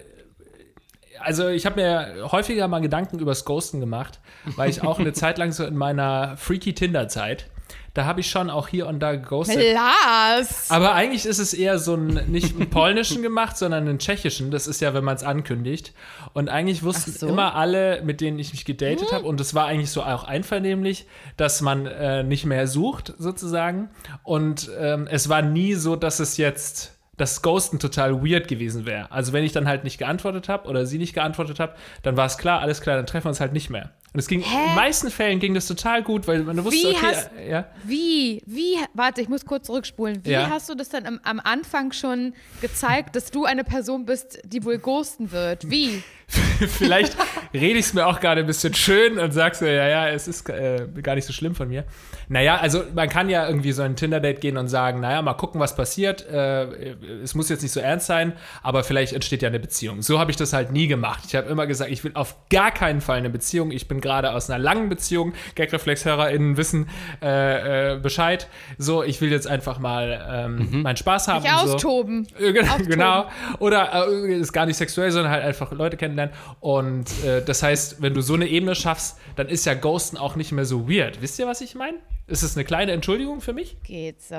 also 1.20 1.48
ich 1.50 1.66
habe 1.66 1.82
mir 1.82 2.30
häufiger 2.32 2.68
mal 2.68 2.80
Gedanken 2.80 3.20
übers 3.20 3.44
Ghosten 3.46 3.80
gemacht, 3.80 4.20
weil 4.56 4.70
ich 4.70 4.84
auch 4.84 5.00
eine 5.00 5.14
Zeit 5.14 5.38
lang 5.38 5.52
so 5.52 5.66
in 5.66 5.76
meiner 5.76 6.36
freaky 6.38 6.74
Tinder-Zeit, 6.74 7.48
da 7.94 8.06
habe 8.06 8.22
ich 8.22 8.30
schon 8.30 8.50
auch 8.50 8.68
hier 8.68 8.88
und 8.88 9.00
da 9.00 9.16
geghostet. 9.16 9.74
Lars! 9.74 10.70
Aber 10.70 10.94
eigentlich 10.94 11.26
ist 11.26 11.40
es 11.40 11.54
eher 11.54 11.80
so 11.80 11.96
ein, 11.96 12.26
nicht 12.28 12.56
einen 12.56 12.70
polnischen 12.70 13.22
gemacht, 13.22 13.58
sondern 13.58 13.88
einen 13.88 14.00
tschechischen. 14.00 14.52
Das 14.52 14.68
ist 14.68 14.82
ja, 14.82 14.94
wenn 14.94 15.04
man 15.04 15.16
es 15.16 15.24
ankündigt. 15.24 15.94
Und 16.34 16.50
eigentlich 16.50 16.84
wussten 16.84 17.12
so. 17.12 17.28
immer 17.28 17.56
alle, 17.56 18.02
mit 18.04 18.22
denen 18.22 18.40
ich 18.40 18.52
mich 18.52 18.66
gedatet 18.66 19.12
habe, 19.12 19.26
und 19.26 19.42
es 19.42 19.54
war 19.54 19.66
eigentlich 19.66 19.92
so 19.92 20.04
auch 20.04 20.24
einvernehmlich, 20.24 21.08
dass 21.38 21.62
man 21.62 21.86
äh, 21.86 22.24
nicht 22.24 22.46
mehr 22.46 22.68
sucht, 22.68 23.14
sozusagen. 23.18 23.90
Und 24.24 24.70
ähm, 24.78 25.08
es 25.10 25.30
war 25.30 25.42
nie 25.42 25.74
so, 25.74 25.96
dass 25.96 26.20
es 26.20 26.38
jetzt 26.38 26.96
das 27.20 27.42
Ghosten 27.42 27.80
total 27.80 28.24
weird 28.24 28.48
gewesen 28.48 28.86
wäre. 28.86 29.12
Also 29.12 29.34
wenn 29.34 29.44
ich 29.44 29.52
dann 29.52 29.68
halt 29.68 29.84
nicht 29.84 29.98
geantwortet 29.98 30.48
habe 30.48 30.68
oder 30.70 30.86
sie 30.86 30.98
nicht 30.98 31.14
geantwortet 31.14 31.60
habe, 31.60 31.76
dann 32.02 32.16
war 32.16 32.26
es 32.26 32.38
klar, 32.38 32.62
alles 32.62 32.82
klar, 32.82 32.96
dann 32.96 33.06
treffen 33.06 33.26
wir 33.26 33.30
uns 33.30 33.42
halt 33.42 33.54
nicht 33.54 33.70
mehr. 33.70 33.92
Und 34.14 34.20
es 34.20 34.28
ging, 34.28 34.42
in 34.42 34.50
den 34.50 34.76
meisten 34.76 35.12
Fällen 35.12 35.40
ging 35.40 35.54
das 35.54 35.68
total 35.68 36.02
gut, 36.02 36.28
weil 36.28 36.42
man 36.44 36.64
wusste, 36.66 36.80
Wie 36.80 36.88
okay, 36.88 37.06
hast- 37.06 37.30
ja. 37.48 37.68
Wie, 37.84 38.42
wie, 38.48 38.76
warte, 38.96 39.22
ich 39.22 39.30
muss 39.30 39.46
kurz 39.46 39.68
zurückspulen. 39.68 40.26
Wie 40.26 40.32
Ja. 40.32 40.50
hast 40.50 40.68
du 40.68 40.74
das 40.76 40.90
dann 40.90 41.06
am, 41.06 41.20
am 41.24 41.40
Anfang 41.40 41.92
schon 41.92 42.34
gezeigt, 42.62 43.16
dass 43.16 43.30
du 43.30 43.46
eine 43.46 43.64
Person 43.64 44.06
bist, 44.06 44.40
die 44.46 44.66
wohl 44.66 44.80
ghosten 44.80 45.32
wird? 45.32 45.70
Wie? 45.70 46.02
Vielleicht 46.68 47.16
rede 47.54 47.80
ich 47.80 47.86
es 47.86 47.94
mir 47.94 48.06
auch 48.06 48.20
gerade 48.20 48.42
ein 48.42 48.48
bisschen 48.48 48.74
schön 48.74 49.18
und 49.18 49.32
sagst 49.32 49.62
so, 49.62 49.66
ja, 49.66 49.88
ja, 49.88 50.10
es 50.10 50.28
ist 50.28 50.48
äh, 50.50 50.88
gar 51.02 51.16
nicht 51.16 51.26
so 51.26 51.34
schlimm 51.34 51.56
von 51.56 51.70
mir. 51.70 51.86
Naja, 52.28 52.58
also 52.58 52.84
man 52.94 53.10
kann 53.10 53.30
ja 53.30 53.48
irgendwie 53.48 53.72
so 53.72 53.82
ein 53.82 53.96
Tinder-Date 53.96 54.40
gehen 54.42 54.58
und 54.58 54.68
sagen, 54.68 55.00
naja, 55.00 55.22
mal 55.22 55.34
gucken, 55.34 55.60
was 55.60 55.76
passiert. 55.76 56.28
Äh, 56.30 56.94
es 57.24 57.34
muss 57.34 57.50
jetzt 57.50 57.64
nicht 57.64 57.72
so 57.72 57.80
ernst 57.80 58.06
sein, 58.06 58.34
aber 58.62 58.84
vielleicht 58.84 59.14
entsteht 59.14 59.42
ja 59.42 59.50
eine 59.50 59.60
Beziehung. 59.60 60.02
So 60.02 60.20
habe 60.20 60.30
ich 60.30 60.38
das 60.38 60.54
halt 60.54 60.72
nie 60.72 60.88
gemacht. 60.88 61.24
Ich 61.28 61.36
habe 61.36 61.50
immer 61.50 61.66
gesagt, 61.66 61.90
ich 61.90 62.04
will 62.04 62.12
auf 62.14 62.36
gar 62.50 62.72
keinen 62.72 63.02
Fall 63.02 63.18
eine 63.18 63.30
Beziehung. 63.32 63.72
Ich 63.72 63.88
bin 63.88 64.02
gerade 64.02 64.34
aus 64.34 64.50
einer 64.50 64.60
langen 64.60 64.90
Beziehung. 64.90 65.34
Gagreflex-HörerInnen 65.56 66.58
wissen 66.58 66.90
äh, 67.24 67.96
äh, 67.96 68.00
Bescheid. 68.00 68.48
So, 68.78 69.04
ich 69.04 69.22
will 69.22 69.32
jetzt 69.32 69.48
einfach 69.48 69.80
mal 69.80 70.28
ähm, 70.30 70.84
meinen 70.84 70.98
Spaß 70.98 71.28
haben. 71.30 71.46
Und 71.46 71.68
so. 71.68 71.74
austoben. 71.76 72.28
Äh, 72.40 72.54
Genau, 72.54 72.72
Austoben. 72.72 72.90
genau. 72.90 73.26
Oder 73.60 74.08
äh, 74.08 74.40
ist 74.40 74.54
gar 74.54 74.66
nicht 74.66 74.78
sexuell, 74.78 75.12
sondern 75.12 75.32
halt 75.32 75.44
einfach 75.44 75.72
Leute 75.72 75.98
kennenlernen. 75.98 76.19
Und 76.60 77.06
äh, 77.24 77.44
das 77.44 77.64
heißt, 77.64 78.02
wenn 78.02 78.14
du 78.14 78.22
so 78.22 78.34
eine 78.34 78.48
Ebene 78.48 78.76
schaffst, 78.76 79.18
dann 79.36 79.48
ist 79.48 79.66
ja 79.66 79.74
Ghosten 79.74 80.18
auch 80.18 80.36
nicht 80.36 80.52
mehr 80.52 80.66
so 80.66 80.90
weird. 80.90 81.22
Wisst 81.22 81.40
ihr, 81.40 81.48
was 81.48 81.62
ich 81.62 81.76
meine? 81.76 81.98
Ist 82.30 82.44
es 82.44 82.56
eine 82.56 82.64
kleine 82.64 82.92
Entschuldigung 82.92 83.42
für 83.42 83.54
mich? 83.54 83.78
Geht 83.84 84.22
so. 84.22 84.36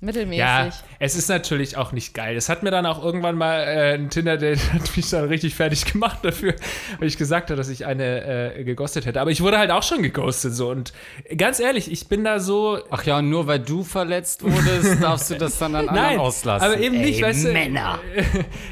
Mittelmäßig. 0.00 0.38
Ja, 0.38 0.70
es 1.00 1.16
ist 1.16 1.28
natürlich 1.28 1.76
auch 1.76 1.90
nicht 1.90 2.14
geil. 2.14 2.36
Es 2.36 2.48
hat 2.48 2.62
mir 2.62 2.70
dann 2.70 2.86
auch 2.86 3.04
irgendwann 3.04 3.36
mal 3.36 3.58
äh, 3.60 3.94
ein 3.94 4.10
Tinder-Date 4.10 4.60
hat 4.72 4.96
mich 4.96 5.10
dann 5.10 5.24
richtig 5.24 5.54
fertig 5.56 5.84
gemacht 5.92 6.18
dafür, 6.22 6.54
weil 6.98 7.08
ich 7.08 7.18
gesagt 7.18 7.50
habe, 7.50 7.56
dass 7.56 7.68
ich 7.68 7.84
eine 7.84 8.54
äh, 8.54 8.64
geghostet 8.64 9.06
hätte. 9.06 9.20
Aber 9.20 9.30
ich 9.32 9.40
wurde 9.40 9.58
halt 9.58 9.72
auch 9.72 9.82
schon 9.82 10.02
geghostet 10.02 10.54
so. 10.54 10.70
Und 10.70 10.92
ganz 11.36 11.58
ehrlich, 11.58 11.90
ich 11.90 12.06
bin 12.06 12.22
da 12.22 12.38
so, 12.38 12.78
Ach 12.90 13.04
ja, 13.04 13.18
und 13.18 13.28
nur 13.28 13.46
weil 13.48 13.58
du 13.58 13.82
verletzt 13.82 14.42
wurdest, 14.44 15.02
darfst 15.02 15.30
du 15.30 15.34
das 15.34 15.58
dann 15.58 15.74
an 15.74 15.88
anderen 15.88 16.08
Nein, 16.10 16.18
auslassen. 16.20 16.64
aber 16.64 16.78
eben 16.78 17.00
nicht, 17.00 17.18
Ey, 17.18 17.22
weißt 17.22 17.44
du. 17.46 17.52
Männer. 17.52 17.98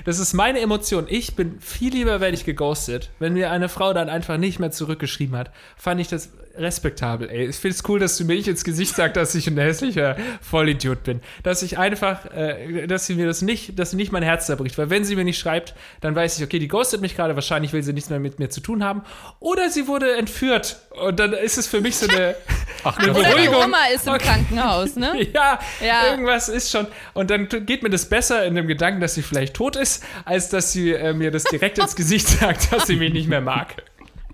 Das 0.05 0.18
ist 0.18 0.33
meine 0.33 0.61
Emotion. 0.61 1.07
Ich 1.09 1.35
bin 1.37 1.61
viel 1.61 1.92
lieber, 1.92 2.20
werde 2.20 2.35
ich 2.35 2.44
geghostet. 2.44 3.11
Wenn 3.18 3.35
mir 3.35 3.51
eine 3.51 3.68
Frau 3.68 3.92
dann 3.92 4.09
einfach 4.09 4.38
nicht 4.38 4.59
mehr 4.59 4.70
zurückgeschrieben 4.70 5.37
hat, 5.37 5.51
fand 5.77 6.01
ich 6.01 6.09
das 6.09 6.31
respektabel, 6.59 7.29
ey. 7.31 7.47
Ich 7.47 7.57
finde 7.57 7.77
es 7.77 7.88
cool, 7.88 7.99
dass 7.99 8.16
du 8.16 8.25
mir 8.25 8.35
nicht 8.35 8.49
ins 8.49 8.64
Gesicht 8.64 8.94
sagst, 8.94 9.16
dass 9.16 9.35
ich 9.35 9.47
ein 9.47 9.57
hässlicher 9.59 10.16
Vollidiot 10.42 11.05
bin. 11.05 11.21
Dass 11.42 11.62
ich 11.62 11.79
einfach, 11.79 12.27
äh, 12.35 12.87
dass 12.87 13.07
sie 13.07 13.14
mir 13.14 13.27
das 13.27 13.42
nicht, 13.42 13.79
dass 13.79 13.90
sie 13.92 13.97
nicht 13.97 14.12
mein 14.12 14.23
Herz 14.23 14.47
zerbricht. 14.47 14.77
Weil 14.79 14.90
wenn 14.90 15.05
sie 15.05 15.16
mir 15.16 15.25
nicht 15.25 15.38
schreibt, 15.38 15.75
dann 16.01 16.14
weiß 16.14 16.38
ich, 16.38 16.44
okay, 16.44 16.59
die 16.59 16.68
ghostet 16.68 17.01
mich 17.01 17.16
gerade, 17.16 17.35
wahrscheinlich 17.35 17.73
will 17.73 17.83
sie 17.83 17.92
nichts 17.92 18.11
mehr 18.11 18.21
mit 18.21 18.38
mir 18.38 18.51
zu 18.51 18.61
tun 18.61 18.83
haben. 18.85 19.03
Oder 19.40 19.71
sie 19.71 19.87
wurde 19.87 20.16
entführt. 20.16 20.77
Und 21.03 21.18
dann 21.21 21.33
ist 21.33 21.59
es 21.59 21.66
für 21.66 21.81
mich 21.81 21.97
so 21.97 22.09
eine, 22.09 22.35
eine 22.85 23.12
Oder 23.12 23.23
die 23.25 23.31
Beruhigung. 23.35 23.64
Oma 23.64 23.87
ist 23.94 24.07
im 24.07 24.18
Krankenhaus, 24.18 24.97
ne? 24.97 25.27
Ja, 25.35 25.59
Ja. 25.85 26.11
irgendwas 26.11 26.49
ist 26.49 26.71
schon. 26.71 26.87
Und 27.14 27.31
dann 27.31 27.49
geht 27.49 27.83
mir 27.83 27.90
das 27.90 28.09
besser 28.09 28.44
in 28.44 28.55
dem 28.55 28.66
Gedanken, 28.66 29.01
dass 29.01 29.14
sie 29.14 29.23
vielleicht 29.23 29.55
tot 29.55 29.77
ist, 29.77 30.03
als 30.25 30.49
dass 30.49 30.73
sie 30.73 30.92
äh, 30.92 31.12
mir 31.12 31.31
das 31.31 31.44
direkt 31.44 31.79
ins 31.79 31.94
Gesicht 31.97 32.29
sagt, 32.29 32.73
dass 32.73 32.87
sie 32.87 32.97
mich 32.97 33.12
nicht 33.12 33.29
mehr 33.29 33.40
mag. 33.40 33.75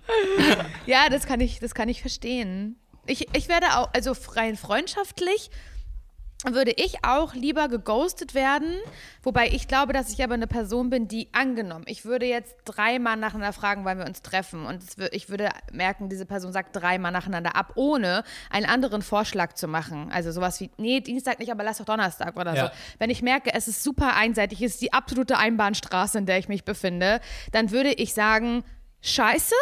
Ja, 0.86 1.08
das 1.08 1.26
kann 1.26 1.40
ich, 1.40 1.60
das 1.60 1.74
kann 1.74 1.88
ich 1.88 2.00
verstehen. 2.00 2.76
Ich, 3.06 3.28
ich 3.36 3.48
werde 3.48 3.66
auch, 3.78 3.88
also 3.92 4.12
rein 4.34 4.56
freundschaftlich 4.56 5.50
würde 6.46 6.72
ich 6.76 7.02
auch 7.04 7.32
lieber 7.34 7.68
geghostet 7.68 8.34
werden, 8.34 8.74
wobei 9.22 9.48
ich 9.48 9.66
glaube, 9.66 9.94
dass 9.94 10.12
ich 10.12 10.22
aber 10.22 10.34
eine 10.34 10.46
Person 10.46 10.90
bin, 10.90 11.08
die 11.08 11.28
angenommen. 11.32 11.84
Ich 11.88 12.04
würde 12.04 12.26
jetzt 12.26 12.54
dreimal 12.66 13.16
nacheinander 13.16 13.54
fragen, 13.54 13.86
wann 13.86 13.96
wir 13.98 14.04
uns 14.04 14.20
treffen 14.20 14.66
und 14.66 14.84
ich 15.12 15.30
würde 15.30 15.48
merken, 15.72 16.10
diese 16.10 16.26
Person 16.26 16.52
sagt 16.52 16.76
dreimal 16.76 17.12
nacheinander 17.12 17.56
ab, 17.56 17.72
ohne 17.76 18.24
einen 18.50 18.66
anderen 18.66 19.00
Vorschlag 19.00 19.54
zu 19.54 19.68
machen. 19.68 20.10
Also 20.12 20.32
sowas 20.32 20.60
wie, 20.60 20.70
nee, 20.76 21.00
Dienstag 21.00 21.38
nicht, 21.38 21.50
aber 21.50 21.64
lass 21.64 21.78
doch 21.78 21.86
Donnerstag 21.86 22.36
oder 22.36 22.54
Ja. 22.54 22.66
so. 22.66 22.72
Wenn 22.98 23.08
ich 23.08 23.22
merke, 23.22 23.54
es 23.54 23.66
ist 23.66 23.82
super 23.82 24.14
einseitig, 24.14 24.60
es 24.60 24.72
ist 24.74 24.82
die 24.82 24.92
absolute 24.92 25.38
Einbahnstraße, 25.38 26.18
in 26.18 26.26
der 26.26 26.38
ich 26.38 26.48
mich 26.48 26.64
befinde, 26.64 27.20
dann 27.52 27.70
würde 27.70 27.92
ich 27.94 28.12
sagen, 28.12 28.64
scheiße, 29.00 29.54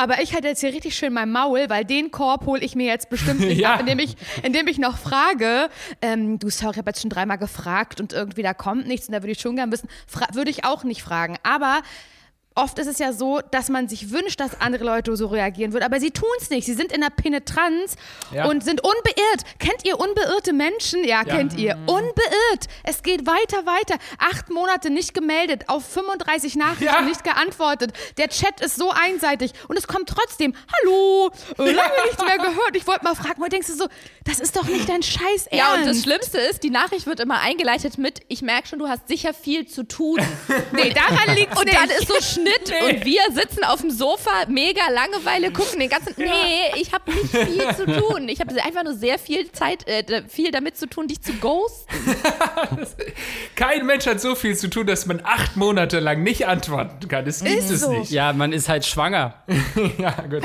aber 0.00 0.20
ich 0.22 0.34
hatte 0.34 0.48
jetzt 0.48 0.60
hier 0.60 0.72
richtig 0.72 0.94
schön 0.96 1.12
mein 1.12 1.30
Maul, 1.30 1.66
weil 1.68 1.84
den 1.84 2.10
Korb 2.10 2.46
hole 2.46 2.60
ich 2.62 2.74
mir 2.74 2.86
jetzt 2.86 3.10
bestimmt 3.10 3.40
nicht 3.48 3.60
Ja. 3.60 3.74
ab, 3.74 3.80
indem 3.80 3.98
ich, 3.98 4.16
indem 4.42 4.66
ich 4.68 4.78
noch 4.78 4.98
frage, 4.98 5.68
ähm, 6.02 6.38
du, 6.38 6.50
sorry, 6.50 6.72
ich 6.72 6.78
habe 6.78 6.90
jetzt 6.90 7.00
schon 7.02 7.10
dreimal 7.10 7.38
gefragt 7.38 8.00
und 8.00 8.12
irgendwie 8.12 8.42
da 8.42 8.54
kommt 8.54 8.86
nichts 8.86 9.08
und 9.08 9.12
da 9.12 9.22
würde 9.22 9.32
ich 9.32 9.40
schon 9.40 9.56
gern 9.56 9.70
wissen, 9.72 9.88
würde 10.32 10.50
ich 10.50 10.64
auch 10.64 10.84
nicht 10.84 11.02
fragen. 11.02 11.36
Aber 11.42 11.80
oft 12.56 12.78
ist 12.78 12.88
es 12.88 12.98
ja 12.98 13.12
so, 13.12 13.40
dass 13.52 13.68
man 13.68 13.88
sich 13.88 14.10
wünscht, 14.10 14.40
dass 14.40 14.60
andere 14.60 14.84
Leute 14.84 15.16
so 15.16 15.28
reagieren 15.28 15.72
würden, 15.72 15.84
aber 15.84 16.00
sie 16.00 16.10
tun 16.10 16.28
es 16.40 16.50
nicht. 16.50 16.66
Sie 16.66 16.74
sind 16.74 16.92
in 16.92 17.00
der 17.00 17.10
Penetranz 17.10 17.94
Ja. 18.34 18.46
und 18.46 18.64
sind 18.64 18.82
unbeirrt. 18.82 19.44
Kennt 19.58 19.84
ihr 19.86 19.98
unbeirrte 19.98 20.52
Menschen? 20.52 21.04
Ja, 21.04 21.24
kennt 21.24 21.56
ihr. 21.56 21.76
Unbeirrt. 21.86 22.66
Es 22.82 23.02
geht 23.02 23.26
weiter, 23.26 23.64
weiter. 23.66 23.96
Acht 24.18 24.50
Monate 24.50 24.90
nicht 24.90 25.14
gemeldet, 25.14 25.64
auf 25.68 25.84
35 25.86 26.56
Nachrichten 26.56 26.84
Ja. 26.84 27.00
nicht 27.02 27.24
geantwortet. 27.24 27.92
Der 28.18 28.28
Chat 28.28 28.60
ist 28.60 28.76
so 28.76 28.90
einseitig 28.90 29.52
und 29.68 29.78
es 29.78 29.86
kommt 29.86 30.08
trotzdem, 30.08 30.54
hallo, 30.82 31.30
äh, 31.58 31.70
lange 31.70 31.92
nichts 32.06 32.24
mehr 32.24 32.36
gehört. 32.38 32.74
Ich 32.74 32.86
wollte 32.86 33.04
mal 33.04 33.14
fragen, 33.14 33.40
wo 33.40 33.46
denkst 33.46 33.68
du 33.68 33.74
so, 33.76 33.86
das 34.24 34.40
ist 34.40 34.56
doch 34.56 34.64
nicht 34.64 34.88
dein 34.88 35.02
Scheiß 35.02 35.46
Ernst. 35.46 35.52
Ja, 35.52 35.74
und 35.74 35.86
das 35.86 36.02
Schlimmste 36.02 36.38
ist, 36.38 36.62
die 36.62 36.70
Nachricht 36.70 37.06
wird 37.06 37.20
immer 37.20 37.40
eingeleitet 37.40 37.96
mit, 37.96 38.20
ich 38.28 38.42
merke 38.42 38.68
schon, 38.68 38.78
du 38.80 38.88
hast 38.88 39.08
sicher 39.08 39.32
viel 39.34 39.66
zu 39.66 39.84
tun. 39.84 40.20
Nee, 40.72 40.92
daran 40.92 41.34
liegt 41.36 41.56
Und 41.56 41.64
nicht. 41.66 41.76
dann 41.78 41.88
ist 41.90 42.08
so 42.08 42.20
Schnitt 42.40 42.82
und 42.82 43.04
wir 43.04 43.22
sitzen 43.32 43.64
auf 43.64 43.80
dem 43.80 43.90
Sofa, 43.90 44.30
mega 44.48 44.82
Langeweile, 44.90 45.50
gucken 45.50 45.80
den 45.80 45.88
ganzen. 45.88 46.14
Nee, 46.16 46.72
ich 46.76 46.92
habe 46.92 47.10
nicht 47.12 47.30
viel 47.30 47.76
zu 47.76 47.86
tun. 47.86 48.28
Ich 48.28 48.40
habe 48.40 48.54
einfach 48.62 48.84
nur 48.84 48.94
sehr 48.94 49.18
viel 49.18 49.50
Zeit, 49.52 49.86
äh, 49.88 50.22
viel 50.28 50.50
damit 50.50 50.76
zu 50.76 50.86
tun, 50.88 51.08
dich 51.08 51.20
zu 51.20 51.32
ghosten. 51.34 51.94
Kein 53.56 53.86
Mensch 53.86 54.06
hat 54.06 54.20
so 54.20 54.34
viel 54.34 54.56
zu 54.56 54.68
tun, 54.68 54.86
dass 54.86 55.06
man 55.06 55.20
acht 55.24 55.56
Monate 55.56 56.00
lang 56.00 56.22
nicht 56.22 56.46
antworten 56.46 57.08
kann. 57.08 57.24
Das 57.24 57.42
gibt 57.42 57.70
es 57.70 57.80
so. 57.80 57.92
nicht. 57.92 58.10
Ja, 58.10 58.32
man 58.32 58.52
ist 58.52 58.68
halt 58.68 58.84
schwanger. 58.84 59.34
Ja, 59.98 60.12
gut. 60.28 60.44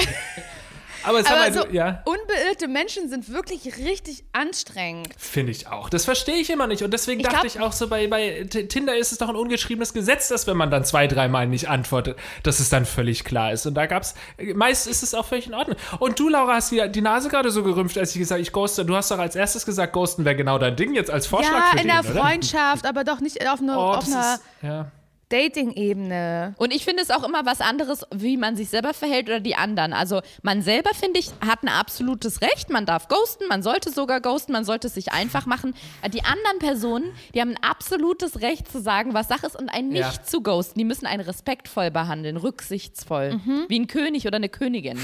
Aber 1.05 1.23
sag 1.23 1.31
Aber 1.31 1.39
mal, 1.41 1.53
so 1.53 1.63
du, 1.63 1.73
ja, 1.73 2.01
unbeirrte 2.05 2.67
Menschen 2.67 3.09
sind 3.09 3.31
wirklich 3.31 3.77
richtig 3.77 4.23
anstrengend. 4.33 5.09
finde 5.17 5.51
ich 5.51 5.67
auch. 5.67 5.89
Das 5.89 6.05
verstehe 6.05 6.35
ich 6.37 6.49
immer 6.49 6.67
nicht. 6.67 6.83
Und 6.83 6.91
deswegen 6.91 7.19
Ich 7.21 7.25
dachte 7.27 7.41
glaub- 7.41 7.55
ich 7.55 7.59
auch 7.61 7.71
so, 7.71 7.87
bei, 7.87 8.07
bei 8.07 8.45
Tinder 8.49 8.95
ist 8.97 9.11
es 9.11 9.17
doch 9.17 9.29
ein 9.29 9.35
ungeschriebenes 9.35 9.93
Gesetz, 9.93 10.27
dass 10.29 10.47
wenn 10.47 10.57
man 10.57 10.71
dann 10.71 10.83
zwei, 10.85 11.07
dreimal 11.07 11.47
nicht 11.47 11.69
antwortet, 11.69 12.17
dass 12.43 12.59
es 12.59 12.69
dann 12.69 12.85
völlig 12.85 13.23
klar 13.23 13.51
ist. 13.53 13.65
Und 13.65 13.75
da 13.75 13.85
gab's, 13.85 14.15
meist 14.55 14.87
ist 14.87 15.03
es 15.03 15.13
auch 15.13 15.25
völlig 15.25 15.47
in 15.47 15.53
Ordnung. 15.53 15.77
Und 15.99 16.19
du, 16.19 16.29
Laura, 16.29 16.53
hast 16.55 16.71
die, 16.71 16.81
die 16.91 17.01
Nase 17.01 17.29
gerade 17.29 17.51
so 17.51 17.63
gerümpft, 17.63 17.97
als 17.97 18.13
ich 18.13 18.19
gesagt 18.19 18.41
ich 18.41 18.51
ghoste. 18.51 18.85
Du 18.85 18.95
hast 18.95 19.11
doch 19.11 19.19
als 19.19 19.35
erstes 19.35 19.65
gesagt, 19.65 19.93
ghosten 19.93 20.25
wäre 20.25 20.35
genau 20.35 20.57
dein 20.57 20.75
Ding 20.75 20.93
jetzt 20.93 21.11
als 21.11 21.27
Vorschlag 21.27 21.53
ja, 21.53 21.65
für 21.71 21.77
in 21.79 21.87
den, 21.87 22.01
der 22.03 22.11
oder? 22.11 22.19
Freundschaft, 22.21 22.85
aber 22.85 23.03
doch 23.03 23.19
nicht 23.19 23.47
auf, 23.47 23.59
eine, 23.61 23.77
Oh, 23.77 23.81
auf 23.81 24.05
einer. 24.07 24.35
ist, 24.35 24.41
ja. 24.61 24.91
Dating-Ebene. 25.29 26.53
Und 26.57 26.73
ich 26.73 26.85
finde 26.85 27.01
es 27.03 27.09
auch 27.11 27.23
immer 27.23 27.45
was 27.45 27.61
anderes, 27.61 28.05
wie 28.13 28.37
man 28.37 28.55
sich 28.55 28.69
selber 28.69 28.93
verhält 28.93 29.27
oder 29.27 29.39
die 29.39 29.55
anderen. 29.55 29.93
Also 29.93 30.21
man 30.43 30.61
selber, 30.61 30.91
finde 30.93 31.19
ich, 31.19 31.29
hat 31.45 31.63
ein 31.63 31.67
absolutes 31.69 32.41
Recht. 32.41 32.69
Man 32.69 32.85
darf 32.85 33.07
ghosten, 33.07 33.47
man 33.47 33.63
sollte 33.63 33.89
sogar 33.91 34.21
ghosten, 34.21 34.51
man 34.51 34.65
sollte 34.65 34.87
es 34.87 34.93
sich 34.93 35.11
einfach 35.11 35.45
machen. 35.45 35.73
Die 36.13 36.23
anderen 36.23 36.59
Personen, 36.59 37.11
die 37.33 37.41
haben 37.41 37.51
ein 37.51 37.63
absolutes 37.63 38.41
Recht 38.41 38.71
zu 38.71 38.81
sagen, 38.81 39.13
was 39.13 39.27
Sache 39.27 39.47
ist 39.47 39.55
und 39.55 39.69
einen 39.69 39.89
nicht 39.89 39.99
Ja. 40.01 40.23
zu 40.23 40.41
ghosten. 40.41 40.77
Die 40.79 40.85
müssen 40.85 41.05
einen 41.05 41.21
respektvoll 41.21 41.91
behandeln, 41.91 42.37
rücksichtsvoll. 42.37 43.39
Wie 43.67 43.79
ein 43.79 43.87
König 43.87 44.27
oder 44.27 44.35
eine 44.37 44.49
Königin. 44.49 44.99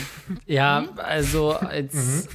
Ja, 0.46 0.86
also 0.98 1.52
als, 1.54 2.28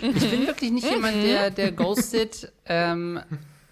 ich 0.00 0.30
bin 0.30 0.46
wirklich 0.46 0.70
nicht 0.70 0.88
jemand, 0.90 1.22
der, 1.24 1.50
der 1.50 1.72
ghostet, 1.72 2.52
ähm, 2.66 3.20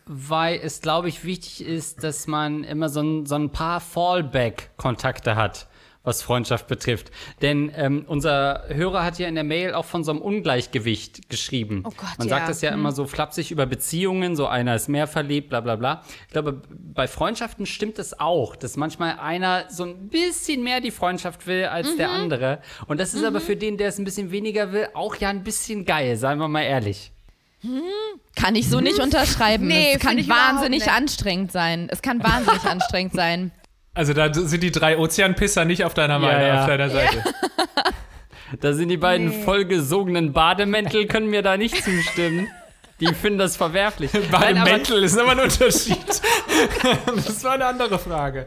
weil 0.06 0.60
es, 0.62 0.80
glaube 0.80 1.08
ich, 1.08 1.24
wichtig 1.24 1.64
ist, 1.64 2.04
dass 2.04 2.26
man 2.26 2.64
immer 2.64 2.88
so 2.88 3.00
ein, 3.00 3.26
so 3.26 3.34
ein 3.34 3.50
paar 3.50 3.80
Fallback-Kontakte 3.80 5.34
hat, 5.34 5.66
was 6.04 6.22
Freundschaft 6.22 6.68
betrifft. 6.68 7.10
Denn 7.42 7.72
ähm, 7.74 8.04
unser 8.06 8.62
Hörer 8.68 9.02
hat 9.02 9.18
ja 9.18 9.26
in 9.26 9.34
der 9.34 9.42
Mail 9.42 9.74
auch 9.74 9.84
von 9.84 10.04
so 10.04 10.12
einem 10.12 10.20
Ungleichgewicht 10.20 11.28
geschrieben. 11.28 11.82
Oh 11.84 11.90
Gott, 11.90 12.18
man 12.18 12.28
ja. 12.28 12.36
sagt 12.36 12.48
das 12.48 12.62
ja 12.62 12.70
immer 12.70 12.92
so 12.92 13.06
flapsig 13.06 13.50
über 13.50 13.66
Beziehungen, 13.66 14.36
so 14.36 14.46
einer 14.46 14.76
ist 14.76 14.88
mehr 14.88 15.08
verliebt, 15.08 15.48
bla 15.48 15.60
bla 15.60 15.74
bla. 15.74 16.04
Ich 16.28 16.32
glaube, 16.32 16.62
bei 16.70 17.08
Freundschaften 17.08 17.66
stimmt 17.66 17.98
es 17.98 18.20
auch, 18.20 18.54
dass 18.54 18.76
manchmal 18.76 19.18
einer 19.18 19.64
so 19.68 19.82
ein 19.82 20.08
bisschen 20.08 20.62
mehr 20.62 20.80
die 20.80 20.92
Freundschaft 20.92 21.48
will 21.48 21.64
als 21.64 21.96
der 21.96 22.12
andere. 22.12 22.60
Und 22.86 23.00
das 23.00 23.12
ist 23.12 23.24
aber 23.24 23.40
für 23.40 23.56
den, 23.56 23.76
der 23.76 23.88
es 23.88 23.98
ein 23.98 24.04
bisschen 24.04 24.30
weniger 24.30 24.70
will, 24.70 24.86
auch 24.94 25.16
ja 25.16 25.30
ein 25.30 25.42
bisschen 25.42 25.84
geil, 25.84 26.16
seien 26.16 26.38
wir 26.38 26.46
mal 26.46 26.62
ehrlich. 26.62 27.10
Kann 28.34 28.54
ich 28.54 28.68
so 28.68 28.80
nicht 28.80 28.98
unterschreiben. 29.00 29.66
Nee, 29.66 29.94
es 29.94 30.00
kann 30.00 30.16
wahnsinnig 30.28 30.90
anstrengend 30.90 31.52
sein. 31.52 31.88
Es 31.90 32.02
kann 32.02 32.22
wahnsinnig 32.22 32.64
anstrengend 32.70 33.14
sein. 33.14 33.50
Also 33.94 34.12
da 34.12 34.32
sind 34.32 34.62
die 34.62 34.70
drei 34.70 34.98
Ozeanpisser 34.98 35.64
nicht 35.64 35.84
auf 35.84 35.94
deiner, 35.94 36.18
Meinung, 36.18 36.42
ja. 36.46 36.60
auf 36.62 36.66
deiner 36.66 36.90
Seite. 36.90 37.22
Da 38.60 38.72
sind 38.74 38.90
die 38.90 38.96
beiden 38.96 39.30
Nee. 39.30 39.42
vollgesogenen 39.42 40.32
Bademäntel, 40.32 41.06
können 41.08 41.28
mir 41.28 41.42
da 41.42 41.56
nicht 41.56 41.82
zustimmen. 41.82 42.46
Die 43.00 43.12
finden 43.12 43.40
das 43.40 43.56
verwerflich. 43.56 44.12
Nein, 44.12 44.22
aber- 44.30 44.38
Bademäntel 44.38 45.02
ist 45.02 45.16
immer 45.16 45.32
ein 45.32 45.40
Unterschied. 45.40 45.98
das 47.16 47.42
war 47.42 47.54
eine 47.54 47.66
andere 47.66 47.98
Frage. 47.98 48.46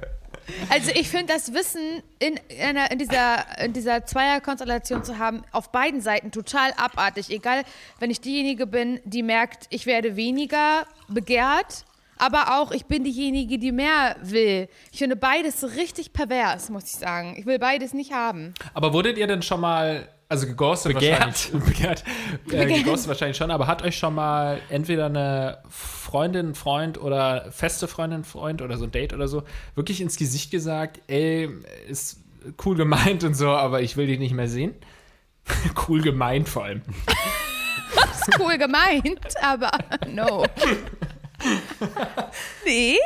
Also 0.70 0.92
ich 0.94 1.10
finde 1.10 1.34
das 1.34 1.54
Wissen 1.54 2.04
in, 2.20 2.40
einer, 2.62 2.92
in 2.92 3.00
dieser, 3.00 3.60
in 3.60 3.74
dieser 3.74 4.06
Zweierkonstellation 4.06 5.04
zu 5.04 5.18
haben, 5.18 5.44
auf 5.52 5.72
beiden 5.72 6.02
Seiten 6.02 6.32
total 6.32 6.72
abartig. 6.78 7.30
Egal, 7.30 7.64
wenn 8.00 8.12
ich 8.12 8.22
diejenige 8.22 8.68
bin, 8.68 9.00
die 9.04 9.24
merkt, 9.24 9.68
ich 9.70 9.86
werde 9.86 10.16
weniger 10.16 10.86
begehrt, 11.08 11.86
aber 12.18 12.60
auch 12.60 12.72
ich 12.72 12.86
bin 12.86 13.04
diejenige, 13.04 13.58
die 13.58 13.72
mehr 13.72 14.16
will. 14.22 14.68
Ich 14.92 15.00
finde 15.00 15.16
beides 15.16 15.62
so 15.62 15.68
richtig 15.68 16.14
pervers, 16.14 16.70
muss 16.70 16.84
ich 16.84 16.96
sagen. 16.96 17.36
Ich 17.38 17.46
will 17.46 17.60
beides 17.60 17.94
nicht 17.94 18.12
haben. 18.14 18.54
Aber 18.74 18.94
wurdet 18.94 19.18
ihr 19.18 19.26
denn 19.26 19.42
schon 19.42 19.62
mal, 19.62 20.10
also 20.30 20.46
geghostet 20.46 20.94
Begehrt. 20.94 21.20
wahrscheinlich, 21.26 21.66
begehrt, 21.66 22.04
äh, 22.52 22.66
geghostet 22.68 23.08
wahrscheinlich 23.10 23.36
schon, 23.36 23.50
aber 23.50 23.66
hat 23.66 23.82
euch 23.82 23.98
schon 23.98 24.14
mal 24.14 24.62
entweder 24.70 25.08
eine 25.08 25.64
Freundin, 25.70 26.54
Freund 26.54 27.02
oder 27.02 27.52
feste 27.52 27.88
Freundin, 27.88 28.24
Freund 28.24 28.62
oder 28.62 28.78
so 28.78 28.84
ein 28.86 28.92
Date 28.92 29.14
oder 29.14 29.28
so 29.28 29.44
wirklich 29.74 30.02
ins 30.02 30.18
Gesicht 30.18 30.52
gesagt, 30.52 31.02
ey, 31.08 31.50
ist 31.88 32.20
cool 32.64 32.78
gemeint 32.78 33.24
und 33.24 33.34
so, 33.34 33.50
aber 33.50 33.82
ich 33.82 33.98
will 33.98 34.06
dich 34.06 34.20
nicht 34.20 34.34
mehr 34.34 34.48
sehen? 34.48 34.76
cool 35.88 36.02
gemeint 36.02 36.48
vor 36.48 36.66
allem. 36.66 36.84
Ist 38.12 38.40
cool 38.40 38.58
gemeint, 38.58 39.36
aber 39.42 39.72
no. 40.08 40.46
Nee, 42.66 42.98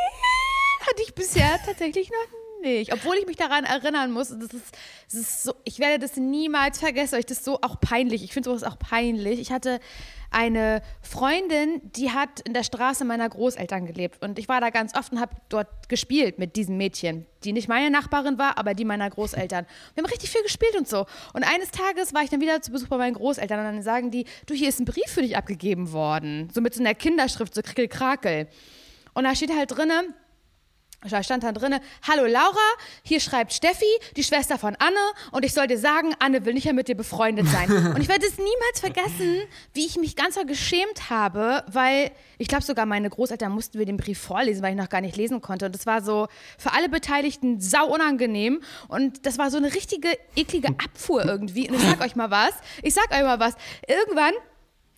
hatte 0.81 1.03
ich 1.03 1.13
bisher 1.13 1.59
tatsächlich 1.63 2.09
noch 2.09 2.42
nicht. 2.63 2.91
Obwohl 2.93 3.15
ich 3.17 3.27
mich 3.27 3.37
daran 3.37 3.63
erinnern 3.63 4.11
muss, 4.11 4.29
das 4.29 4.53
ist, 4.53 4.75
das 5.05 5.13
ist 5.13 5.43
so, 5.43 5.53
ich 5.63 5.77
werde 5.79 5.99
das 5.99 6.17
niemals 6.17 6.79
vergessen, 6.79 7.13
weil 7.13 7.19
ich 7.19 7.25
das 7.27 7.45
so 7.45 7.59
auch 7.61 7.79
peinlich, 7.79 8.23
ich 8.23 8.33
finde 8.33 8.49
sowas 8.49 8.63
auch 8.63 8.79
peinlich. 8.79 9.39
Ich 9.39 9.51
hatte 9.51 9.79
eine 10.33 10.81
Freundin, 11.01 11.79
die 11.95 12.11
hat 12.11 12.39
in 12.41 12.53
der 12.53 12.63
Straße 12.63 13.05
meiner 13.05 13.29
Großeltern 13.29 13.85
gelebt 13.85 14.23
und 14.23 14.39
ich 14.39 14.49
war 14.49 14.59
da 14.59 14.71
ganz 14.71 14.95
oft 14.97 15.11
und 15.11 15.19
habe 15.19 15.35
dort 15.49 15.89
gespielt 15.89 16.39
mit 16.39 16.55
diesem 16.55 16.75
Mädchen, 16.77 17.27
die 17.43 17.53
nicht 17.53 17.67
meine 17.67 17.91
Nachbarin 17.91 18.39
war, 18.39 18.57
aber 18.57 18.73
die 18.73 18.83
meiner 18.83 19.09
Großeltern. 19.09 19.65
Wir 19.93 20.03
haben 20.03 20.09
richtig 20.09 20.31
viel 20.31 20.41
gespielt 20.41 20.75
und 20.75 20.89
so. 20.89 21.05
Und 21.33 21.43
eines 21.43 21.69
Tages 21.71 22.13
war 22.13 22.23
ich 22.23 22.31
dann 22.31 22.41
wieder 22.41 22.61
zu 22.61 22.71
Besuch 22.71 22.87
bei 22.87 22.97
meinen 22.97 23.13
Großeltern 23.13 23.59
und 23.59 23.65
dann 23.65 23.83
sagen 23.83 24.09
die, 24.09 24.25
du, 24.47 24.55
hier 24.55 24.69
ist 24.69 24.79
ein 24.79 24.85
Brief 24.85 25.07
für 25.07 25.21
dich 25.21 25.37
abgegeben 25.37 25.91
worden. 25.91 26.49
So 26.51 26.61
mit 26.61 26.73
so 26.73 26.81
einer 26.81 26.95
Kinderschrift, 26.95 27.53
so 27.53 27.61
krickel-krakel. 27.61 28.47
Und 29.13 29.25
da 29.25 29.35
steht 29.35 29.55
halt 29.55 29.71
drinne, 29.77 30.15
da 31.11 31.23
stand 31.23 31.43
dann 31.43 31.53
drinne, 31.53 31.81
hallo 32.07 32.25
Laura, 32.25 32.55
hier 33.03 33.19
schreibt 33.19 33.53
Steffi, 33.53 33.85
die 34.15 34.23
Schwester 34.23 34.57
von 34.57 34.75
Anne, 34.79 34.95
und 35.31 35.43
ich 35.45 35.53
soll 35.53 35.67
dir 35.67 35.77
sagen, 35.77 36.13
Anne 36.19 36.45
will 36.45 36.53
nicht 36.53 36.65
mehr 36.65 36.73
mit 36.73 36.87
dir 36.87 36.95
befreundet 36.95 37.47
sein. 37.47 37.69
und 37.95 38.01
ich 38.01 38.07
werde 38.07 38.25
es 38.25 38.37
niemals 38.37 38.79
vergessen, 38.79 39.41
wie 39.73 39.85
ich 39.85 39.97
mich 39.97 40.15
ganz 40.15 40.35
so 40.35 40.45
geschämt 40.45 41.09
habe, 41.09 41.63
weil 41.71 42.11
ich 42.37 42.47
glaube 42.47 42.63
sogar 42.63 42.85
meine 42.85 43.09
Großeltern 43.09 43.51
mussten 43.51 43.77
mir 43.77 43.85
den 43.85 43.97
Brief 43.97 44.19
vorlesen, 44.19 44.61
weil 44.63 44.71
ich 44.71 44.77
noch 44.77 44.89
gar 44.89 45.01
nicht 45.01 45.15
lesen 45.15 45.41
konnte. 45.41 45.65
Und 45.65 45.75
das 45.75 45.85
war 45.85 46.01
so 46.01 46.27
für 46.57 46.73
alle 46.73 46.89
Beteiligten 46.89 47.59
sau 47.59 47.93
unangenehm. 47.93 48.61
Und 48.87 49.25
das 49.25 49.37
war 49.37 49.51
so 49.51 49.57
eine 49.57 49.73
richtige 49.73 50.09
eklige 50.35 50.69
Abfuhr 50.69 51.25
irgendwie. 51.25 51.69
Und 51.69 51.75
ich 51.75 51.81
sag 51.81 52.01
euch 52.01 52.15
mal 52.15 52.31
was, 52.31 52.53
ich 52.81 52.93
sag 52.93 53.11
euch 53.11 53.23
mal 53.23 53.39
was, 53.39 53.55
irgendwann 53.87 54.33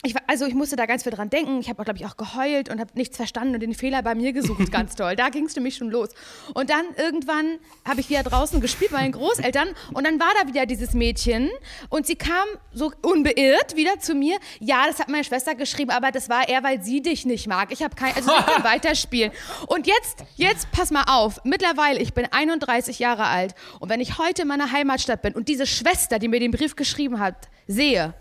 ich, 0.06 0.16
also 0.28 0.46
ich 0.46 0.54
musste 0.54 0.76
da 0.76 0.86
ganz 0.86 1.04
viel 1.04 1.12
dran 1.12 1.30
denken. 1.30 1.60
Ich 1.60 1.70
habe, 1.70 1.84
glaube 1.84 1.98
ich, 2.00 2.06
auch 2.06 2.18
geheult 2.18 2.70
und 2.70 2.80
habe 2.80 2.92
nichts 2.94 3.18
verstanden 3.18 3.56
und 3.56 3.60
den 3.62 3.74
Fehler 3.74 4.02
bei 4.04 4.16
mir 4.16 4.34
gesucht, 4.34 4.72
ganz 4.72 4.96
toll. 4.96 5.16
Da 5.16 5.30
ging 5.30 5.46
es 5.46 5.56
mich 5.56 5.76
schon 5.76 5.90
los. 5.90 6.10
Und 6.54 6.70
dann 6.70 6.86
irgendwann 6.98 7.60
habe 7.88 8.02
ich 8.02 8.10
wieder 8.10 8.24
draußen 8.24 8.62
gespielt 8.62 8.92
bei 8.92 9.00
meinen 9.00 9.14
Großeltern 9.14 9.70
und 9.94 10.06
dann 10.06 10.20
war 10.20 10.32
da 10.40 10.48
wieder 10.48 10.66
dieses 10.66 10.94
Mädchen 10.94 11.50
und 11.90 12.06
sie 12.06 12.16
kam 12.16 12.48
so 12.74 12.92
unbeirrt 13.02 13.76
wieder 13.76 14.00
zu 14.00 14.16
mir. 14.16 14.38
Ja, 14.60 14.86
das 14.88 15.00
hat 15.00 15.10
meine 15.10 15.24
Schwester 15.24 15.56
geschrieben, 15.56 15.92
aber 15.92 16.12
das 16.12 16.30
war 16.30 16.48
eher, 16.48 16.64
weil 16.64 16.82
sie 16.84 17.02
dich 17.02 17.26
nicht 17.26 17.48
mag. 17.48 17.72
Ich 17.72 17.84
habe 17.84 17.96
kein, 17.96 18.14
also 18.16 18.32
ich 18.32 18.46
kann 18.46 18.64
weiterspielen. 18.64 19.32
Und 19.68 19.88
jetzt, 19.88 20.24
jetzt 20.36 20.72
pass 20.72 20.92
mal 20.92 21.06
auf. 21.08 21.40
Mittlerweile, 21.44 22.00
ich 22.00 22.14
bin 22.14 22.28
31 22.30 23.00
Jahre 23.00 23.26
alt 23.26 23.56
und 23.80 23.90
wenn 23.90 24.00
ich 24.00 24.18
heute 24.18 24.44
in 24.44 24.48
meiner 24.48 24.72
Heimatstadt 24.72 25.22
bin 25.22 25.34
und 25.34 25.48
diese 25.48 25.66
Schwester, 25.66 26.20
die 26.20 26.28
mir 26.28 26.40
den 26.40 26.52
Brief 26.52 26.76
geschrieben 26.76 27.20
hat, 27.20 27.50
sehe, 27.68 28.14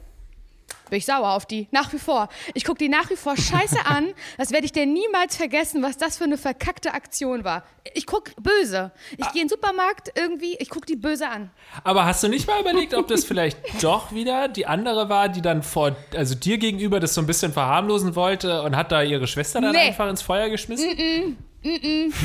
bin 0.90 0.98
ich 0.98 1.06
sauer 1.06 1.32
auf 1.32 1.46
die, 1.46 1.66
nach 1.72 1.92
wie 1.92 1.98
vor. 1.98 2.28
Ich 2.52 2.64
gucke 2.64 2.78
die 2.78 2.88
nach 2.88 3.08
wie 3.10 3.16
vor 3.16 3.36
scheiße 3.36 3.78
an. 3.86 4.12
Das 4.38 4.50
werde 4.52 4.66
ich 4.66 4.72
dir 4.72 4.86
niemals 4.86 5.36
vergessen, 5.36 5.82
was 5.82 5.96
das 5.96 6.18
für 6.18 6.24
eine 6.24 6.36
verkackte 6.36 6.92
Aktion 6.94 7.42
war. 7.42 7.64
Ich 7.94 8.06
gucke 8.06 8.32
böse. 8.40 8.92
Ich 9.16 9.30
gehe 9.32 9.42
in 9.42 9.48
den 9.48 9.48
Supermarkt 9.48 10.12
irgendwie, 10.14 10.56
ich 10.58 10.68
gucke 10.68 10.86
die 10.86 10.96
böse 10.96 11.28
an. 11.28 11.50
Aber 11.84 12.04
hast 12.04 12.22
du 12.22 12.28
nicht 12.28 12.46
mal 12.46 12.60
überlegt, 12.60 12.94
ob 12.94 13.08
das 13.08 13.24
vielleicht 13.24 13.58
doch 13.82 14.12
wieder 14.12 14.48
die 14.48 14.66
andere 14.66 15.08
war, 15.08 15.28
die 15.28 15.42
dann 15.42 15.62
vor, 15.62 15.96
also 16.14 16.34
dir 16.34 16.58
gegenüber 16.58 17.00
das 17.00 17.14
so 17.14 17.20
ein 17.22 17.26
bisschen 17.26 17.52
verharmlosen 17.52 18.14
wollte 18.14 18.62
und 18.62 18.76
hat 18.76 18.92
da 18.92 19.02
ihre 19.02 19.26
Schwester 19.26 19.60
dann 19.60 19.72
Nee. 19.72 19.88
einfach 19.88 20.08
ins 20.08 20.22
Feuer 20.22 20.48
geschmissen? 20.50 21.36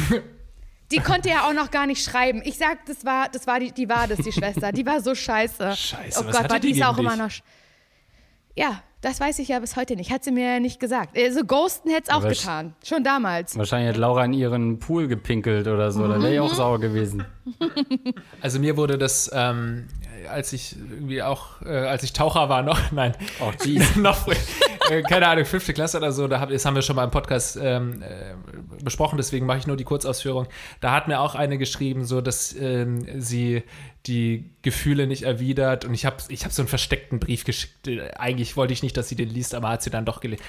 Die 0.92 1.00
konnte 1.00 1.30
ja 1.30 1.48
auch 1.48 1.54
noch 1.54 1.70
gar 1.70 1.86
nicht 1.86 2.04
schreiben. 2.04 2.42
Ich 2.44 2.58
sag, 2.58 2.84
das 2.88 3.06
war, 3.06 3.30
das 3.30 3.46
war 3.46 3.60
die, 3.60 3.72
die 3.72 3.88
war 3.88 4.08
das, 4.08 4.18
die 4.20 4.32
Schwester. 4.32 4.72
Die 4.72 4.84
war 4.86 5.00
so 5.02 5.14
scheiße. 5.14 5.76
Scheiße, 5.76 6.20
Oh 6.20 6.32
Gott, 6.32 6.50
war 6.50 6.60
die 6.60 6.74
die 6.74 6.80
ist 6.80 6.84
auch 6.86 6.96
gegen 6.96 7.08
immer 7.08 7.28
dich? 7.28 7.42
noch. 7.42 7.46
Ja, 8.60 8.84
das 9.00 9.22
weiß 9.22 9.40
ich 9.40 9.48
ja 9.48 9.60
bis 9.60 9.78
heute 9.78 9.96
nicht. 9.96 10.12
Hat 10.12 10.26
sie 10.26 10.32
mir 10.32 10.56
ja 10.56 10.60
nicht 10.60 10.82
gesagt. 10.82 11.18
Also 11.18 11.46
Ghosten 11.46 11.90
hätte 11.90 12.10
es 12.10 12.14
auch 12.14 12.28
getan. 12.28 12.74
Schon 12.84 13.06
damals. 13.06 13.58
Wahrscheinlich 13.58 13.92
hat 13.92 13.98
Laura 13.98 14.26
in 14.26 14.34
ihren 14.34 14.80
Pool 14.80 15.08
gepinkelt 15.08 15.66
oder 15.70 15.94
so, 15.94 16.06
da 16.06 16.22
wäre 16.22 16.34
ich 16.34 16.40
auch 16.42 16.54
sauer 16.54 16.80
gewesen. 16.80 17.26
Also 18.42 18.60
mir 18.60 18.78
wurde 18.78 18.98
das, 18.98 19.30
ähm, 19.34 19.88
als 20.30 20.54
ich 20.54 20.76
irgendwie 20.78 21.24
auch, 21.24 21.62
äh, 21.64 21.70
als 21.70 22.04
ich 22.04 22.14
Taucher 22.14 22.48
war 22.48 22.62
noch, 22.62 22.80
nein, 22.92 23.16
Oh, 23.40 23.52
noch 24.00 24.16
früher, 24.16 24.36
äh, 24.90 25.02
keine 25.02 25.28
Ahnung, 25.28 25.46
fünfte 25.46 25.74
Klasse 25.74 25.98
oder 25.98 26.12
so, 26.12 26.28
da 26.28 26.40
hab, 26.40 26.50
das 26.50 26.66
haben 26.66 26.76
wir 26.76 26.84
schon 26.84 26.96
mal 26.96 27.04
im 27.04 27.12
Podcast 27.12 27.58
ähm, 27.62 28.04
äh, 28.04 28.36
besprochen, 28.84 29.18
deswegen 29.18 29.46
mache 29.46 29.58
ich 29.58 29.68
nur 29.68 29.78
die 29.78 29.84
Kurzausführung. 29.84 30.48
Da 30.80 30.92
hat 30.92 31.08
mir 31.08 31.20
auch 31.20 31.34
eine 31.34 31.58
geschrieben, 31.58 32.06
so 32.06 32.22
dass 32.22 32.56
ähm, 32.56 33.06
sie 33.20 33.64
die 34.06 34.50
Gefühle 34.62 35.08
nicht 35.08 35.24
erwidert 35.24 35.86
und 35.86 35.94
ich 35.94 36.06
habe 36.06 36.18
ich 36.30 36.46
hab 36.46 36.52
so 36.52 36.62
einen 36.62 36.70
versteckten 36.70 37.20
Brief 37.20 37.44
geschickt. 37.44 37.88
Äh, 37.88 38.12
Eigentlich 38.18 38.56
wollte 38.58 38.74
ich 38.74 38.84
nicht, 38.84 38.96
dass 38.98 39.10
sie 39.10 39.16
den 39.16 39.30
liest, 39.30 39.54
aber 39.54 39.70
hat 39.70 39.84
sie 39.84 39.90
dann 39.90 40.06
doch 40.06 40.22
gelesen. 40.22 40.44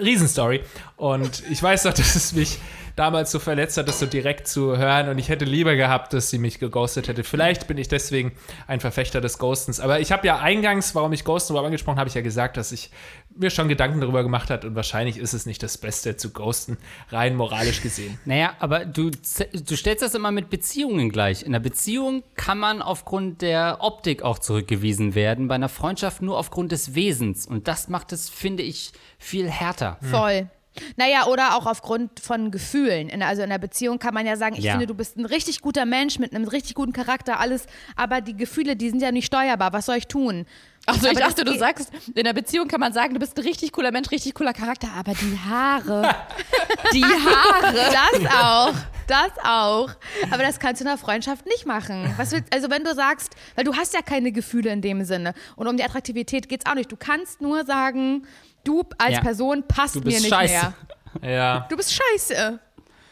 Riesenstory. 0.00 0.62
Und 0.96 1.42
ich 1.50 1.62
weiß 1.62 1.84
noch, 1.84 1.92
dass 1.94 2.14
es 2.14 2.32
mich 2.32 2.58
damals 2.96 3.30
so 3.30 3.38
verletzt 3.38 3.76
hat, 3.76 3.88
das 3.88 3.98
so 3.98 4.06
direkt 4.06 4.46
zu 4.46 4.76
hören 4.76 5.08
und 5.08 5.18
ich 5.18 5.28
hätte 5.28 5.44
lieber 5.44 5.74
gehabt, 5.74 6.12
dass 6.12 6.30
sie 6.30 6.38
mich 6.38 6.60
geghostet 6.60 7.08
hätte. 7.08 7.24
Vielleicht 7.24 7.66
bin 7.66 7.76
ich 7.76 7.88
deswegen 7.88 8.32
ein 8.66 8.80
Verfechter 8.80 9.20
des 9.20 9.38
Ghostens. 9.38 9.80
Aber 9.80 10.00
ich 10.00 10.12
habe 10.12 10.26
ja 10.26 10.38
eingangs, 10.38 10.94
warum 10.94 11.12
ich 11.12 11.24
Ghosten 11.24 11.52
überhaupt 11.52 11.66
angesprochen 11.66 11.98
habe, 11.98 12.08
ich 12.08 12.14
ja 12.14 12.22
gesagt, 12.22 12.56
dass 12.56 12.70
ich 12.72 12.90
mir 13.36 13.50
schon 13.50 13.68
Gedanken 13.68 14.00
darüber 14.00 14.22
gemacht 14.22 14.50
hat 14.50 14.64
und 14.64 14.74
wahrscheinlich 14.76 15.16
ist 15.16 15.32
es 15.32 15.44
nicht 15.44 15.62
das 15.62 15.76
Beste 15.78 16.16
zu 16.16 16.30
ghosten, 16.30 16.78
rein 17.10 17.34
moralisch 17.34 17.82
gesehen. 17.82 18.18
Naja, 18.24 18.54
aber 18.60 18.84
du, 18.84 19.10
du 19.10 19.76
stellst 19.76 20.02
das 20.02 20.14
immer 20.14 20.30
mit 20.30 20.50
Beziehungen 20.50 21.10
gleich. 21.10 21.42
In 21.42 21.48
einer 21.48 21.60
Beziehung 21.60 22.22
kann 22.36 22.58
man 22.58 22.80
aufgrund 22.94 23.42
der 23.42 23.78
Optik 23.80 24.22
auch 24.22 24.38
zurückgewiesen 24.38 25.16
werden, 25.16 25.48
bei 25.48 25.56
einer 25.56 25.68
Freundschaft 25.68 26.22
nur 26.22 26.38
aufgrund 26.38 26.70
des 26.70 26.94
Wesens. 26.94 27.44
Und 27.44 27.66
das 27.66 27.88
macht 27.88 28.12
es, 28.12 28.30
finde 28.30 28.62
ich, 28.62 28.92
viel 29.18 29.50
härter. 29.50 29.98
Voll. 30.00 30.48
Naja, 30.96 31.26
oder 31.26 31.56
auch 31.56 31.66
aufgrund 31.66 32.20
von 32.20 32.52
Gefühlen. 32.52 33.08
In, 33.08 33.20
also 33.22 33.42
in 33.42 33.50
einer 33.50 33.58
Beziehung 33.58 33.98
kann 33.98 34.14
man 34.14 34.26
ja 34.26 34.36
sagen, 34.36 34.54
ich 34.56 34.64
Ja. 34.64 34.72
finde, 34.72 34.86
du 34.86 34.94
bist 34.94 35.16
ein 35.16 35.24
richtig 35.24 35.60
guter 35.60 35.86
Mensch 35.86 36.20
mit 36.20 36.32
einem 36.34 36.46
richtig 36.46 36.74
guten 36.74 36.92
Charakter, 36.92 37.40
alles, 37.40 37.66
aber 37.96 38.20
die 38.20 38.36
Gefühle, 38.36 38.76
die 38.76 38.90
sind 38.90 39.02
ja 39.02 39.10
nicht 39.10 39.26
steuerbar. 39.26 39.72
Was 39.72 39.86
soll 39.86 39.96
ich 39.96 40.06
tun? 40.06 40.46
Also 40.86 41.06
ich 41.06 41.12
Aber 41.16 41.20
dachte, 41.20 41.44
du 41.44 41.56
sagst, 41.56 41.90
in 42.14 42.24
der 42.24 42.32
Beziehung 42.34 42.68
kann 42.68 42.80
man 42.80 42.92
sagen, 42.92 43.14
du 43.14 43.20
bist 43.20 43.36
ein 43.38 43.42
richtig 43.42 43.72
cooler 43.72 43.90
Mensch, 43.90 44.10
richtig 44.10 44.34
cooler 44.34 44.52
Charakter, 44.52 44.88
aber 44.96 45.12
die 45.14 45.38
Haare, 45.38 46.14
die 46.92 47.02
Haare. 47.04 47.74
Das 47.74 48.32
auch. 48.34 48.74
Das 49.06 49.30
auch. 49.44 49.90
Aber 50.30 50.42
das 50.42 50.58
kannst 50.58 50.80
du 50.80 50.84
in 50.84 50.88
einer 50.88 50.98
Freundschaft 50.98 51.46
nicht 51.46 51.66
machen. 51.66 52.12
Was 52.16 52.32
willst, 52.32 52.52
also 52.52 52.70
wenn 52.70 52.84
du 52.84 52.94
sagst, 52.94 53.34
weil 53.54 53.64
du 53.64 53.74
hast 53.74 53.92
ja 53.94 54.00
keine 54.02 54.32
Gefühle 54.32 54.70
in 54.70 54.80
dem 54.82 55.04
Sinne. 55.04 55.34
Und 55.56 55.68
um 55.68 55.76
die 55.76 55.84
Attraktivität 55.84 56.48
geht 56.48 56.62
es 56.64 56.70
auch 56.70 56.74
nicht. 56.74 56.90
Du 56.90 56.96
kannst 56.96 57.40
nur 57.42 57.64
sagen, 57.66 58.26
du 58.64 58.82
als 58.98 59.14
Ja. 59.14 59.20
Person 59.20 59.62
passt 59.66 59.94
Du 59.96 59.98
mir 60.00 60.04
bist 60.06 60.20
nicht 60.22 60.30
scheiße. 60.34 60.52
mehr. 60.52 60.74
Ja. 61.22 61.66
Du 61.70 61.76
bist 61.76 61.92
scheiße. 61.94 62.58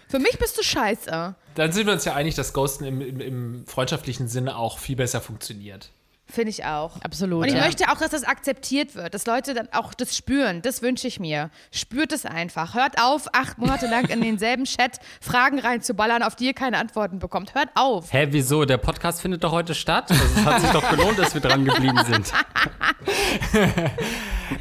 Für 0.09 0.19
mich 0.19 0.37
bist 0.39 0.59
du 0.59 0.63
scheiße. 0.65 1.35
Dann 1.55 1.73
sind 1.73 1.87
wir 1.87 1.93
uns 1.93 2.05
ja 2.05 2.15
einig, 2.15 2.35
dass 2.35 2.53
Ghosten 2.53 2.85
im, 2.85 3.01
im, 3.01 3.21
im 3.21 3.67
freundschaftlichen 3.67 4.27
Sinne 4.29 4.57
auch 4.57 4.79
viel 4.79 4.97
besser 4.97 5.21
funktioniert. 5.21 5.91
Finde 6.33 6.49
ich 6.49 6.65
auch. 6.65 6.99
Absolut. 7.03 7.43
Und 7.43 7.49
ich 7.49 7.55
ja. 7.55 7.61
möchte 7.61 7.91
auch, 7.91 7.99
dass 7.99 8.11
das 8.11 8.25
akzeptiert 8.25 8.95
wird, 8.95 9.13
dass 9.13 9.27
Leute 9.27 9.53
dann 9.53 9.69
auch 9.73 9.93
das 9.93 10.17
spüren. 10.17 10.63
Das 10.63 10.81
wünsche 10.81 11.07
ich 11.07 11.21
mir. 11.21 11.51
Spürt 11.71 12.11
es 12.11 12.25
einfach. 12.25 12.75
Hört 12.75 12.99
auf, 12.99 13.29
acht 13.35 13.59
Monate 13.59 13.87
lang 13.87 14.07
in 14.07 14.23
denselben 14.23 14.65
Chat 14.65 14.99
Fragen 15.21 15.59
reinzuballern, 15.59 16.23
auf 16.23 16.35
die 16.35 16.47
ihr 16.47 16.55
keine 16.55 16.79
Antworten 16.79 17.19
bekommt. 17.19 17.55
Hört 17.55 17.69
auf. 17.75 18.11
Hä, 18.15 18.29
wieso? 18.31 18.65
Der 18.65 18.79
Podcast 18.79 19.21
findet 19.21 19.45
doch 19.45 19.53
heute 19.53 19.75
statt. 19.75 20.11
Also, 20.11 20.25
es 20.25 20.45
hat 20.47 20.61
sich 20.63 20.71
doch 20.71 20.89
gelohnt, 20.89 21.19
dass 21.19 21.35
wir 21.35 21.43
dran 21.43 21.67
geblieben 21.67 22.01
sind. 22.07 22.33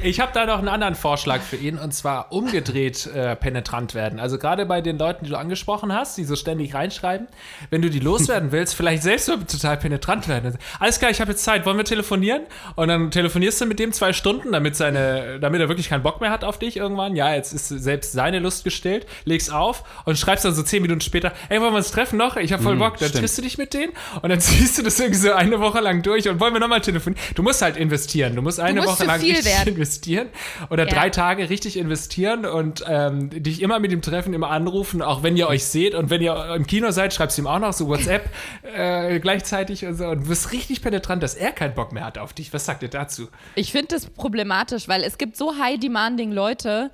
Ich 0.03 0.19
habe 0.19 0.31
da 0.33 0.45
noch 0.45 0.57
einen 0.57 0.67
anderen 0.67 0.95
Vorschlag 0.95 1.41
für 1.41 1.55
ihn 1.55 1.77
und 1.77 1.93
zwar 1.93 2.31
umgedreht 2.31 3.07
äh, 3.07 3.35
penetrant 3.35 3.93
werden. 3.93 4.19
Also 4.19 4.37
gerade 4.37 4.65
bei 4.65 4.81
den 4.81 4.97
Leuten, 4.97 5.25
die 5.25 5.31
du 5.31 5.37
angesprochen 5.37 5.93
hast, 5.93 6.17
die 6.17 6.23
so 6.23 6.35
ständig 6.35 6.73
reinschreiben, 6.73 7.27
wenn 7.69 7.81
du 7.81 7.89
die 7.89 7.99
loswerden 7.99 8.51
willst, 8.51 8.75
vielleicht 8.75 9.03
selbst 9.03 9.25
so 9.27 9.37
total 9.37 9.77
penetrant 9.77 10.27
werden. 10.27 10.57
Alles 10.79 10.99
klar, 10.99 11.11
ich 11.11 11.21
habe 11.21 11.31
jetzt 11.31 11.43
Zeit, 11.43 11.60
wollen 11.65 11.77
wir 11.77 11.85
telefonieren? 11.85 12.43
Und 12.75 12.87
dann 12.87 13.11
telefonierst 13.11 13.61
du 13.61 13.65
mit 13.65 13.79
dem 13.79 13.91
zwei 13.93 14.13
Stunden, 14.13 14.51
damit, 14.51 14.75
seine, 14.75 15.39
damit 15.39 15.61
er 15.61 15.69
wirklich 15.69 15.89
keinen 15.89 16.03
Bock 16.03 16.21
mehr 16.21 16.29
hat 16.31 16.43
auf 16.43 16.59
dich 16.59 16.77
irgendwann. 16.77 17.15
Ja, 17.15 17.33
jetzt 17.33 17.53
ist 17.53 17.67
selbst 17.69 18.11
seine 18.11 18.39
Lust 18.39 18.63
gestillt, 18.63 19.05
legst 19.25 19.51
auf 19.51 19.83
und 20.05 20.17
schreibst 20.17 20.45
dann 20.45 20.53
so 20.53 20.63
zehn 20.63 20.81
Minuten 20.81 21.01
später, 21.01 21.31
ey, 21.49 21.59
wollen 21.61 21.73
wir 21.73 21.77
uns 21.77 21.91
treffen 21.91 22.17
noch? 22.17 22.37
Ich 22.37 22.53
habe 22.53 22.63
voll 22.63 22.75
Bock. 22.77 22.97
Dann 22.97 23.09
stimmt. 23.09 23.21
triffst 23.21 23.37
du 23.37 23.41
dich 23.41 23.57
mit 23.57 23.73
denen 23.73 23.91
und 24.21 24.29
dann 24.29 24.39
ziehst 24.41 24.77
du 24.77 24.83
das 24.83 24.99
irgendwie 24.99 25.19
so 25.19 25.31
eine 25.33 25.59
Woche 25.59 25.79
lang 25.79 26.01
durch 26.03 26.27
und 26.29 26.39
wollen 26.39 26.53
wir 26.53 26.59
nochmal 26.59 26.81
telefonieren? 26.81 27.21
Du 27.35 27.43
musst 27.43 27.61
halt 27.61 27.77
investieren. 27.77 28.35
Du 28.35 28.41
musst 28.41 28.59
eine 28.59 28.81
musst 28.81 28.99
Woche 28.99 29.05
lang 29.05 29.19
richtig 29.21 29.45
werden. 29.45 29.69
investieren 29.75 30.27
oder 30.69 30.87
Ja. 30.87 30.93
drei 30.93 31.09
Tage 31.09 31.49
richtig 31.49 31.77
investieren 31.77 32.45
und 32.45 32.83
ähm, 32.87 33.29
dich 33.29 33.61
immer 33.61 33.79
mit 33.79 33.91
ihm 33.91 34.01
treffen, 34.01 34.33
immer 34.33 34.49
anrufen, 34.49 35.01
auch 35.01 35.23
wenn 35.23 35.37
ihr 35.37 35.47
euch 35.47 35.65
seht 35.65 35.93
und 35.95 36.09
wenn 36.09 36.21
ihr 36.21 36.53
im 36.55 36.65
Kino 36.67 36.91
seid, 36.91 37.13
schreibst 37.13 37.37
du 37.37 37.43
ihm 37.43 37.47
auch 37.47 37.59
noch 37.59 37.73
so 37.73 37.87
WhatsApp 37.87 38.29
äh, 38.75 39.19
gleichzeitig 39.19 39.85
und 39.85 39.95
so 39.95 40.05
und 40.07 40.27
wirst 40.27 40.51
richtig 40.51 40.81
penetrant, 40.81 41.21
dass 41.23 41.35
er 41.41 41.51
keinen 41.51 41.73
Bock 41.73 41.91
mehr 41.91 42.05
hat 42.05 42.17
auf 42.17 42.33
dich. 42.33 42.53
Was 42.53 42.65
sagt 42.65 42.83
ihr 42.83 42.89
dazu? 42.89 43.27
Ich 43.55 43.71
finde 43.71 43.87
das 43.89 44.05
problematisch, 44.05 44.87
weil 44.87 45.03
es 45.03 45.17
gibt 45.17 45.35
so 45.35 45.57
high-demanding 45.57 46.31
Leute, 46.31 46.91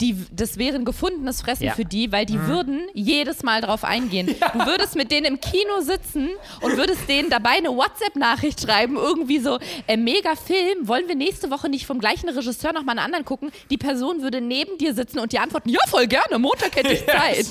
die, 0.00 0.16
das 0.32 0.58
wäre 0.58 0.74
ein 0.76 0.84
gefundenes 0.84 1.42
Fressen 1.42 1.64
Ja. 1.64 1.74
für 1.74 1.84
die, 1.84 2.10
weil 2.10 2.26
die 2.26 2.40
würden 2.46 2.80
jedes 2.94 3.42
Mal 3.42 3.60
drauf 3.60 3.84
eingehen. 3.84 4.34
Du 4.52 4.66
würdest 4.66 4.96
mit 4.96 5.10
denen 5.10 5.26
im 5.26 5.40
Kino 5.40 5.80
sitzen 5.80 6.28
und 6.60 6.76
würdest 6.76 7.08
denen 7.08 7.30
dabei 7.30 7.50
eine 7.50 7.68
WhatsApp-Nachricht 7.70 8.60
schreiben, 8.60 8.96
irgendwie 8.96 9.38
so, 9.38 9.58
äh, 9.86 9.96
mega 9.96 10.34
Film, 10.36 10.86
wollen 10.88 11.08
wir 11.08 11.14
nächste 11.14 11.50
Woche 11.50 11.68
nicht 11.68 11.86
vom 11.86 12.00
gleichen 12.00 12.28
Regisseur 12.28 12.72
nochmal 12.72 12.98
einen 12.98 13.04
anderen 13.06 13.24
gucken? 13.24 13.50
Die 13.70 13.78
Person 13.78 14.22
würde 14.22 14.40
neben 14.40 14.76
dir 14.78 14.94
sitzen 14.94 15.18
und 15.20 15.32
dir 15.32 15.40
antworten, 15.42 15.68
ja, 15.70 15.78
voll 15.88 16.06
gerne, 16.06 16.38
Montag 16.38 16.74
hätte 16.76 16.92
ich 16.92 17.06
Zeit. 17.06 17.46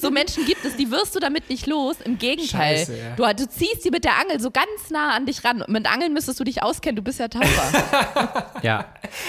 so 0.00 0.10
Menschen 0.10 0.44
gibt 0.46 0.64
es, 0.64 0.76
die 0.76 0.90
wirst 0.90 1.14
du 1.14 1.20
damit 1.20 1.48
nicht 1.50 1.66
los. 1.66 1.96
Im 2.04 2.18
Gegenteil. 2.18 2.78
Scheiße, 2.78 2.96
ja. 2.96 3.32
du, 3.32 3.42
du 3.44 3.48
ziehst 3.48 3.82
sie 3.82 3.90
mit 3.90 4.04
der 4.04 4.18
Angel 4.20 4.40
so 4.40 4.50
ganz 4.50 4.66
nah 4.90 5.14
an 5.14 5.26
dich 5.26 5.44
ran. 5.44 5.62
Mit 5.68 5.86
Angeln 5.90 6.12
müsstest 6.12 6.40
du 6.40 6.44
dich 6.44 6.62
auskennen, 6.62 6.96
du 6.96 7.02
bist 7.02 7.20
ja 7.20 7.28
Taucher. 7.28 8.54
Ja. 8.62 8.86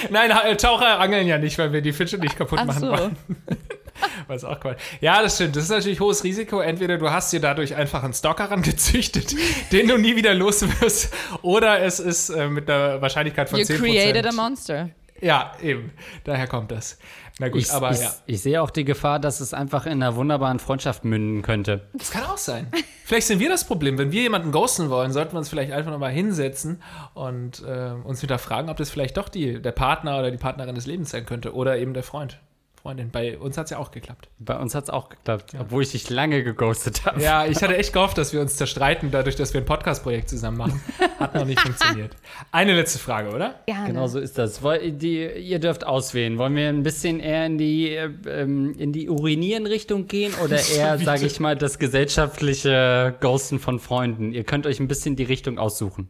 Nein, 0.09 0.31
äh, 0.31 0.55
Taucher 0.55 0.99
angeln 0.99 1.27
ja 1.27 1.37
nicht, 1.37 1.57
weil 1.57 1.73
wir 1.73 1.81
die 1.81 1.91
Fische 1.93 2.17
nicht 2.17 2.34
kaputt 2.35 2.59
Ach 2.61 2.65
machen 2.65 2.79
so. 2.79 2.91
wollen. 2.91 3.17
Was 4.27 4.43
auch 4.43 4.59
Quatsch. 4.59 4.79
Ja, 4.99 5.21
das 5.21 5.35
stimmt. 5.35 5.55
Das 5.55 5.63
ist 5.63 5.69
natürlich 5.69 5.99
hohes 5.99 6.23
Risiko. 6.23 6.59
Entweder 6.59 6.97
du 6.97 7.09
hast 7.09 7.31
dir 7.31 7.39
dadurch 7.39 7.75
einfach 7.75 8.03
einen 8.03 8.13
Stalker 8.13 8.51
rangezüchtet, 8.51 9.35
den 9.71 9.87
du 9.87 9.97
nie 9.97 10.15
wieder 10.15 10.33
los 10.33 10.65
wirst, 10.81 11.13
oder 11.41 11.81
es 11.81 11.99
ist 11.99 12.29
äh, 12.29 12.47
mit 12.49 12.69
einer 12.69 13.01
Wahrscheinlichkeit 13.01 13.49
von 13.49 13.59
You 13.59 13.65
10%. 13.65 13.77
created 13.77 14.25
a 14.27 14.33
monster. 14.33 14.89
Ja, 15.21 15.53
eben. 15.61 15.91
Daher 16.25 16.47
kommt 16.47 16.71
das. 16.71 16.97
Na 17.39 17.49
gut, 17.49 17.61
Ich, 17.61 17.71
aber 17.71 17.91
ich, 17.91 17.99
ja. 17.99 18.13
ich 18.25 18.41
sehe 18.41 18.61
auch 18.61 18.69
die 18.69 18.85
Gefahr, 18.85 19.19
dass 19.19 19.41
es 19.41 19.53
einfach 19.53 19.85
in 19.85 20.01
einer 20.01 20.15
wunderbaren 20.15 20.59
Freundschaft 20.59 21.03
münden 21.03 21.41
könnte. 21.41 21.81
Das 21.93 22.11
kann 22.11 22.23
auch 22.23 22.37
sein. 22.37 22.67
Vielleicht 23.03 23.27
sind 23.27 23.39
wir 23.39 23.49
das 23.49 23.65
Problem. 23.65 23.97
Wenn 23.97 24.11
wir 24.11 24.21
jemanden 24.21 24.51
ghosten 24.51 24.89
wollen, 24.89 25.11
sollten 25.11 25.33
wir 25.33 25.39
uns 25.39 25.49
vielleicht 25.49 25.73
einfach 25.73 25.91
nochmal 25.91 26.11
hinsetzen 26.11 26.81
und 27.13 27.61
äh, 27.63 27.91
uns 28.03 28.21
wieder 28.21 28.37
fragen, 28.37 28.69
ob 28.69 28.77
das 28.77 28.89
vielleicht 28.89 29.17
doch 29.17 29.27
die, 29.27 29.61
der 29.61 29.73
Partner 29.73 30.17
oder 30.17 30.31
die 30.31 30.37
Partnerin 30.37 30.75
des 30.75 30.85
Lebens 30.85 31.09
sein 31.09 31.25
könnte. 31.25 31.53
Oder 31.53 31.77
eben 31.77 31.93
der 31.93 32.03
Freund. 32.03 32.39
Freundin. 32.85 33.09
Bei 33.09 33.35
uns 33.39 33.57
hat 33.57 33.63
es 33.63 33.71
ja 33.71 33.79
auch 33.79 33.89
geklappt. 33.89 34.29
Bei 34.37 34.59
uns 34.59 34.75
hat 34.75 34.83
es 34.83 34.89
auch 34.91 35.09
geklappt, 35.09 35.53
obwohl 35.59 35.81
ich 35.81 35.93
dich 35.93 36.07
lange 36.11 36.43
geghostet 36.43 37.03
habe. 37.03 37.19
Ja, 37.19 37.47
ich 37.47 37.63
hatte 37.63 37.75
echt 37.75 37.93
gehofft, 37.93 38.15
dass 38.15 38.31
wir 38.31 38.41
uns 38.41 38.57
zerstreiten, 38.57 39.09
dadurch, 39.09 39.35
dass 39.35 39.55
wir 39.55 39.61
ein 39.61 39.65
Podcast-Projekt 39.65 40.29
zusammen 40.29 40.57
machen. 40.57 40.79
Hat 41.19 41.33
noch 41.33 41.45
nicht 41.45 41.59
funktioniert. 41.59 42.15
Eine 42.51 42.75
letzte 42.75 42.99
Frage, 42.99 43.33
oder? 43.33 43.55
Gerne. 43.65 43.87
Genau 43.87 44.05
so 44.05 44.19
ist 44.19 44.37
das. 44.37 44.61
Die, 44.83 45.17
ihr 45.17 45.57
dürft 45.57 45.83
auswählen. 45.83 46.37
Wollen 46.37 46.55
wir 46.55 46.69
ein 46.69 46.83
bisschen 46.83 47.19
eher 47.19 47.47
in 47.47 47.57
die, 47.57 47.89
äh, 47.89 48.11
ähm, 48.27 48.75
in 48.77 48.91
die 48.91 49.09
Urinieren-Richtung 49.09 50.05
gehen 50.05 50.35
oder 50.43 50.59
eher, 50.75 50.99
sage 50.99 51.25
ich 51.25 51.39
mal, 51.39 51.55
das 51.55 51.79
gesellschaftliche 51.79 53.15
Ghosten 53.19 53.57
von 53.57 53.79
Freunden? 53.79 54.31
Ihr 54.31 54.43
könnt 54.43 54.67
euch 54.67 54.79
ein 54.79 54.87
bisschen 54.87 55.15
die 55.15 55.23
Richtung 55.23 55.57
aussuchen. 55.57 56.09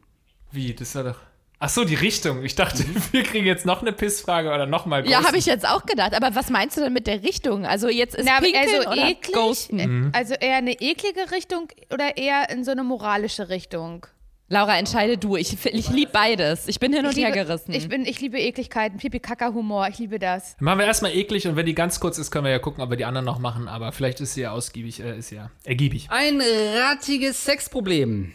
Wie? 0.51 0.73
Das 0.73 0.93
war 0.95 1.05
doch. 1.05 1.19
Ach 1.59 1.69
so, 1.69 1.85
die 1.85 1.95
Richtung. 1.95 2.43
Ich 2.43 2.55
dachte, 2.55 2.83
wir 3.11 3.23
kriegen 3.23 3.45
jetzt 3.45 3.65
noch 3.65 3.81
eine 3.81 3.91
Pissfrage 3.91 4.49
oder 4.49 4.65
nochmal 4.65 5.07
Ja, 5.07 5.23
habe 5.23 5.37
ich 5.37 5.45
jetzt 5.45 5.67
auch 5.67 5.85
gedacht. 5.85 6.13
Aber 6.13 6.35
was 6.35 6.49
meinst 6.49 6.77
du 6.77 6.81
denn 6.81 6.93
mit 6.93 7.07
der 7.07 7.23
Richtung? 7.23 7.65
Also 7.65 7.87
jetzt 7.89 8.15
ist 8.15 8.25
Na, 8.25 8.37
aber 8.37 8.45
Pinkeln 8.45 8.69
eher 8.69 8.81
so 8.83 8.89
oder 8.89 9.09
eklig, 9.09 9.33
Ghosten? 9.33 9.77
Mhm. 9.77 10.11
also 10.13 10.33
eher 10.35 10.57
eine 10.57 10.73
eklige 10.73 11.31
Richtung 11.31 11.67
oder 11.93 12.17
eher 12.17 12.49
in 12.49 12.63
so 12.63 12.71
eine 12.71 12.83
moralische 12.83 13.49
Richtung? 13.49 14.05
Laura, 14.47 14.77
entscheide 14.77 15.17
du. 15.17 15.37
Ich, 15.37 15.65
ich 15.65 15.89
liebe 15.89 16.11
beides. 16.11 16.67
Ich 16.67 16.79
bin 16.79 16.93
hin 16.93 17.05
und 17.05 17.17
her 17.17 17.31
gerissen. 17.31 17.73
ich, 17.73 17.89
bin, 17.89 18.05
ich 18.05 18.21
liebe 18.21 18.39
Ekligkeiten, 18.39 18.99
Pipi-Kaka-Humor, 18.99 19.87
ich 19.89 19.97
liebe 19.97 20.19
das. 20.19 20.55
Machen 20.59 20.79
wir 20.79 20.85
erstmal 20.85 21.15
eklig 21.15 21.47
und 21.47 21.55
wenn 21.55 21.65
die 21.65 21.73
ganz 21.73 21.99
kurz 21.99 22.19
ist, 22.19 22.29
können 22.29 22.45
wir 22.45 22.51
ja 22.51 22.59
gucken, 22.59 22.83
ob 22.83 22.91
wir 22.91 22.97
die 22.97 23.05
anderen 23.05 23.25
noch 23.25 23.39
machen. 23.39 23.67
Aber 23.67 23.91
vielleicht 23.91 24.21
ist 24.21 24.35
sie 24.35 24.41
ja 24.41 24.51
ausgiebig, 24.51 24.99
äh, 24.99 25.17
ist 25.17 25.31
ja 25.31 25.49
ergiebig. 25.63 26.09
Ein 26.11 26.41
rattiges 26.77 27.43
Sexproblem. 27.43 28.33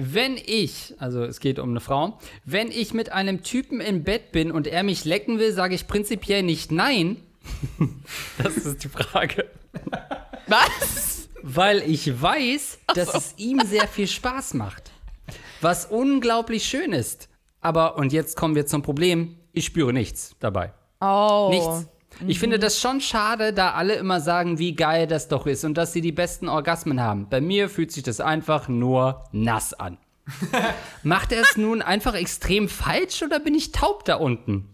Wenn 0.00 0.36
ich, 0.36 0.94
also 0.98 1.24
es 1.24 1.40
geht 1.40 1.58
um 1.58 1.70
eine 1.70 1.80
Frau, 1.80 2.18
wenn 2.44 2.70
ich 2.70 2.94
mit 2.94 3.10
einem 3.10 3.42
Typen 3.42 3.80
im 3.80 4.04
Bett 4.04 4.30
bin 4.30 4.52
und 4.52 4.68
er 4.68 4.84
mich 4.84 5.04
lecken 5.04 5.40
will, 5.40 5.52
sage 5.52 5.74
ich 5.74 5.88
prinzipiell 5.88 6.44
nicht 6.44 6.70
nein. 6.70 7.16
Das 8.42 8.56
ist 8.56 8.84
die 8.84 8.88
Frage. 8.88 9.46
Was? 10.46 11.28
Weil 11.42 11.78
ich 11.78 12.22
weiß, 12.22 12.78
dass 12.94 13.12
es 13.12 13.34
ihm 13.38 13.60
sehr 13.66 13.88
viel 13.88 14.06
Spaß 14.06 14.54
macht. 14.54 14.92
Was 15.60 15.86
unglaublich 15.86 16.64
schön 16.64 16.92
ist. 16.92 17.28
Aber, 17.60 17.96
und 17.96 18.12
jetzt 18.12 18.36
kommen 18.36 18.54
wir 18.54 18.66
zum 18.66 18.82
Problem, 18.82 19.36
ich 19.52 19.64
spüre 19.64 19.92
nichts 19.92 20.36
dabei. 20.38 20.72
Oh. 21.00 21.48
Nichts. 21.50 21.88
Ich 22.26 22.38
finde 22.38 22.58
das 22.58 22.80
schon 22.80 23.00
schade, 23.00 23.52
da 23.52 23.72
alle 23.72 23.94
immer 23.94 24.20
sagen, 24.20 24.58
wie 24.58 24.74
geil 24.74 25.06
das 25.06 25.28
doch 25.28 25.46
ist 25.46 25.64
und 25.64 25.74
dass 25.74 25.92
sie 25.92 26.00
die 26.00 26.12
besten 26.12 26.48
Orgasmen 26.48 27.00
haben. 27.00 27.28
Bei 27.28 27.40
mir 27.40 27.68
fühlt 27.68 27.92
sich 27.92 28.02
das 28.02 28.20
einfach 28.20 28.68
nur 28.68 29.24
nass 29.32 29.72
an. 29.74 29.98
Macht 31.02 31.32
er 31.32 31.42
es 31.42 31.56
nun 31.56 31.80
einfach 31.80 32.14
extrem 32.14 32.68
falsch 32.68 33.22
oder 33.22 33.38
bin 33.40 33.54
ich 33.54 33.72
taub 33.72 34.04
da 34.04 34.16
unten? 34.16 34.68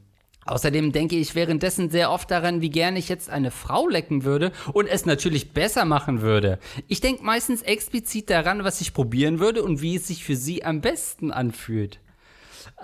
Außerdem 0.47 0.93
denke 0.93 1.17
ich 1.17 1.35
währenddessen 1.35 1.91
sehr 1.91 2.11
oft 2.11 2.31
daran, 2.31 2.61
wie 2.61 2.69
gerne 2.69 2.99
ich 2.99 3.09
jetzt 3.09 3.31
eine 3.31 3.51
Frau 3.51 3.89
lecken 3.89 4.25
würde 4.25 4.53
und 4.73 4.87
es 4.87 5.07
natürlich 5.07 5.53
besser 5.53 5.87
machen 5.87 6.21
würde. 6.21 6.59
Ich 6.87 7.01
denke 7.01 7.25
meistens 7.25 7.63
explizit 7.63 8.29
daran, 8.29 8.63
was 8.63 8.81
ich 8.81 8.93
probieren 8.93 9.39
würde 9.39 9.63
und 9.63 9.81
wie 9.81 9.97
es 9.97 10.07
sich 10.07 10.25
für 10.25 10.37
sie 10.37 10.63
am 10.63 10.83
besten 10.83 11.31
anfühlt. 11.31 12.01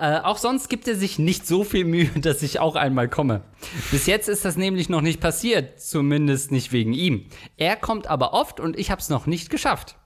Äh, 0.01 0.21
auch 0.21 0.39
sonst 0.39 0.71
gibt 0.71 0.89
er 0.89 0.97
sich 0.97 1.19
nicht 1.19 1.47
so 1.47 1.63
viel 1.63 1.85
Mühe, 1.85 2.09
dass 2.17 2.43
ich 2.43 2.59
auch 2.59 2.75
einmal 2.75 3.09
komme. 3.09 3.43
Bis 3.91 4.07
jetzt 4.07 4.31
ist 4.31 4.47
das 4.47 4.57
nämlich 4.57 4.89
noch 4.89 5.03
nicht 5.03 5.21
passiert, 5.21 5.79
zumindest 5.79 6.51
nicht 6.53 6.73
wegen 6.73 6.95
ihm. 6.95 7.27
Er 7.59 7.77
kommt 7.77 8.07
aber 8.07 8.33
oft 8.33 8.61
und 8.61 8.79
ich 8.79 8.91
habe 8.91 9.03
es 9.03 9.11
noch 9.11 9.27
nicht 9.27 9.51
geschafft. 9.51 9.97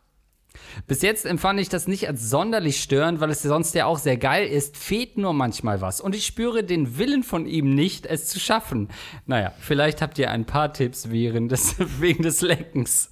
Bis 0.87 1.03
jetzt 1.03 1.27
empfand 1.27 1.61
ich 1.61 1.69
das 1.69 1.87
nicht 1.89 2.09
als 2.09 2.29
sonderlich 2.31 2.81
störend, 2.83 3.21
weil 3.21 3.31
es 3.31 3.43
sonst 3.43 3.75
ja 3.75 3.87
auch 3.87 3.99
sehr 3.99 4.17
geil 4.17 4.47
ist, 4.47 4.77
fehlt 4.77 5.19
nur 5.19 5.33
manchmal 5.33 5.81
was. 5.81 6.01
Und 6.01 6.15
ich 6.15 6.27
spüre 6.27 6.65
den 6.65 6.99
Willen 6.99 7.23
von 7.23 7.47
ihm 7.47 7.75
nicht, 7.75 8.07
es 8.07 8.27
zu 8.29 8.39
schaffen. 8.41 8.89
Naja, 9.27 9.53
vielleicht 9.61 10.03
habt 10.03 10.19
ihr 10.19 10.31
ein 10.31 10.45
paar 10.45 10.73
Tipps 10.73 11.11
während 11.11 11.53
des, 11.53 11.77
wegen 12.01 12.23
des 12.23 12.41
Leckens. 12.41 13.11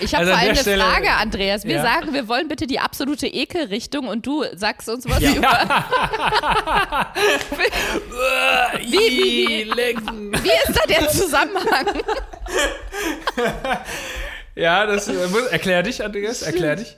Ich 0.00 0.14
habe 0.14 0.22
Also 0.24 0.32
vor 0.32 0.40
allem 0.40 0.50
eine 0.50 0.58
Stelle- 0.58 0.82
Frage, 0.84 1.10
Andreas. 1.12 1.64
Wir 1.64 1.76
Ja. 1.76 1.82
sagen, 1.82 2.12
wir 2.12 2.28
wollen 2.28 2.48
bitte 2.48 2.66
die 2.66 2.78
absolute 2.80 3.26
Ekelrichtung 3.26 4.06
und 4.08 4.26
du 4.26 4.44
sagst 4.54 4.88
uns 4.88 5.08
was 5.08 5.20
über. 5.22 5.40
wie, 8.80 8.96
wie, 8.96 9.62
lecken. 9.64 10.32
wie 10.32 10.70
ist 10.70 10.78
da 10.78 10.86
der 10.88 11.08
Zusammenhang? 11.08 11.86
Ja, 14.60 14.84
das 14.84 15.08
äh, 15.08 15.26
muss, 15.28 15.46
erklär 15.46 15.82
dich, 15.82 16.04
Andreas, 16.04 16.42
erklär 16.42 16.76
dich. 16.76 16.96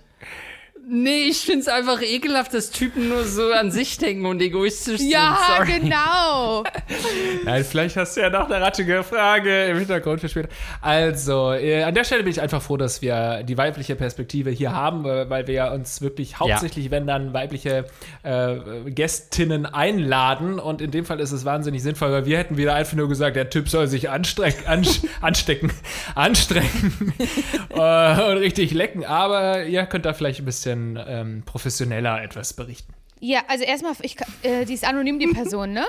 Nee, 0.94 1.22
ich 1.30 1.38
find's 1.46 1.68
einfach 1.68 2.02
ekelhaft, 2.02 2.52
dass 2.52 2.70
Typen 2.70 3.08
nur 3.08 3.24
so 3.24 3.50
an 3.50 3.70
sich 3.70 3.96
denken 3.96 4.26
und 4.26 4.42
egoistisch 4.42 5.00
Ja, 5.00 5.38
sind. 5.56 5.68
Sorry. 5.68 5.80
genau. 5.80 6.64
Nein, 7.46 7.64
vielleicht 7.64 7.96
hast 7.96 8.14
du 8.14 8.20
ja 8.20 8.28
noch 8.28 8.44
eine 8.44 8.60
rattige 8.60 9.02
Frage 9.02 9.68
im 9.68 9.78
Hintergrund 9.78 10.20
für 10.20 10.28
später. 10.28 10.50
Also, 10.82 11.54
äh, 11.54 11.82
an 11.84 11.94
der 11.94 12.04
Stelle 12.04 12.24
bin 12.24 12.30
ich 12.30 12.42
einfach 12.42 12.60
froh, 12.60 12.76
dass 12.76 13.00
wir 13.00 13.42
die 13.42 13.56
weibliche 13.56 13.96
Perspektive 13.96 14.50
hier 14.50 14.74
haben, 14.74 15.06
äh, 15.06 15.30
weil 15.30 15.46
wir 15.46 15.54
ja 15.54 15.72
uns 15.72 16.02
wirklich 16.02 16.38
hauptsächlich, 16.38 16.90
wenn 16.90 17.06
dann, 17.06 17.32
weibliche 17.32 17.86
äh, 18.22 18.56
Gästinnen 18.90 19.64
einladen. 19.64 20.58
Und 20.58 20.82
in 20.82 20.90
dem 20.90 21.06
Fall 21.06 21.20
ist 21.20 21.32
es 21.32 21.46
wahnsinnig 21.46 21.82
sinnvoll, 21.82 22.12
weil 22.12 22.26
wir 22.26 22.36
hätten 22.36 22.58
wieder 22.58 22.74
einfach 22.74 22.98
nur 22.98 23.08
gesagt, 23.08 23.36
der 23.36 23.48
Typ 23.48 23.70
soll 23.70 23.86
sich 23.86 24.10
anstrecken, 24.10 24.66
anstecken, 25.22 25.72
anstrengen 26.14 27.14
äh, 27.70 28.30
und 28.30 28.36
richtig 28.36 28.72
lecken. 28.72 29.06
Aber 29.06 29.64
ihr 29.64 29.86
könnt 29.86 30.04
da 30.04 30.12
vielleicht 30.12 30.40
ein 30.40 30.44
bisschen 30.44 30.81
ähm, 31.06 31.42
professioneller 31.44 32.22
etwas 32.22 32.52
berichten. 32.54 32.92
Ja, 33.20 33.42
also 33.48 33.64
erstmal, 33.64 33.94
ich, 34.02 34.16
äh, 34.42 34.64
die 34.64 34.74
ist 34.74 34.84
anonym, 34.84 35.18
die 35.18 35.28
Person, 35.28 35.72
ne? 35.72 35.84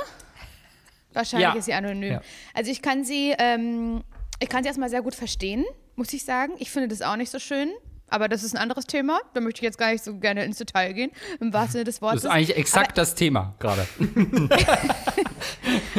Wahrscheinlich 1.14 1.50
Ja. 1.50 1.54
ist 1.56 1.66
sie 1.66 1.74
anonym. 1.74 2.14
Ja. 2.14 2.22
Also 2.54 2.72
ich 2.72 2.82
kann 2.82 3.04
sie, 3.04 3.34
ähm, 3.38 4.04
ich 4.40 4.50
kann 4.50 4.64
sie 4.64 4.68
erstmal 4.68 4.90
sehr 4.90 5.02
gut 5.02 5.16
verstehen, 5.16 5.64
muss 5.96 6.12
ich 6.14 6.24
sagen. 6.26 6.54
Ich 6.60 6.72
finde 6.72 6.88
das 6.90 7.02
auch 7.02 7.16
nicht 7.16 7.32
so 7.32 7.40
schön. 7.40 7.70
Aber 8.14 8.30
das 8.30 8.44
ist 8.44 8.54
ein 8.54 8.60
anderes 8.62 8.86
Thema. 8.86 9.20
Da 9.34 9.42
möchte 9.42 9.62
ich 9.62 9.64
jetzt 9.64 9.80
gar 9.80 9.92
nicht 9.92 10.04
so 10.04 10.16
gerne 10.20 10.46
ins 10.46 10.60
Detail 10.60 10.94
gehen, 10.94 11.10
im 11.40 11.52
wahrsten 11.52 11.72
Sinne 11.72 11.84
des 11.86 11.96
Das 11.96 12.02
Wortes. 12.04 12.24
ist 12.26 12.30
eigentlich 12.30 12.56
exakt 12.56 12.96
das 12.96 13.16
Thema 13.16 13.56
gerade. 13.58 13.88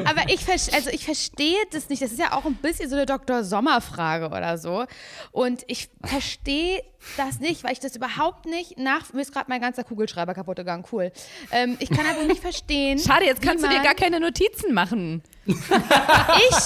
Aber 0.05 0.23
ich, 0.29 0.47
also 0.49 0.91
ich 0.91 1.05
verstehe 1.05 1.57
das 1.73 1.89
nicht. 1.89 2.03
Das 2.03 2.13
ist 2.13 2.21
ja 2.21 2.33
auch 2.33 2.45
ein 2.45 2.55
bisschen 2.55 2.89
so 2.89 2.95
eine 2.95 3.05
Dr. 3.05 3.43
Sommer-Frage 3.43 4.27
oder 4.27 4.59
so. 4.59 4.85
Und 5.33 5.65
ich 5.67 5.89
verstehe 6.05 6.85
das 7.17 7.41
nicht, 7.41 7.65
weil 7.65 7.73
ich 7.73 7.81
das 7.81 7.97
überhaupt 7.97 8.47
nicht 8.47 8.79
nach. 8.79 9.13
Mir 9.13 9.23
ist 9.23 9.33
gerade 9.33 9.47
mein 9.49 9.61
ganzer 9.61 9.83
Kugelschreiber 9.83 10.35
kaputt 10.35 10.57
gegangen. 10.57 10.85
Cool. 10.93 11.11
Ähm, 11.51 11.77
ich 11.81 11.91
kann 11.91 12.07
einfach 12.07 12.27
nicht 12.27 12.43
verstehen. 12.43 13.01
Schade, 13.01 13.25
jetzt 13.25 13.43
kannst 13.43 13.65
du 13.65 13.69
dir 13.69 13.83
gar 13.83 13.95
keine 13.95 14.21
Notizen 14.21 14.73
machen. 14.73 15.23
Ich 15.47 15.57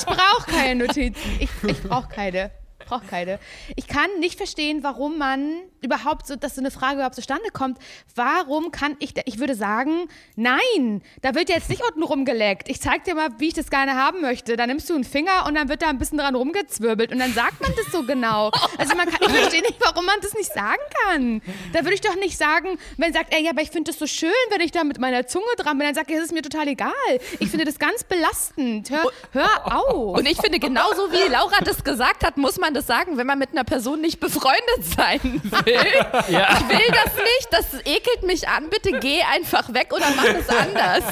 brauche 0.05 0.51
keine 0.51 0.85
Notizen. 0.87 1.17
Ich, 1.41 1.49
ich 1.67 1.83
brauche 1.83 2.09
keine. 2.09 2.51
Brauche 2.89 3.07
keine. 3.07 3.39
Ich 3.77 3.87
kann 3.87 4.09
nicht 4.19 4.39
verstehen, 4.39 4.83
warum 4.83 5.19
man 5.19 5.53
überhaupt 5.83 6.27
so, 6.27 6.37
dass 6.37 6.55
so 6.55 6.61
eine 6.61 6.71
Frage 6.71 6.95
überhaupt 6.95 7.15
zustande 7.15 7.51
kommt. 7.53 7.79
Warum 8.15 8.71
kann 8.71 8.97
ich, 8.99 9.13
da, 9.13 9.23
ich 9.27 9.39
würde 9.39 9.55
sagen, 9.55 10.09
nein, 10.37 11.03
da 11.21 11.35
wird 11.35 11.51
jetzt 11.51 11.69
nicht 11.69 11.83
unten 11.83 12.03
rumgeleckt. 12.03 12.69
Ich 12.69 12.81
zeig 12.81 13.05
dir 13.05 13.15
mal, 13.15 13.29
wie 13.39 13.49
ich 13.49 13.55
das 13.55 13.71
gerne 13.71 13.95
haben 13.95 14.23
möchte. 14.23 14.57
Da 14.57 14.67
nimmst 14.67 14.89
du 14.89 14.95
einen 14.95 15.05
Finger 15.05 15.45
und 15.47 15.55
dann 15.55 15.69
wird 15.69 15.83
da 15.83 15.89
ein 15.89 15.99
bisschen 15.99 16.19
dran 16.19 16.35
rumgezwirbelt 16.35 17.13
und 17.13 17.19
dann 17.19 17.33
sagt 17.35 17.61
man 17.61 17.73
das 17.77 17.93
so 17.93 18.03
genau. 18.05 18.51
Also 18.79 18.97
man 18.97 19.07
kann, 19.07 19.19
ich 19.21 19.37
verstehe 19.37 19.63
nicht, 19.63 19.77
warum 19.81 20.07
man 20.07 20.17
das 20.23 20.33
nicht 20.35 20.53
sagen 20.53 20.83
kann. 21.05 21.43
Da 21.73 21.81
würde 21.81 21.95
ich 21.95 22.01
doch 22.01 22.17
nicht 22.17 22.39
sagen, 22.39 22.79
wenn 22.97 23.13
sagt, 23.13 23.35
ey, 23.35 23.45
ja, 23.45 23.51
aber 23.51 23.63
ich 23.63 23.71
finde 23.71 23.91
das 23.91 23.99
so 23.99 24.07
schön, 24.07 24.31
wenn 24.51 24.61
ich 24.61 24.73
da 24.73 24.85
mit 24.85 24.99
meiner 24.99 25.27
Zunge 25.27 25.45
dran 25.57 25.77
bin, 25.77 25.87
dann 25.87 25.95
sag 25.95 26.09
ich, 26.11 26.17
das 26.17 26.27
ist 26.27 26.33
mir 26.33 26.43
total 26.43 26.69
egal. 26.69 26.93
Ich 27.39 27.51
finde 27.51 27.65
das 27.65 27.79
ganz 27.79 28.05
belastend. 28.05 28.91
Hör, 28.91 29.11
hör 29.33 29.77
auf. 29.79 30.19
Und 30.19 30.27
ich 30.27 30.39
finde, 30.39 30.59
genauso 30.59 31.13
wie 31.13 31.31
Laura 31.31 31.61
das 31.65 31.85
gesagt 31.85 32.25
hat, 32.25 32.37
muss 32.37 32.59
man 32.59 32.75
das 32.75 32.78
sagen, 32.87 33.17
wenn 33.17 33.27
man 33.27 33.39
mit 33.39 33.51
einer 33.51 33.65
Person 33.65 34.01
nicht 34.01 34.21
befreundet 34.21 34.85
sein 34.97 35.21
will. 35.23 35.75
Ja. 36.29 36.59
Ich 36.59 36.69
will 36.69 36.87
das 36.89 37.15
nicht, 37.15 37.49
das 37.51 37.75
ekelt 37.87 38.23
mich 38.25 38.49
an. 38.49 38.69
Bitte 38.69 38.99
geh 39.01 39.23
einfach 39.23 39.73
weg 39.73 39.93
oder 39.95 40.07
mach 40.15 40.25
es 40.25 40.49
anders. 40.49 41.05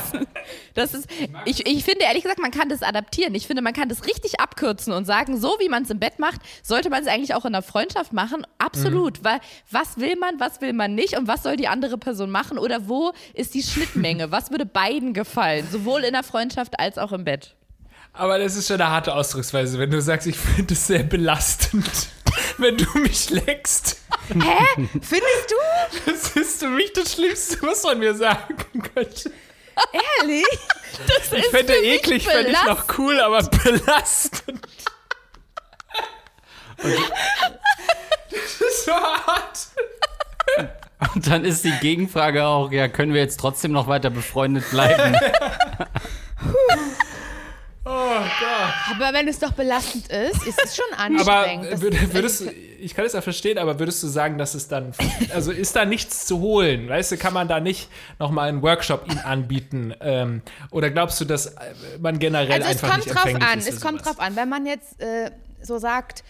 Das 0.74 0.94
ist, 0.94 1.08
ich, 1.44 1.66
ich 1.66 1.84
finde 1.84 2.04
ehrlich 2.04 2.22
gesagt, 2.22 2.40
man 2.40 2.50
kann 2.50 2.68
das 2.68 2.82
adaptieren. 2.82 3.34
Ich 3.34 3.46
finde, 3.46 3.62
man 3.62 3.72
kann 3.72 3.88
das 3.88 4.06
richtig 4.06 4.40
abkürzen 4.40 4.92
und 4.92 5.06
sagen, 5.06 5.40
so 5.40 5.56
wie 5.58 5.68
man 5.68 5.84
es 5.84 5.90
im 5.90 5.98
Bett 5.98 6.18
macht, 6.18 6.40
sollte 6.62 6.90
man 6.90 7.02
es 7.02 7.08
eigentlich 7.08 7.34
auch 7.34 7.44
in 7.46 7.52
der 7.52 7.62
Freundschaft 7.62 8.12
machen. 8.12 8.46
Absolut. 8.58 9.24
Weil 9.24 9.40
was 9.70 9.96
will 9.98 10.16
man, 10.16 10.38
was 10.38 10.60
will 10.60 10.72
man 10.72 10.94
nicht 10.94 11.16
und 11.16 11.28
was 11.28 11.42
soll 11.42 11.56
die 11.56 11.68
andere 11.68 11.96
Person 11.98 12.30
machen 12.30 12.58
oder 12.58 12.88
wo 12.88 13.12
ist 13.32 13.54
die 13.54 13.62
Schnittmenge? 13.62 14.30
Was 14.30 14.50
würde 14.50 14.66
beiden 14.66 15.14
gefallen? 15.14 15.66
Sowohl 15.70 16.04
in 16.04 16.12
der 16.12 16.22
Freundschaft 16.24 16.78
als 16.78 16.98
auch 16.98 17.12
im 17.12 17.24
Bett. 17.24 17.54
Aber 18.16 18.38
das 18.38 18.56
ist 18.56 18.68
schon 18.68 18.80
eine 18.80 18.90
harte 18.90 19.14
Ausdrucksweise, 19.14 19.78
wenn 19.78 19.90
du 19.90 20.00
sagst, 20.00 20.26
ich 20.26 20.36
finde 20.36 20.72
es 20.72 20.86
sehr 20.86 21.02
belastend, 21.02 22.08
wenn 22.58 22.78
du 22.78 22.86
mich 22.98 23.28
leckst. 23.28 23.98
Hä? 24.28 24.88
Findest 25.02 25.50
du? 25.50 25.56
Das 26.06 26.30
ist 26.30 26.60
für 26.60 26.68
mich 26.68 26.92
das 26.94 27.12
Schlimmste, 27.12 27.58
was 27.62 27.82
man 27.82 27.98
mir 27.98 28.14
sagen 28.14 28.56
könnte. 28.94 29.30
Ehrlich? 30.20 30.46
Ich 31.36 31.46
fände 31.48 31.74
für 31.74 31.80
mich 31.80 31.90
eklig, 31.90 32.26
fände 32.26 32.52
ich 32.52 32.64
noch 32.64 32.84
cool, 32.96 33.20
aber 33.20 33.42
belastend. 33.42 34.66
das 36.78 38.60
ist 38.60 38.84
so 38.86 38.92
hart. 38.92 39.58
Und 41.14 41.26
dann 41.26 41.44
ist 41.44 41.64
die 41.64 41.78
Gegenfrage 41.82 42.46
auch, 42.46 42.72
ja, 42.72 42.88
können 42.88 43.12
wir 43.12 43.20
jetzt 43.20 43.38
trotzdem 43.38 43.72
noch 43.72 43.88
weiter 43.88 44.08
befreundet 44.08 44.70
bleiben? 44.70 45.18
Aber 47.86 49.12
wenn 49.12 49.28
es 49.28 49.38
doch 49.38 49.52
belastend 49.52 50.08
ist, 50.08 50.46
ist 50.46 50.60
es 50.64 50.76
schon 50.76 50.84
Aber 50.96 51.36
anstrengend. 51.38 51.72
Das- 51.72 51.80
würd- 51.82 52.12
würdest 52.14 52.40
du, 52.42 52.50
ich 52.80 52.94
kann 52.94 53.04
es 53.04 53.12
ja 53.12 53.20
verstehen, 53.20 53.58
aber 53.58 53.78
würdest 53.78 54.02
du 54.02 54.08
sagen, 54.08 54.38
dass 54.38 54.54
es 54.54 54.68
dann, 54.68 54.92
also 55.32 55.52
ist 55.52 55.76
da 55.76 55.84
nichts 55.84 56.26
zu 56.26 56.40
holen? 56.40 56.88
Weißt 56.88 57.12
du, 57.12 57.16
kann 57.16 57.32
man 57.32 57.48
da 57.48 57.60
nicht 57.60 57.88
nochmal 58.18 58.48
einen 58.48 58.62
Workshop 58.62 59.10
ihn 59.10 59.18
anbieten? 59.18 59.94
Ähm, 60.00 60.42
oder 60.70 60.90
glaubst 60.90 61.20
du, 61.20 61.24
dass 61.24 61.54
man 62.00 62.18
generell 62.18 62.50
also 62.62 62.64
es 62.64 62.82
einfach 62.82 62.88
kommt 62.90 63.06
nicht 63.06 63.14
drauf 63.14 63.24
empfänglich 63.26 63.48
an, 63.52 63.58
ist? 63.60 63.68
es 63.68 63.80
kommt 63.80 64.00
sowas? 64.00 64.16
drauf 64.16 64.26
an. 64.26 64.36
Wenn 64.36 64.48
man 64.48 64.66
jetzt 64.66 65.00
äh, 65.00 65.30
so 65.62 65.78
sagt, 65.78 66.22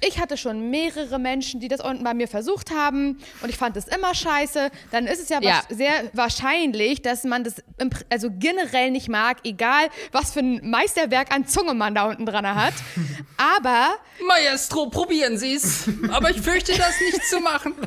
ich 0.00 0.18
hatte 0.18 0.36
schon 0.36 0.70
mehrere 0.70 1.18
Menschen, 1.18 1.60
die 1.60 1.68
das 1.68 1.80
unten 1.80 2.04
bei 2.04 2.14
mir 2.14 2.28
versucht 2.28 2.70
haben 2.70 3.18
und 3.42 3.48
ich 3.48 3.56
fand 3.56 3.76
das 3.76 3.86
immer 3.88 4.14
scheiße, 4.14 4.70
dann 4.90 5.06
ist 5.06 5.20
es 5.22 5.28
ja, 5.28 5.40
Ja. 5.40 5.62
sehr 5.68 5.92
wahrscheinlich, 6.12 7.02
dass 7.02 7.24
man 7.24 7.44
das 7.44 7.54
im, 7.78 7.90
also 8.10 8.28
generell 8.38 8.90
nicht 8.90 9.08
mag, 9.08 9.38
egal 9.44 9.88
was 10.12 10.32
für 10.32 10.40
ein 10.40 10.68
Meisterwerk 10.68 11.34
an 11.34 11.46
Zunge 11.46 11.74
man 11.74 11.94
da 11.94 12.08
unten 12.08 12.26
dran 12.26 12.46
hat. 12.54 12.74
Aber 13.36 13.94
Maestro, 14.26 14.88
probieren 14.90 15.38
Sie 15.38 15.54
es. 15.54 15.84
Aber 16.10 16.30
ich 16.30 16.40
fürchte, 16.40 16.72
das 16.76 17.00
nicht 17.00 17.24
zu 17.28 17.40
machen. 17.40 17.74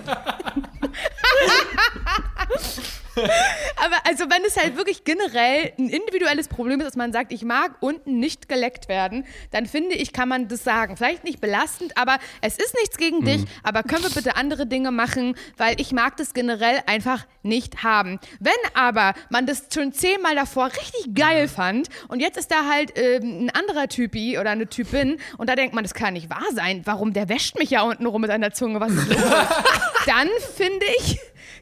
Aber 3.77 3.95
also 4.05 4.25
wenn 4.29 4.43
es 4.45 4.57
halt 4.57 4.77
wirklich 4.77 5.03
generell 5.03 5.73
ein 5.77 5.89
individuelles 5.89 6.47
Problem 6.47 6.79
ist, 6.79 6.85
dass 6.85 6.95
man 6.95 7.11
sagt, 7.11 7.31
ich 7.31 7.43
mag 7.43 7.71
unten 7.79 8.19
nicht 8.19 8.49
geleckt 8.49 8.89
werden, 8.89 9.25
dann 9.51 9.65
finde 9.65 9.95
ich, 9.95 10.13
kann 10.13 10.29
man 10.29 10.47
das 10.47 10.63
sagen. 10.63 10.97
Vielleicht 10.97 11.23
nicht 11.23 11.39
belastend, 11.39 11.97
aber 11.97 12.17
es 12.41 12.57
ist 12.57 12.75
nichts 12.75 12.97
gegen 12.97 13.23
dich, 13.23 13.45
aber 13.63 13.83
können 13.83 14.03
wir 14.03 14.09
bitte 14.09 14.35
andere 14.35 14.65
Dinge 14.65 14.91
machen, 14.91 15.35
weil 15.57 15.79
ich 15.79 15.91
mag 15.91 16.17
das 16.17 16.33
generell 16.33 16.79
einfach 16.85 17.25
nicht 17.43 17.83
haben. 17.83 18.19
Wenn 18.39 18.53
aber 18.73 19.13
man 19.29 19.45
das 19.45 19.67
schon 19.73 19.93
zehnmal 19.93 20.35
davor 20.35 20.67
richtig 20.67 21.15
geil 21.15 21.47
fand 21.47 21.89
und 22.07 22.19
jetzt 22.19 22.37
ist 22.37 22.51
da 22.51 22.67
halt 22.69 22.93
ähm, 22.95 23.45
ein 23.45 23.49
anderer 23.49 23.87
Typi 23.87 24.37
oder 24.37 24.51
eine 24.51 24.67
Typin 24.67 25.17
und 25.37 25.49
da 25.49 25.55
denkt 25.55 25.73
man, 25.73 25.83
das 25.83 25.93
kann 25.93 26.13
nicht 26.13 26.29
wahr 26.29 26.45
sein. 26.53 26.81
Warum? 26.85 27.13
Der 27.13 27.29
wäscht 27.29 27.57
mich 27.57 27.69
ja 27.69 27.81
unten 27.81 28.05
rum 28.05 28.21
mit 28.21 28.29
seiner 28.29 28.51
Zunge. 28.51 28.79
Was 28.79 28.91
ist 28.91 29.07
los? 29.09 29.19
dann 30.05 30.29
finde 30.55 30.85
ich, 30.99 31.19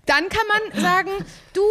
dann 0.08 0.30
kann 0.30 0.48
man 0.48 0.82
sagen, 0.82 1.12
du, 1.54 1.62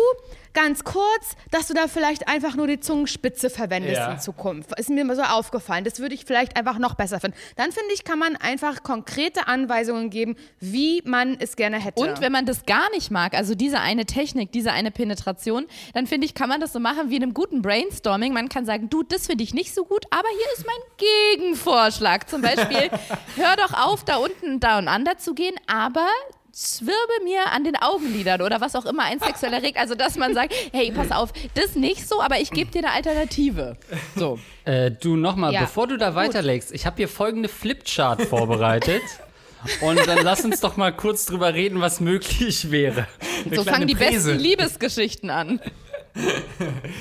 ganz 0.52 0.84
kurz, 0.84 1.36
dass 1.50 1.68
du 1.68 1.74
da 1.74 1.86
vielleicht 1.86 2.28
einfach 2.28 2.54
nur 2.54 2.66
die 2.66 2.80
Zungenspitze 2.80 3.50
verwendest 3.50 3.96
Ja. 3.98 4.12
in 4.12 4.18
Zukunft. 4.20 4.70
Ist 4.80 4.88
mir 4.88 5.04
mal 5.04 5.14
so 5.14 5.20
aufgefallen. 5.22 5.84
Das 5.84 6.00
würde 6.00 6.14
ich 6.14 6.24
vielleicht 6.24 6.56
einfach 6.56 6.78
noch 6.78 6.94
besser 6.94 7.20
finden. 7.20 7.36
Dann 7.56 7.72
finde 7.72 7.92
ich, 7.92 8.04
kann 8.04 8.18
man 8.18 8.36
einfach 8.36 8.82
konkrete 8.82 9.48
Anweisungen 9.48 10.08
geben, 10.08 10.34
wie 10.58 11.02
man 11.04 11.36
es 11.40 11.56
gerne 11.56 11.78
hätte. 11.78 12.00
Und 12.00 12.22
wenn 12.22 12.32
man 12.32 12.46
das 12.46 12.64
gar 12.64 12.88
nicht 12.92 13.10
mag, 13.10 13.34
also 13.34 13.54
diese 13.54 13.80
eine 13.80 14.06
Technik, 14.06 14.50
diese 14.50 14.72
eine 14.72 14.90
Penetration, 14.90 15.66
dann 15.92 16.06
finde 16.06 16.24
ich, 16.26 16.32
kann 16.32 16.48
man 16.48 16.60
das 16.62 16.72
so 16.72 16.80
machen 16.80 17.10
wie 17.10 17.16
in 17.16 17.22
einem 17.22 17.34
guten 17.34 17.60
Brainstorming. 17.60 18.32
Man 18.32 18.48
kann 18.48 18.64
sagen, 18.64 18.88
du, 18.88 19.02
das 19.02 19.26
finde 19.26 19.44
ich 19.44 19.52
nicht 19.52 19.74
so 19.74 19.84
gut, 19.84 20.06
aber 20.10 20.28
hier 20.30 20.46
ist 20.56 20.64
mein 20.66 21.36
Gegenvorschlag. 21.42 22.30
Zum 22.30 22.40
Beispiel, 22.40 22.88
hör 23.36 23.56
doch 23.56 23.74
auf, 23.74 24.04
da 24.04 24.16
unten 24.16 24.58
down 24.58 24.88
under 24.88 25.18
zu 25.18 25.34
gehen, 25.34 25.54
aber 25.66 26.08
zwirbe 26.56 27.24
mir 27.24 27.52
an 27.52 27.64
den 27.64 27.76
Augenlidern 27.76 28.40
oder 28.40 28.60
was 28.62 28.74
auch 28.74 28.86
immer 28.86 29.04
ein 29.04 29.18
sexuell 29.18 29.52
erregt. 29.52 29.76
Also, 29.78 29.94
dass 29.94 30.16
man 30.16 30.32
sagt, 30.34 30.54
hey, 30.72 30.90
pass 30.90 31.10
auf, 31.12 31.32
das 31.54 31.74
nicht 31.74 32.08
so, 32.08 32.22
aber 32.22 32.40
ich 32.40 32.50
gebe 32.50 32.70
dir 32.70 32.78
eine 32.78 32.92
Alternative. 32.92 33.76
So. 34.14 34.38
Äh, 34.64 34.90
du 34.90 35.16
nochmal, 35.16 35.52
Ja. 35.52 35.60
bevor 35.60 35.86
du 35.86 35.96
da 35.98 36.14
weiterlegst, 36.14 36.72
ich 36.72 36.86
habe 36.86 36.96
hier 36.96 37.08
folgende 37.08 37.48
Flipchart 37.50 38.22
vorbereitet. 38.22 39.02
Und 39.80 39.98
dann 40.06 40.22
lass 40.22 40.44
uns 40.44 40.60
doch 40.60 40.76
mal 40.76 40.92
kurz 40.94 41.26
drüber 41.26 41.52
reden, 41.52 41.80
was 41.80 41.98
möglich 42.00 42.70
wäre. 42.70 43.06
So 43.44 43.50
kleine 43.50 43.64
fangen 43.64 43.86
die 43.88 43.94
Präse. 43.94 44.30
besten 44.30 44.38
Liebesgeschichten 44.42 45.28
an. 45.30 45.60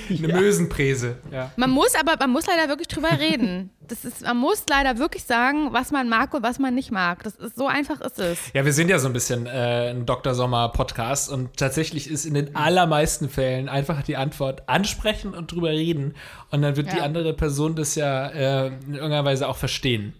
Eine 0.10 0.28
Mösenpräse. 0.34 1.18
Ja. 1.32 1.52
Man 1.56 1.70
muss 1.70 1.94
aber, 1.96 2.16
man 2.20 2.32
muss 2.32 2.46
leider 2.48 2.68
wirklich 2.68 2.88
drüber 2.88 3.12
reden. 3.20 3.70
Das 3.88 4.04
ist, 4.04 4.22
man 4.24 4.38
muss 4.38 4.64
leider 4.70 4.98
wirklich 4.98 5.24
sagen, 5.24 5.72
was 5.72 5.92
man 5.92 6.10
mag 6.10 6.34
und 6.34 6.44
was 6.44 6.58
man 6.60 6.74
nicht 6.76 6.92
mag. 6.92 7.24
Das 7.24 7.36
ist 7.36 7.56
so 7.56 7.68
einfach 7.68 8.02
ist 8.02 8.20
es. 8.20 8.40
Ja, 8.54 8.66
wir 8.66 8.74
sind 8.74 8.90
ja 8.90 8.98
so 9.00 9.08
ein 9.08 9.14
bisschen 9.14 9.46
äh, 9.46 9.92
ein 9.92 10.06
Dr. 10.06 10.34
Sommer-Podcast 10.34 11.32
und 11.32 11.56
tatsächlich 11.58 12.10
ist 12.10 12.26
in 12.26 12.34
den 12.34 12.56
allermeisten 12.56 13.30
Fällen 13.30 13.70
einfach 13.70 14.02
die 14.04 14.18
Antwort 14.18 14.68
ansprechen 14.68 15.34
und 15.34 15.52
drüber 15.52 15.70
reden. 15.70 16.16
Und 16.52 16.62
dann 16.64 16.76
wird 16.76 16.92
die 16.92 16.98
Ja. 16.98 17.04
andere 17.04 17.34
Person 17.34 17.76
das 17.76 17.96
ja 17.96 18.28
äh, 18.30 18.68
in 18.68 18.96
irgendeiner 18.96 19.26
Weise 19.26 19.48
auch 19.48 19.58
verstehen. 19.58 20.14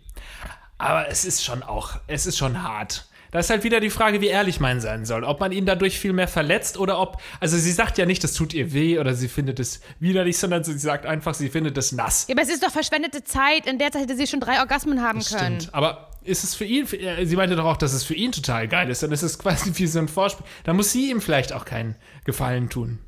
Aber 0.78 1.08
es 1.10 1.26
ist 1.26 1.44
schon 1.44 1.64
auch, 1.64 2.00
es 2.08 2.26
ist 2.26 2.38
schon 2.38 2.62
hart. 2.62 3.06
Da 3.36 3.42
ist 3.42 3.50
halt 3.50 3.66
wieder 3.66 3.82
die 3.82 3.90
Frage, 3.90 4.22
wie 4.22 4.28
ehrlich 4.28 4.62
man 4.62 4.80
sein 4.80 5.04
soll. 5.04 5.26
Ob 5.26 5.42
man 5.42 5.52
ihn 5.52 5.66
dadurch 5.66 6.00
viel 6.00 6.14
mehr 6.14 6.30
verletzt 6.30 6.78
oder 6.78 7.02
ob. 7.02 7.22
Also, 7.42 7.58
sie 7.58 7.74
sagt 7.74 7.98
ja 7.98 8.06
nicht, 8.06 8.24
das 8.24 8.32
tut 8.32 8.54
ihr 8.54 8.72
weh 8.72 8.98
oder 8.98 9.14
sie 9.14 9.28
findet 9.28 9.60
es 9.60 9.82
widerlich, 10.00 10.38
sondern 10.38 10.64
sie 10.64 10.78
sagt 10.78 11.06
einfach, 11.06 11.34
sie 11.34 11.50
findet 11.50 11.78
es 11.78 11.92
nass. 11.92 12.28
Ja, 12.30 12.36
aber 12.36 12.44
es 12.44 12.48
ist 12.48 12.64
doch 12.64 12.72
verschwendete 12.72 13.26
Zeit. 13.26 13.68
In 13.68 13.78
der 13.78 13.92
Zeit 13.92 14.04
hätte 14.04 14.16
sie 14.16 14.26
schon 14.26 14.40
drei 14.40 14.62
Orgasmen 14.62 15.02
haben 15.02 15.22
können. 15.22 15.60
Stimmt. 15.60 15.76
Aber 15.76 16.12
ist 16.24 16.46
es 16.46 16.56
für 16.56 16.64
ihn, 16.64 16.88
äh, 16.94 17.26
sie 17.26 17.36
meinte 17.36 17.58
doch 17.58 17.66
auch, 17.66 17.76
dass 17.76 17.92
es 17.92 18.06
für 18.06 18.14
ihn 18.14 18.32
total 18.32 18.70
geil 18.70 18.90
ist. 18.90 19.04
Dann 19.04 19.12
ist 19.12 19.22
es 19.22 19.38
quasi 19.40 19.70
wie 19.74 19.88
so 19.88 20.00
ein 20.00 20.08
Vorspiel. 20.08 20.46
Da 20.64 20.72
muss 20.72 20.94
sie 20.94 21.12
ihm 21.12 21.20
vielleicht 21.20 21.52
auch 21.52 21.66
keinen 21.66 21.96
Gefallen 22.24 22.70
tun. 22.70 23.00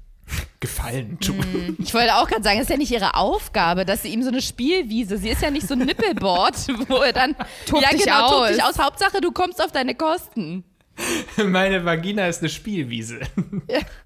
Gefallen 0.59 1.19
tun. 1.19 1.77
Ich 1.79 1.93
wollte 1.93 2.15
auch 2.15 2.27
gerade 2.27 2.43
sagen, 2.43 2.57
es 2.57 2.63
ist 2.63 2.69
ja 2.69 2.77
nicht 2.77 2.91
ihre 2.91 3.13
Aufgabe, 3.13 3.85
dass 3.85 4.01
sie 4.01 4.09
ihm 4.09 4.23
so 4.23 4.29
eine 4.29 4.41
Spielwiese, 4.41 5.17
sie 5.17 5.29
ist 5.29 5.41
ja 5.41 5.51
nicht 5.51 5.67
so 5.67 5.75
ein 5.75 5.79
Nippelboard, 5.79 6.55
wo 6.89 6.95
er 6.97 7.13
dann, 7.13 7.35
Tob 7.67 7.81
ja 7.81 7.89
dich 7.89 8.03
genau, 8.03 8.29
tob 8.29 8.39
aus. 8.39 8.49
dich 8.49 8.63
aus. 8.63 8.79
Hauptsache, 8.79 9.21
du 9.21 9.31
kommst 9.31 9.63
auf 9.63 9.71
deine 9.71 9.93
Kosten. 9.93 10.63
Meine 11.45 11.85
Vagina 11.85 12.27
ist 12.27 12.41
eine 12.41 12.49
Spielwiese. 12.49 13.19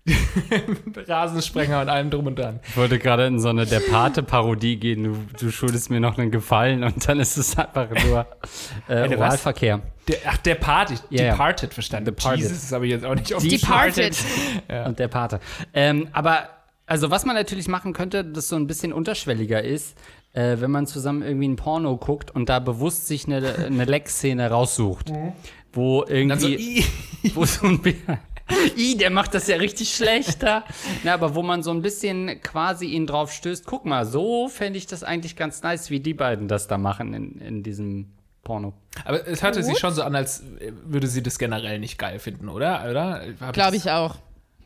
Rasensprenger 1.07 1.81
und 1.81 1.89
allem 1.89 2.09
drum 2.09 2.27
und 2.27 2.37
dran. 2.37 2.59
Ich 2.67 2.77
wollte 2.77 2.99
gerade 2.99 3.27
in 3.27 3.39
so 3.39 3.49
eine 3.49 3.65
Der 3.65 3.79
Pate-Parodie 3.79 4.77
gehen. 4.77 5.03
Du, 5.03 5.17
du 5.39 5.51
schuldest 5.51 5.89
mir 5.89 5.99
noch 5.99 6.17
einen 6.17 6.31
Gefallen 6.31 6.83
und 6.83 7.07
dann 7.07 7.19
ist 7.19 7.37
es 7.37 7.57
einfach 7.57 7.89
nur 8.05 8.25
äh, 8.87 9.03
Eine? 9.03 9.17
Oralverkehr. 9.17 9.81
Der, 10.07 10.17
ach, 10.25 10.37
der 10.37 10.55
Party. 10.55 10.95
Ja, 11.09 11.23
ja. 11.23 11.31
Departed 11.31 11.73
verstanden. 11.73 12.05
Departed. 12.05 12.41
Jesus, 12.41 12.61
das 12.61 12.71
habe 12.71 12.85
ich 12.85 12.91
jetzt 12.91 13.05
auch 13.05 13.15
nicht 13.15 13.33
auf 13.33 13.43
Departed. 13.43 14.17
und 14.85 14.99
der 14.99 15.07
Pate. 15.07 15.39
Ähm, 15.73 16.07
aber, 16.11 16.49
also 16.85 17.11
was 17.11 17.25
man 17.25 17.35
natürlich 17.35 17.67
machen 17.67 17.93
könnte, 17.93 18.25
das 18.25 18.49
so 18.49 18.55
ein 18.55 18.67
bisschen 18.67 18.93
unterschwelliger 18.93 19.63
ist, 19.63 19.97
äh, 20.33 20.57
wenn 20.59 20.71
man 20.71 20.87
zusammen 20.87 21.21
irgendwie 21.21 21.47
ein 21.47 21.55
Porno 21.55 21.97
guckt 21.97 22.31
und 22.31 22.49
da 22.49 22.59
bewusst 22.59 23.07
sich 23.07 23.25
eine, 23.25 23.55
eine 23.65 23.85
Leck-Szene 23.85 24.49
raussucht, 24.49 25.11
wo 25.73 26.01
so, 26.05 26.07
irgendwie, 26.07 26.79
i- 26.79 26.85
wo 27.35 27.45
so 27.45 27.65
ein 27.67 27.81
bisschen, 27.81 28.17
I, 28.77 28.97
der 28.97 29.09
macht 29.11 29.33
das 29.33 29.47
ja 29.47 29.55
richtig 29.57 29.95
schlechter. 29.95 30.63
Na, 31.03 31.13
aber 31.13 31.35
wo 31.35 31.41
man 31.41 31.63
so 31.63 31.71
ein 31.71 31.81
bisschen 31.81 32.41
quasi 32.41 32.87
ihn 32.87 33.07
drauf 33.07 33.31
stößt, 33.31 33.65
guck 33.65 33.85
mal, 33.85 34.05
so 34.05 34.49
fände 34.49 34.77
ich 34.77 34.87
das 34.87 35.03
eigentlich 35.03 35.35
ganz 35.35 35.61
nice, 35.63 35.89
wie 35.89 35.99
die 36.01 36.13
beiden 36.13 36.47
das 36.47 36.67
da 36.67 36.77
machen 36.77 37.13
in, 37.13 37.37
in 37.39 37.63
diesem 37.63 38.11
Porno. 38.43 38.73
aber 39.05 39.25
es 39.27 39.43
hörte 39.43 39.63
sich 39.63 39.77
schon 39.77 39.93
so 39.93 40.01
an, 40.01 40.15
als 40.15 40.43
würde 40.83 41.07
sie 41.07 41.21
das 41.23 41.37
generell 41.37 41.79
nicht 41.79 41.97
geil 41.97 42.19
finden, 42.19 42.49
oder? 42.49 42.85
oder? 42.89 43.21
Glaube 43.53 43.75
ich 43.77 43.89
auch. 43.91 44.15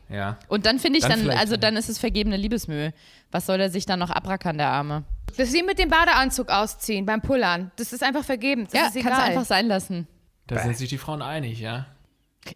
Ja. 0.08 0.38
Und 0.48 0.66
dann 0.66 0.78
finde 0.78 0.98
ich 0.98 1.04
Dann 1.04 1.26
dann, 1.26 1.36
also 1.36 1.56
dann 1.56 1.76
ist 1.76 1.88
es 1.88 1.98
vergebene 1.98 2.36
Liebesmühe. 2.36 2.92
Was 3.32 3.46
soll 3.46 3.60
er 3.60 3.70
sich 3.70 3.86
dann 3.86 3.98
noch 3.98 4.10
abrackern, 4.10 4.56
der 4.56 4.68
Arme? 4.68 5.02
Das 5.36 5.48
ist 5.48 5.54
wie 5.54 5.62
mit 5.62 5.78
dem 5.78 5.90
Badeanzug 5.90 6.48
ausziehen 6.48 7.04
beim 7.06 7.20
Pullern. 7.20 7.70
Das 7.76 7.92
ist 7.92 8.02
einfach 8.02 8.24
vergeben. 8.24 8.64
Das 8.64 8.72
ja, 8.72 8.86
ist 8.86 8.94
kannst 9.04 9.20
du 9.20 9.24
einfach 9.24 9.44
sein 9.44 9.66
lassen. 9.66 10.06
Da 10.46 10.60
sind 10.60 10.76
sich 10.76 10.88
die 10.88 10.98
Frauen 10.98 11.22
einig, 11.22 11.60
ja. 11.60 11.86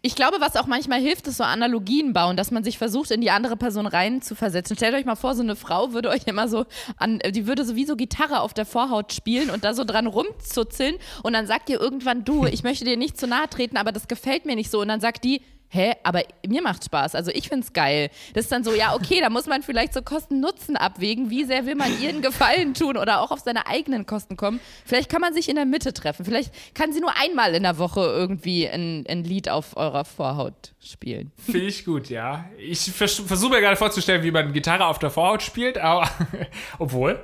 Ich 0.01 0.15
glaube, 0.15 0.37
was 0.39 0.55
auch 0.55 0.67
manchmal 0.67 1.01
hilft, 1.01 1.27
ist 1.27 1.37
so 1.37 1.43
Analogien 1.43 2.13
bauen, 2.13 2.37
dass 2.37 2.51
man 2.51 2.63
sich 2.63 2.77
versucht, 2.77 3.11
in 3.11 3.19
die 3.19 3.31
andere 3.31 3.57
Person 3.57 3.87
rein 3.87 4.21
zu 4.21 4.35
versetzen. 4.35 4.77
Stellt 4.77 4.95
euch 4.95 5.05
mal 5.05 5.15
vor, 5.15 5.35
so 5.35 5.43
eine 5.43 5.57
Frau 5.57 5.91
würde 5.91 6.09
euch 6.09 6.25
immer 6.27 6.47
so 6.47 6.65
an, 6.95 7.19
die 7.19 7.45
würde 7.45 7.65
sowieso 7.65 7.97
Gitarre 7.97 8.39
auf 8.39 8.53
der 8.53 8.65
Vorhaut 8.65 9.11
spielen 9.11 9.49
und 9.49 9.65
da 9.65 9.73
so 9.73 9.83
dran 9.83 10.07
rumzuzeln 10.07 10.95
und 11.23 11.33
dann 11.33 11.47
sagt 11.47 11.69
ihr 11.69 11.81
irgendwann, 11.81 12.23
du, 12.23 12.45
ich 12.45 12.63
möchte 12.63 12.85
dir 12.85 12.95
nicht 12.95 13.19
zu 13.19 13.27
nahe 13.27 13.49
treten, 13.49 13.75
aber 13.75 13.91
das 13.91 14.07
gefällt 14.07 14.45
mir 14.45 14.55
nicht 14.55 14.71
so 14.71 14.79
und 14.79 14.87
dann 14.87 15.01
sagt 15.01 15.23
die, 15.25 15.41
hä, 15.73 15.93
aber 16.03 16.23
mir 16.45 16.61
macht 16.61 16.83
Spaß, 16.83 17.15
also 17.15 17.31
ich 17.31 17.47
find's 17.47 17.71
geil. 17.71 18.09
Das 18.33 18.43
ist 18.45 18.51
dann 18.51 18.63
so, 18.63 18.73
ja, 18.73 18.93
okay, 18.93 19.21
da 19.21 19.29
muss 19.29 19.45
man 19.47 19.63
vielleicht 19.63 19.93
so 19.93 20.01
Kosten-Nutzen 20.01 20.75
abwägen, 20.75 21.29
wie 21.29 21.45
sehr 21.45 21.65
will 21.65 21.75
man 21.75 21.89
ihr 22.01 22.09
einen 22.09 22.21
Gefallen 22.21 22.73
tun 22.73 22.97
oder 22.97 23.21
auch 23.21 23.31
auf 23.31 23.39
seine 23.39 23.67
eigenen 23.67 24.05
Kosten 24.05 24.35
kommen. 24.35 24.59
Vielleicht 24.85 25.09
kann 25.09 25.21
man 25.21 25.33
sich 25.33 25.47
in 25.47 25.55
der 25.55 25.65
Mitte 25.65 25.93
treffen, 25.93 26.25
vielleicht 26.25 26.53
kann 26.75 26.91
sie 26.91 26.99
nur 26.99 27.13
einmal 27.17 27.55
in 27.55 27.63
der 27.63 27.77
Woche 27.77 28.01
irgendwie 28.01 28.67
ein, 28.67 29.05
ein 29.07 29.23
Lied 29.23 29.49
auf 29.49 29.77
eurer 29.77 30.03
Vorhaut 30.03 30.73
spielen. 30.81 31.31
Finde 31.37 31.67
ich 31.67 31.85
gut, 31.85 32.09
ja. 32.09 32.45
Ich 32.57 32.91
vers 32.91 33.15
versuche 33.25 33.51
mir 33.51 33.61
gerade 33.61 33.77
vorzustellen, 33.77 34.23
wie 34.23 34.31
man 34.31 34.51
Gitarre 34.51 34.85
auf 34.85 34.99
der 34.99 35.09
Vorhaut 35.09 35.41
spielt, 35.41 35.77
aber 35.77 36.09
obwohl, 36.79 37.21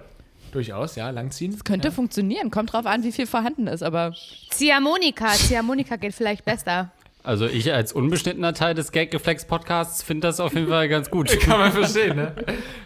durchaus, 0.52 0.96
ja, 0.96 1.10
langziehen. 1.10 1.58
Könnte 1.64 1.92
funktionieren, 1.92 2.50
kommt 2.50 2.74
drauf 2.74 2.86
an, 2.86 3.04
wie 3.04 3.12
viel 3.12 3.28
vorhanden 3.28 3.68
ist, 3.68 3.84
aber 3.84 4.16
Ziehharmonika. 4.52 5.32
Ziehharmonika 5.34 5.98
geht 5.98 6.14
vielleicht 6.14 6.46
besser. 6.46 6.92
Also 7.28 7.46
ich 7.46 7.74
als 7.74 7.92
unbeschnittener 7.92 8.54
Teil 8.54 8.74
des 8.74 8.94
Gag-Geflex-Podcasts 8.94 10.02
finde 10.02 10.28
das 10.28 10.40
auf 10.40 10.54
jeden 10.54 10.70
Fall 10.70 10.88
ganz 10.88 11.10
gut. 11.10 11.38
Kann 11.42 11.60
man 11.60 11.74
verstehen, 11.74 12.16
ne? 12.16 12.34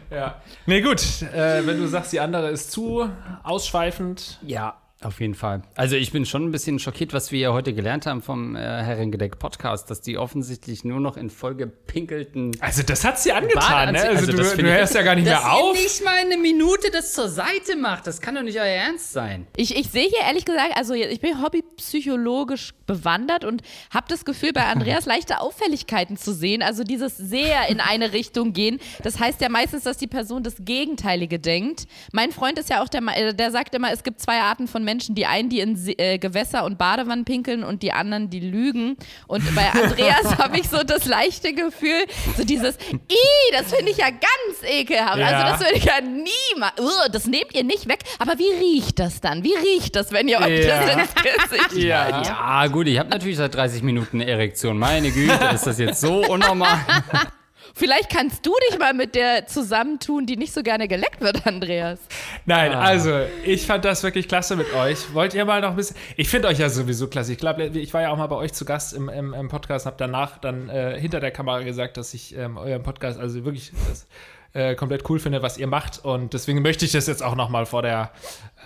Ja. 0.09 0.41
Nee, 0.65 0.81
gut. 0.81 0.99
Äh, 1.31 1.63
wenn 1.67 1.77
du 1.77 1.87
sagst, 1.87 2.11
die 2.11 2.19
andere 2.19 2.49
ist 2.49 2.71
zu 2.71 3.07
ausschweifend. 3.43 4.39
Ja, 4.41 4.80
auf 5.03 5.19
jeden 5.19 5.33
Fall. 5.35 5.63
Also 5.75 5.95
ich 5.95 6.11
bin 6.11 6.25
schon 6.25 6.45
ein 6.45 6.51
bisschen 6.51 6.79
schockiert, 6.79 7.13
was 7.13 7.31
wir 7.31 7.39
ja 7.39 7.53
heute 7.53 7.73
gelernt 7.73 8.05
haben 8.05 8.21
vom 8.21 8.55
äh, 8.55 8.59
Herrengedeck 8.59 9.39
Podcast, 9.39 9.89
dass 9.89 10.01
die 10.01 10.17
offensichtlich 10.17 10.83
nur 10.83 10.99
noch 10.99 11.17
in 11.17 11.29
voll 11.29 11.55
gepinkelten 11.55 12.51
Also, 12.59 12.83
das 12.83 13.03
hat 13.03 13.19
sie 13.19 13.31
angetan, 13.31 13.93
ne? 13.93 13.99
Badeanzug- 13.99 14.07
Also, 14.15 14.31
du, 14.31 14.37
das 14.37 14.55
du 14.55 14.63
hörst 14.63 14.93
ja 14.95 15.01
gar 15.01 15.15
nicht 15.15 15.27
dass 15.27 15.43
mehr 15.43 15.53
auf. 15.53 15.75
ihr 15.75 15.81
nicht 15.83 16.03
mal 16.03 16.15
eine 16.17 16.37
Minute 16.37 16.91
das 16.91 17.13
zur 17.13 17.29
Seite 17.29 17.75
macht. 17.75 18.05
Das 18.07 18.21
kann 18.21 18.35
doch 18.35 18.43
nicht 18.43 18.57
euer 18.59 18.65
Ernst 18.65 19.11
sein. 19.11 19.47
ich, 19.57 19.75
ich 19.75 19.89
sehe 19.89 20.07
hier 20.07 20.19
ehrlich 20.27 20.45
gesagt, 20.45 20.75
also 20.75 20.93
ich 20.93 21.19
bin 21.19 21.41
hobbypsychologisch 21.41 22.73
bewandert 22.85 23.43
und 23.45 23.61
habe 23.93 24.05
das 24.09 24.25
Gefühl, 24.25 24.53
bei 24.53 24.65
Andreas 24.65 25.05
leichte 25.07 25.39
Auffälligkeiten 25.39 26.17
zu 26.17 26.33
sehen, 26.33 26.61
also 26.61 26.83
dieses 26.83 27.17
sehr 27.17 27.69
in 27.69 27.79
eine 27.79 28.13
Richtung 28.13 28.53
gehen. 28.53 28.79
Das 29.03 29.19
heißt 29.19 29.41
ja 29.41 29.49
meistens, 29.49 29.83
dass 29.83 29.97
die 29.97 30.07
Person 30.07 30.43
das 30.43 30.55
Gegenteilige 30.59 31.39
denkt. 31.39 31.85
Mein 32.11 32.31
Freund 32.31 32.59
ist 32.59 32.69
ja 32.69 32.83
auch 32.83 32.87
der, 32.89 33.01
äh, 33.15 33.33
der 33.33 33.51
sagt 33.51 33.73
immer, 33.75 33.91
es 33.91 34.03
gibt 34.03 34.19
zwei 34.21 34.39
Arten 34.41 34.67
von 34.67 34.83
Menschen, 34.83 34.90
die 34.99 35.25
einen, 35.25 35.49
die 35.49 35.59
in 35.59 35.75
See- 35.75 35.95
äh, 35.97 36.17
Gewässer 36.17 36.65
und 36.65 36.77
Badewannen 36.77 37.25
pinkeln 37.25 37.63
und 37.63 37.81
die 37.83 37.91
anderen, 37.93 38.29
die 38.29 38.39
lügen. 38.39 38.97
Und 39.27 39.43
bei 39.55 39.69
Andreas 39.71 40.37
habe 40.37 40.59
ich 40.59 40.69
so 40.69 40.83
das 40.83 41.05
leichte 41.05 41.53
Gefühl, 41.53 42.05
so 42.37 42.43
dieses, 42.43 42.75
i, 42.93 43.51
das 43.53 43.73
finde 43.73 43.91
ich 43.91 43.97
ja 43.97 44.09
ganz 44.09 44.63
ekelhaft. 44.69 45.17
Ja. 45.17 45.27
Also 45.27 45.51
das 45.51 45.59
würde 45.61 45.75
ich 45.77 45.85
ja 45.85 46.01
niemals, 46.01 46.73
das 47.11 47.25
nehmt 47.27 47.53
ihr 47.53 47.63
nicht 47.63 47.87
weg. 47.87 47.99
Aber 48.19 48.33
wie 48.37 48.51
riecht 48.75 48.99
das 48.99 49.21
dann? 49.21 49.43
Wie 49.43 49.53
riecht 49.53 49.95
das, 49.95 50.11
wenn 50.11 50.27
ihr 50.27 50.39
euch 50.39 50.65
Ja. 50.65 50.85
das 50.85 50.95
ins 50.95 51.15
Gesicht 51.15 51.73
Ja. 51.83 52.21
Ja, 52.23 52.67
gut, 52.67 52.87
ich 52.87 52.97
habe 52.99 53.09
natürlich 53.09 53.37
seit 53.37 53.55
30 53.55 53.81
Minuten 53.83 54.21
eine 54.21 54.29
Erektion. 54.29 54.77
Meine 54.77 55.11
Güte, 55.11 55.33
ist 55.53 55.65
das 55.67 55.79
jetzt 55.79 56.01
so 56.01 56.25
unnormal? 56.27 56.79
Vielleicht 57.73 58.09
kannst 58.09 58.45
du 58.45 58.51
dich 58.69 58.77
mal 58.79 58.93
mit 58.93 59.15
der 59.15 59.47
zusammentun, 59.47 60.25
die 60.25 60.37
nicht 60.37 60.53
so 60.53 60.61
gerne 60.63 60.87
geleckt 60.87 61.21
wird, 61.21 61.45
Andreas. 61.47 61.99
Nein, 62.45 62.71
Ah. 62.73 62.81
also, 62.81 63.21
ich 63.43 63.65
fand 63.65 63.85
das 63.85 64.03
wirklich 64.03 64.27
klasse 64.27 64.55
mit 64.55 64.73
euch. 64.73 65.13
Wollt 65.13 65.33
ihr 65.33 65.45
mal 65.45 65.61
noch 65.61 65.71
ein 65.71 65.75
bisschen. 65.75 65.95
Ich 66.17 66.29
finde 66.29 66.47
euch 66.47 66.59
ja 66.59 66.69
sowieso 66.69 67.07
klasse. 67.07 67.31
Ich 67.31 67.37
glaube, 67.37 67.65
ich 67.65 67.93
war 67.93 68.01
ja 68.01 68.09
auch 68.11 68.17
mal 68.17 68.27
bei 68.27 68.35
euch 68.35 68.53
zu 68.53 68.65
Gast 68.65 68.93
im, 68.93 69.09
im, 69.09 69.33
im 69.33 69.47
Podcast 69.49 69.85
und 69.85 69.91
habe 69.91 69.97
danach 69.99 70.37
dann 70.37 70.69
äh, 70.69 70.99
hinter 70.99 71.19
der 71.19 71.31
Kamera 71.31 71.61
gesagt, 71.63 71.97
dass 71.97 72.13
ich 72.13 72.35
ähm, 72.37 72.57
euren 72.57 72.83
Podcast 72.83 73.19
also 73.19 73.43
wirklich 73.45 73.71
das, 73.89 74.05
äh, 74.53 74.75
komplett 74.75 75.09
cool 75.09 75.19
finde, 75.19 75.41
was 75.41 75.57
ihr 75.57 75.67
macht. 75.67 76.03
Und 76.03 76.33
deswegen 76.33 76.61
möchte 76.61 76.83
ich 76.85 76.91
das 76.91 77.07
jetzt 77.07 77.23
auch 77.23 77.35
noch 77.35 77.49
mal 77.49 77.65
vor 77.65 77.81
der. 77.81 78.11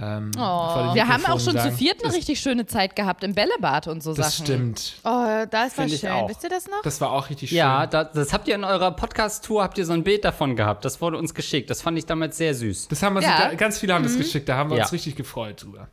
Ähm, 0.02 0.32
Oh. 0.38 0.94
Wir 0.94 1.08
haben 1.08 1.26
auch 1.26 1.40
schon 1.40 1.54
zu 1.56 1.64
sagen. 1.64 1.76
viert 1.78 2.04
eine 2.04 2.14
richtig 2.14 2.40
schöne 2.40 2.66
Zeit 2.66 2.96
gehabt 2.96 3.24
im 3.24 3.34
Bällebad 3.34 3.88
und 3.88 4.04
so 4.04 4.14
Das 4.14 4.36
Sachen. 4.38 4.46
stimmt. 4.46 4.94
Oh, 5.06 5.46
das 5.50 5.52
war 5.52 5.70
Finde 5.70 5.94
ich 5.96 6.02
schön. 6.02 6.10
auch. 6.12 6.28
Wisst 6.30 6.44
ihr 6.44 6.50
das 6.50 6.68
noch? 6.68 6.82
Das 6.84 7.00
war 7.00 7.12
auch 7.12 7.30
richtig 7.30 7.50
schön. 7.50 7.58
Ja, 7.60 7.88
das, 7.88 8.12
das 8.14 8.34
habt 8.34 8.48
ihr 8.48 8.56
in 8.56 8.64
eurer 8.66 8.92
Podcast-Tour, 8.92 9.64
habt 9.64 9.78
ihr 9.78 9.86
so 9.86 9.94
ein 9.94 10.04
Bild 10.04 10.26
davon 10.26 10.56
gehabt. 10.56 10.84
Das 10.84 11.00
wurde 11.02 11.18
uns 11.18 11.34
geschickt. 11.34 11.70
Das 11.70 11.82
fand 11.82 11.98
ich 11.98 12.06
damals 12.06 12.38
sehr 12.38 12.54
süß. 12.54 12.90
Das 12.90 13.02
haben 13.04 13.16
wir 13.16 13.22
Ja. 13.22 13.50
da, 13.50 13.56
ganz 13.56 13.80
viele 13.80 13.94
haben 13.94 14.04
das 14.04 14.18
geschickt, 14.18 14.50
da 14.50 14.58
haben 14.58 14.70
wir 14.70 14.78
Ja. 14.78 14.84
uns 14.84 14.92
richtig 14.92 15.16
gefreut 15.16 15.64
drüber. 15.64 15.88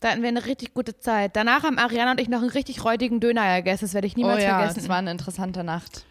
Da 0.00 0.10
hatten 0.10 0.22
wir 0.22 0.28
eine 0.28 0.44
richtig 0.44 0.74
gute 0.74 0.98
Zeit. 0.98 1.34
Danach 1.34 1.62
haben 1.64 1.78
Ariana 1.78 2.12
und 2.12 2.20
ich 2.20 2.28
noch 2.28 2.40
einen 2.40 2.50
richtig 2.50 2.84
räudigen 2.84 3.18
Döner 3.20 3.56
gegessen. 3.56 3.84
Das 3.84 3.94
werde 3.94 4.06
ich 4.06 4.14
Oh 4.16 4.20
niemals 4.20 4.42
ja, 4.44 4.58
vergessen. 4.58 4.80
es 4.80 4.88
war 4.88 4.96
eine 4.96 5.10
interessante 5.10 5.64
Nacht. 5.64 6.04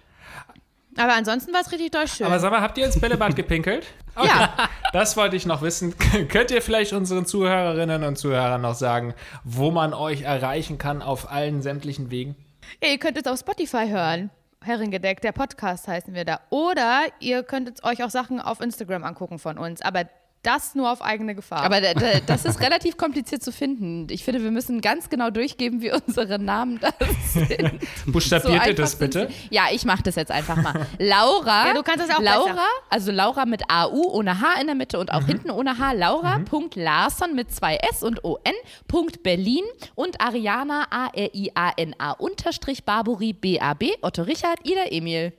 Aber 0.98 1.14
ansonsten 1.14 1.54
war 1.54 1.62
es 1.62 1.72
richtig 1.72 1.91
doll 1.91 2.08
schön. 2.08 2.28
Aber 2.28 2.39
sag 2.39 2.52
mal, 2.52 2.62
habt 2.62 2.78
ihr 2.78 2.86
ins 2.86 3.00
Bällebad 3.00 3.36
gepinkelt? 3.36 3.86
Okay. 4.18 4.30
Ja. 4.30 4.70
Das 4.93 5.16
wollte 5.16 5.36
ich 5.36 5.45
noch 5.45 5.62
wissen. 5.62 5.93
Könnt 6.30 6.50
ihr 6.50 6.64
vielleicht 6.64 6.91
unseren 6.91 7.28
Zuhörerinnen 7.28 8.04
und 8.04 8.18
Zuhörern 8.18 8.62
noch 8.62 8.74
sagen, 8.74 9.14
wo 9.43 9.70
man 9.70 9.93
euch 9.93 10.24
erreichen 10.24 10.80
kann 10.80 11.04
auf 11.04 11.32
allen 11.32 11.62
sämtlichen 11.62 12.10
Wegen? 12.10 12.36
Ja, 12.82 12.89
ihr 12.89 12.98
könnt 12.98 13.16
es 13.16 13.28
auf 13.28 13.38
Spotify 13.38 13.88
hören. 13.89 14.32
Herrengedeck, 14.64 15.22
der 15.22 15.34
Podcast 15.34 15.88
heißen 15.88 16.16
wir 16.16 16.26
da. 16.26 16.39
Oder 16.50 17.04
ihr 17.20 17.43
könntet 17.43 17.84
euch 17.84 18.04
auch 18.04 18.10
Sachen 18.10 18.41
auf 18.41 18.60
Instagram 18.60 19.04
angucken 19.04 19.38
von 19.38 19.60
uns. 19.60 19.84
Aber 19.84 20.06
Das 20.44 20.76
nur 20.76 20.92
auf 20.92 21.02
eigene 21.02 21.36
Gefahr. 21.36 21.64
Aber 21.64 21.82
da, 21.82 21.94
da, 21.94 22.20
das 22.26 22.46
ist 22.46 22.62
relativ 22.62 22.96
kompliziert 22.96 23.44
zu 23.44 23.52
finden. 23.52 24.08
Ich 24.10 24.24
finde, 24.24 24.44
wir 24.44 24.52
müssen 24.52 24.82
ganz 24.82 25.10
genau 25.10 25.30
durchgeben, 25.30 25.82
wie 25.82 25.92
unsere 25.92 26.40
Namen 26.40 26.80
da 26.80 26.90
sind. 27.34 27.82
Buchstabiert 28.06 28.54
ihr 28.54 28.62
einfach 28.62 28.76
das 28.76 28.96
bitte? 28.98 29.28
sie. 29.30 29.56
Ja, 29.56 29.66
ich 29.72 29.84
mache 29.84 30.04
das 30.04 30.16
jetzt 30.16 30.32
einfach 30.32 30.56
mal. 30.56 30.88
Laura. 31.00 31.68
Ja, 31.68 31.74
du 31.74 31.84
kannst 31.84 32.08
das 32.08 32.16
auch 32.16 32.22
Laura, 32.22 32.52
besser. 32.52 32.62
also 32.90 33.12
Laura 33.12 33.46
mit 33.46 33.64
AU 33.70 34.10
ohne 34.14 34.40
H 34.40 34.62
in 34.62 34.68
der 34.68 34.76
Mitte 34.76 35.00
und 35.00 35.12
auch 35.12 35.26
hinten 35.26 35.50
ohne 35.52 35.78
H. 35.80 35.92
Laura. 35.94 36.40
Punkt 36.40 36.76
Larsson 36.76 37.36
mit 37.36 37.54
zwei 37.54 37.76
S 37.92 38.04
und 38.04 38.24
ON. 38.24 38.40
Punkt 38.88 39.24
Berlin 39.24 39.64
und 39.96 40.22
Ariana 40.22 40.86
A-R-I-A-N-A 40.92 42.12
unterstrich 42.12 42.86
Barbori 42.86 43.34
B-A-B. 43.34 43.96
Otto 44.02 44.22
Richard, 44.22 44.60
Ida 44.64 44.86
Emil. 44.92 45.34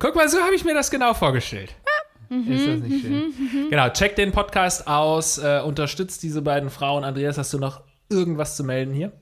Guck 0.00 0.16
mal, 0.16 0.26
so 0.30 0.40
habe 0.40 0.54
ich 0.54 0.64
mir 0.64 0.72
das 0.72 0.90
genau 0.90 1.12
vorgestellt. 1.12 1.74
Ist 2.30 2.66
das 2.66 2.80
nicht 2.80 3.02
schön? 3.02 3.32
Genau, 3.70 3.88
checkt 3.88 4.16
den 4.18 4.30
Podcast 4.30 4.86
aus, 4.86 5.38
äh, 5.38 5.60
unterstützt 5.64 6.22
diese 6.22 6.42
beiden 6.42 6.70
Frauen. 6.70 7.02
Andreas, 7.02 7.38
hast 7.38 7.52
du 7.52 7.58
noch 7.58 7.80
irgendwas 8.08 8.56
zu 8.56 8.62
melden 8.62 8.94
hier? 8.94 9.12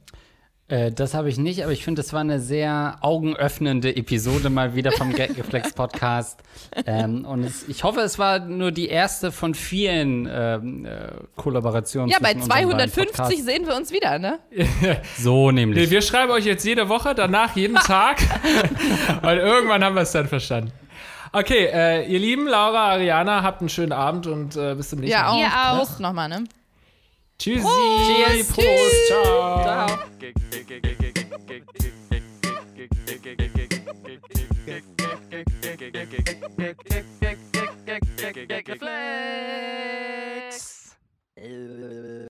Äh, 0.71 0.93
das 0.93 1.15
habe 1.15 1.31
ich 1.31 1.39
nicht, 1.39 1.63
aber 1.63 1.73
ich 1.73 1.83
finde, 1.83 2.03
das 2.03 2.13
war 2.13 2.21
eine 2.21 2.39
sehr 2.41 2.99
augenöffnende 3.01 3.97
Episode 3.97 4.51
mal 4.51 4.75
wieder 4.75 4.93
vom 4.93 5.15
Gagreflex 5.15 5.73
Podcast. 5.73 6.41
ähm, 6.85 7.25
und 7.25 7.45
es, 7.45 7.67
ich 7.69 7.85
hoffe, 7.85 8.01
es 8.01 8.19
war 8.19 8.41
nur 8.41 8.71
die 8.71 8.89
erste 8.89 9.33
von 9.33 9.55
vielen 9.55 10.29
ähm, 10.31 10.85
äh, 10.85 11.13
Kollaborationen. 11.37 12.11
Ja, 12.11 12.19
bei 12.21 12.33
zwischen 12.35 12.43
unseren 12.43 12.69
beiden 12.69 12.71
250 12.93 13.07
Podcasts. 13.17 13.45
sehen 13.47 13.67
wir 13.67 13.75
uns 13.77 13.91
wieder, 13.93 14.19
ne? 14.19 14.39
So 15.19 15.51
nämlich. 15.51 15.87
Nee, 15.87 15.91
wir 15.91 16.03
schreiben 16.03 16.33
euch 16.33 16.45
jetzt 16.45 16.67
jede 16.67 16.91
Woche, 16.91 17.15
danach 17.15 17.57
jeden 17.57 17.77
Tag. 17.87 18.19
Weil 19.23 19.39
irgendwann 19.39 19.83
haben 19.83 19.95
wir 19.95 20.03
es 20.03 20.13
dann 20.13 20.29
verstanden. 20.29 20.71
Okay, 21.33 21.67
äh, 21.73 22.07
ihr 22.07 22.19
Lieben, 22.19 22.47
Laura, 22.47 22.93
Ariana, 22.93 23.43
habt 23.43 23.61
einen 23.61 23.69
schönen 23.69 23.93
Abend 23.93 24.27
und 24.27 24.57
äh, 24.57 24.75
bis 24.75 24.91
zum 24.91 25.01
nächsten 25.01 25.19
Ja, 25.19 25.31
Mal. 25.31 25.41
Ihr 25.41 25.47
auch. 25.47 25.79
Prost 25.79 26.01
nochmal, 26.01 26.29
ne? 26.29 26.45
Tschüssi. 27.39 27.67
Cheers. 28.07 28.49
Prost. 28.49 29.07
Ciao. 29.09 29.63
Ciao. 29.63 29.99
Gig, 30.19 30.35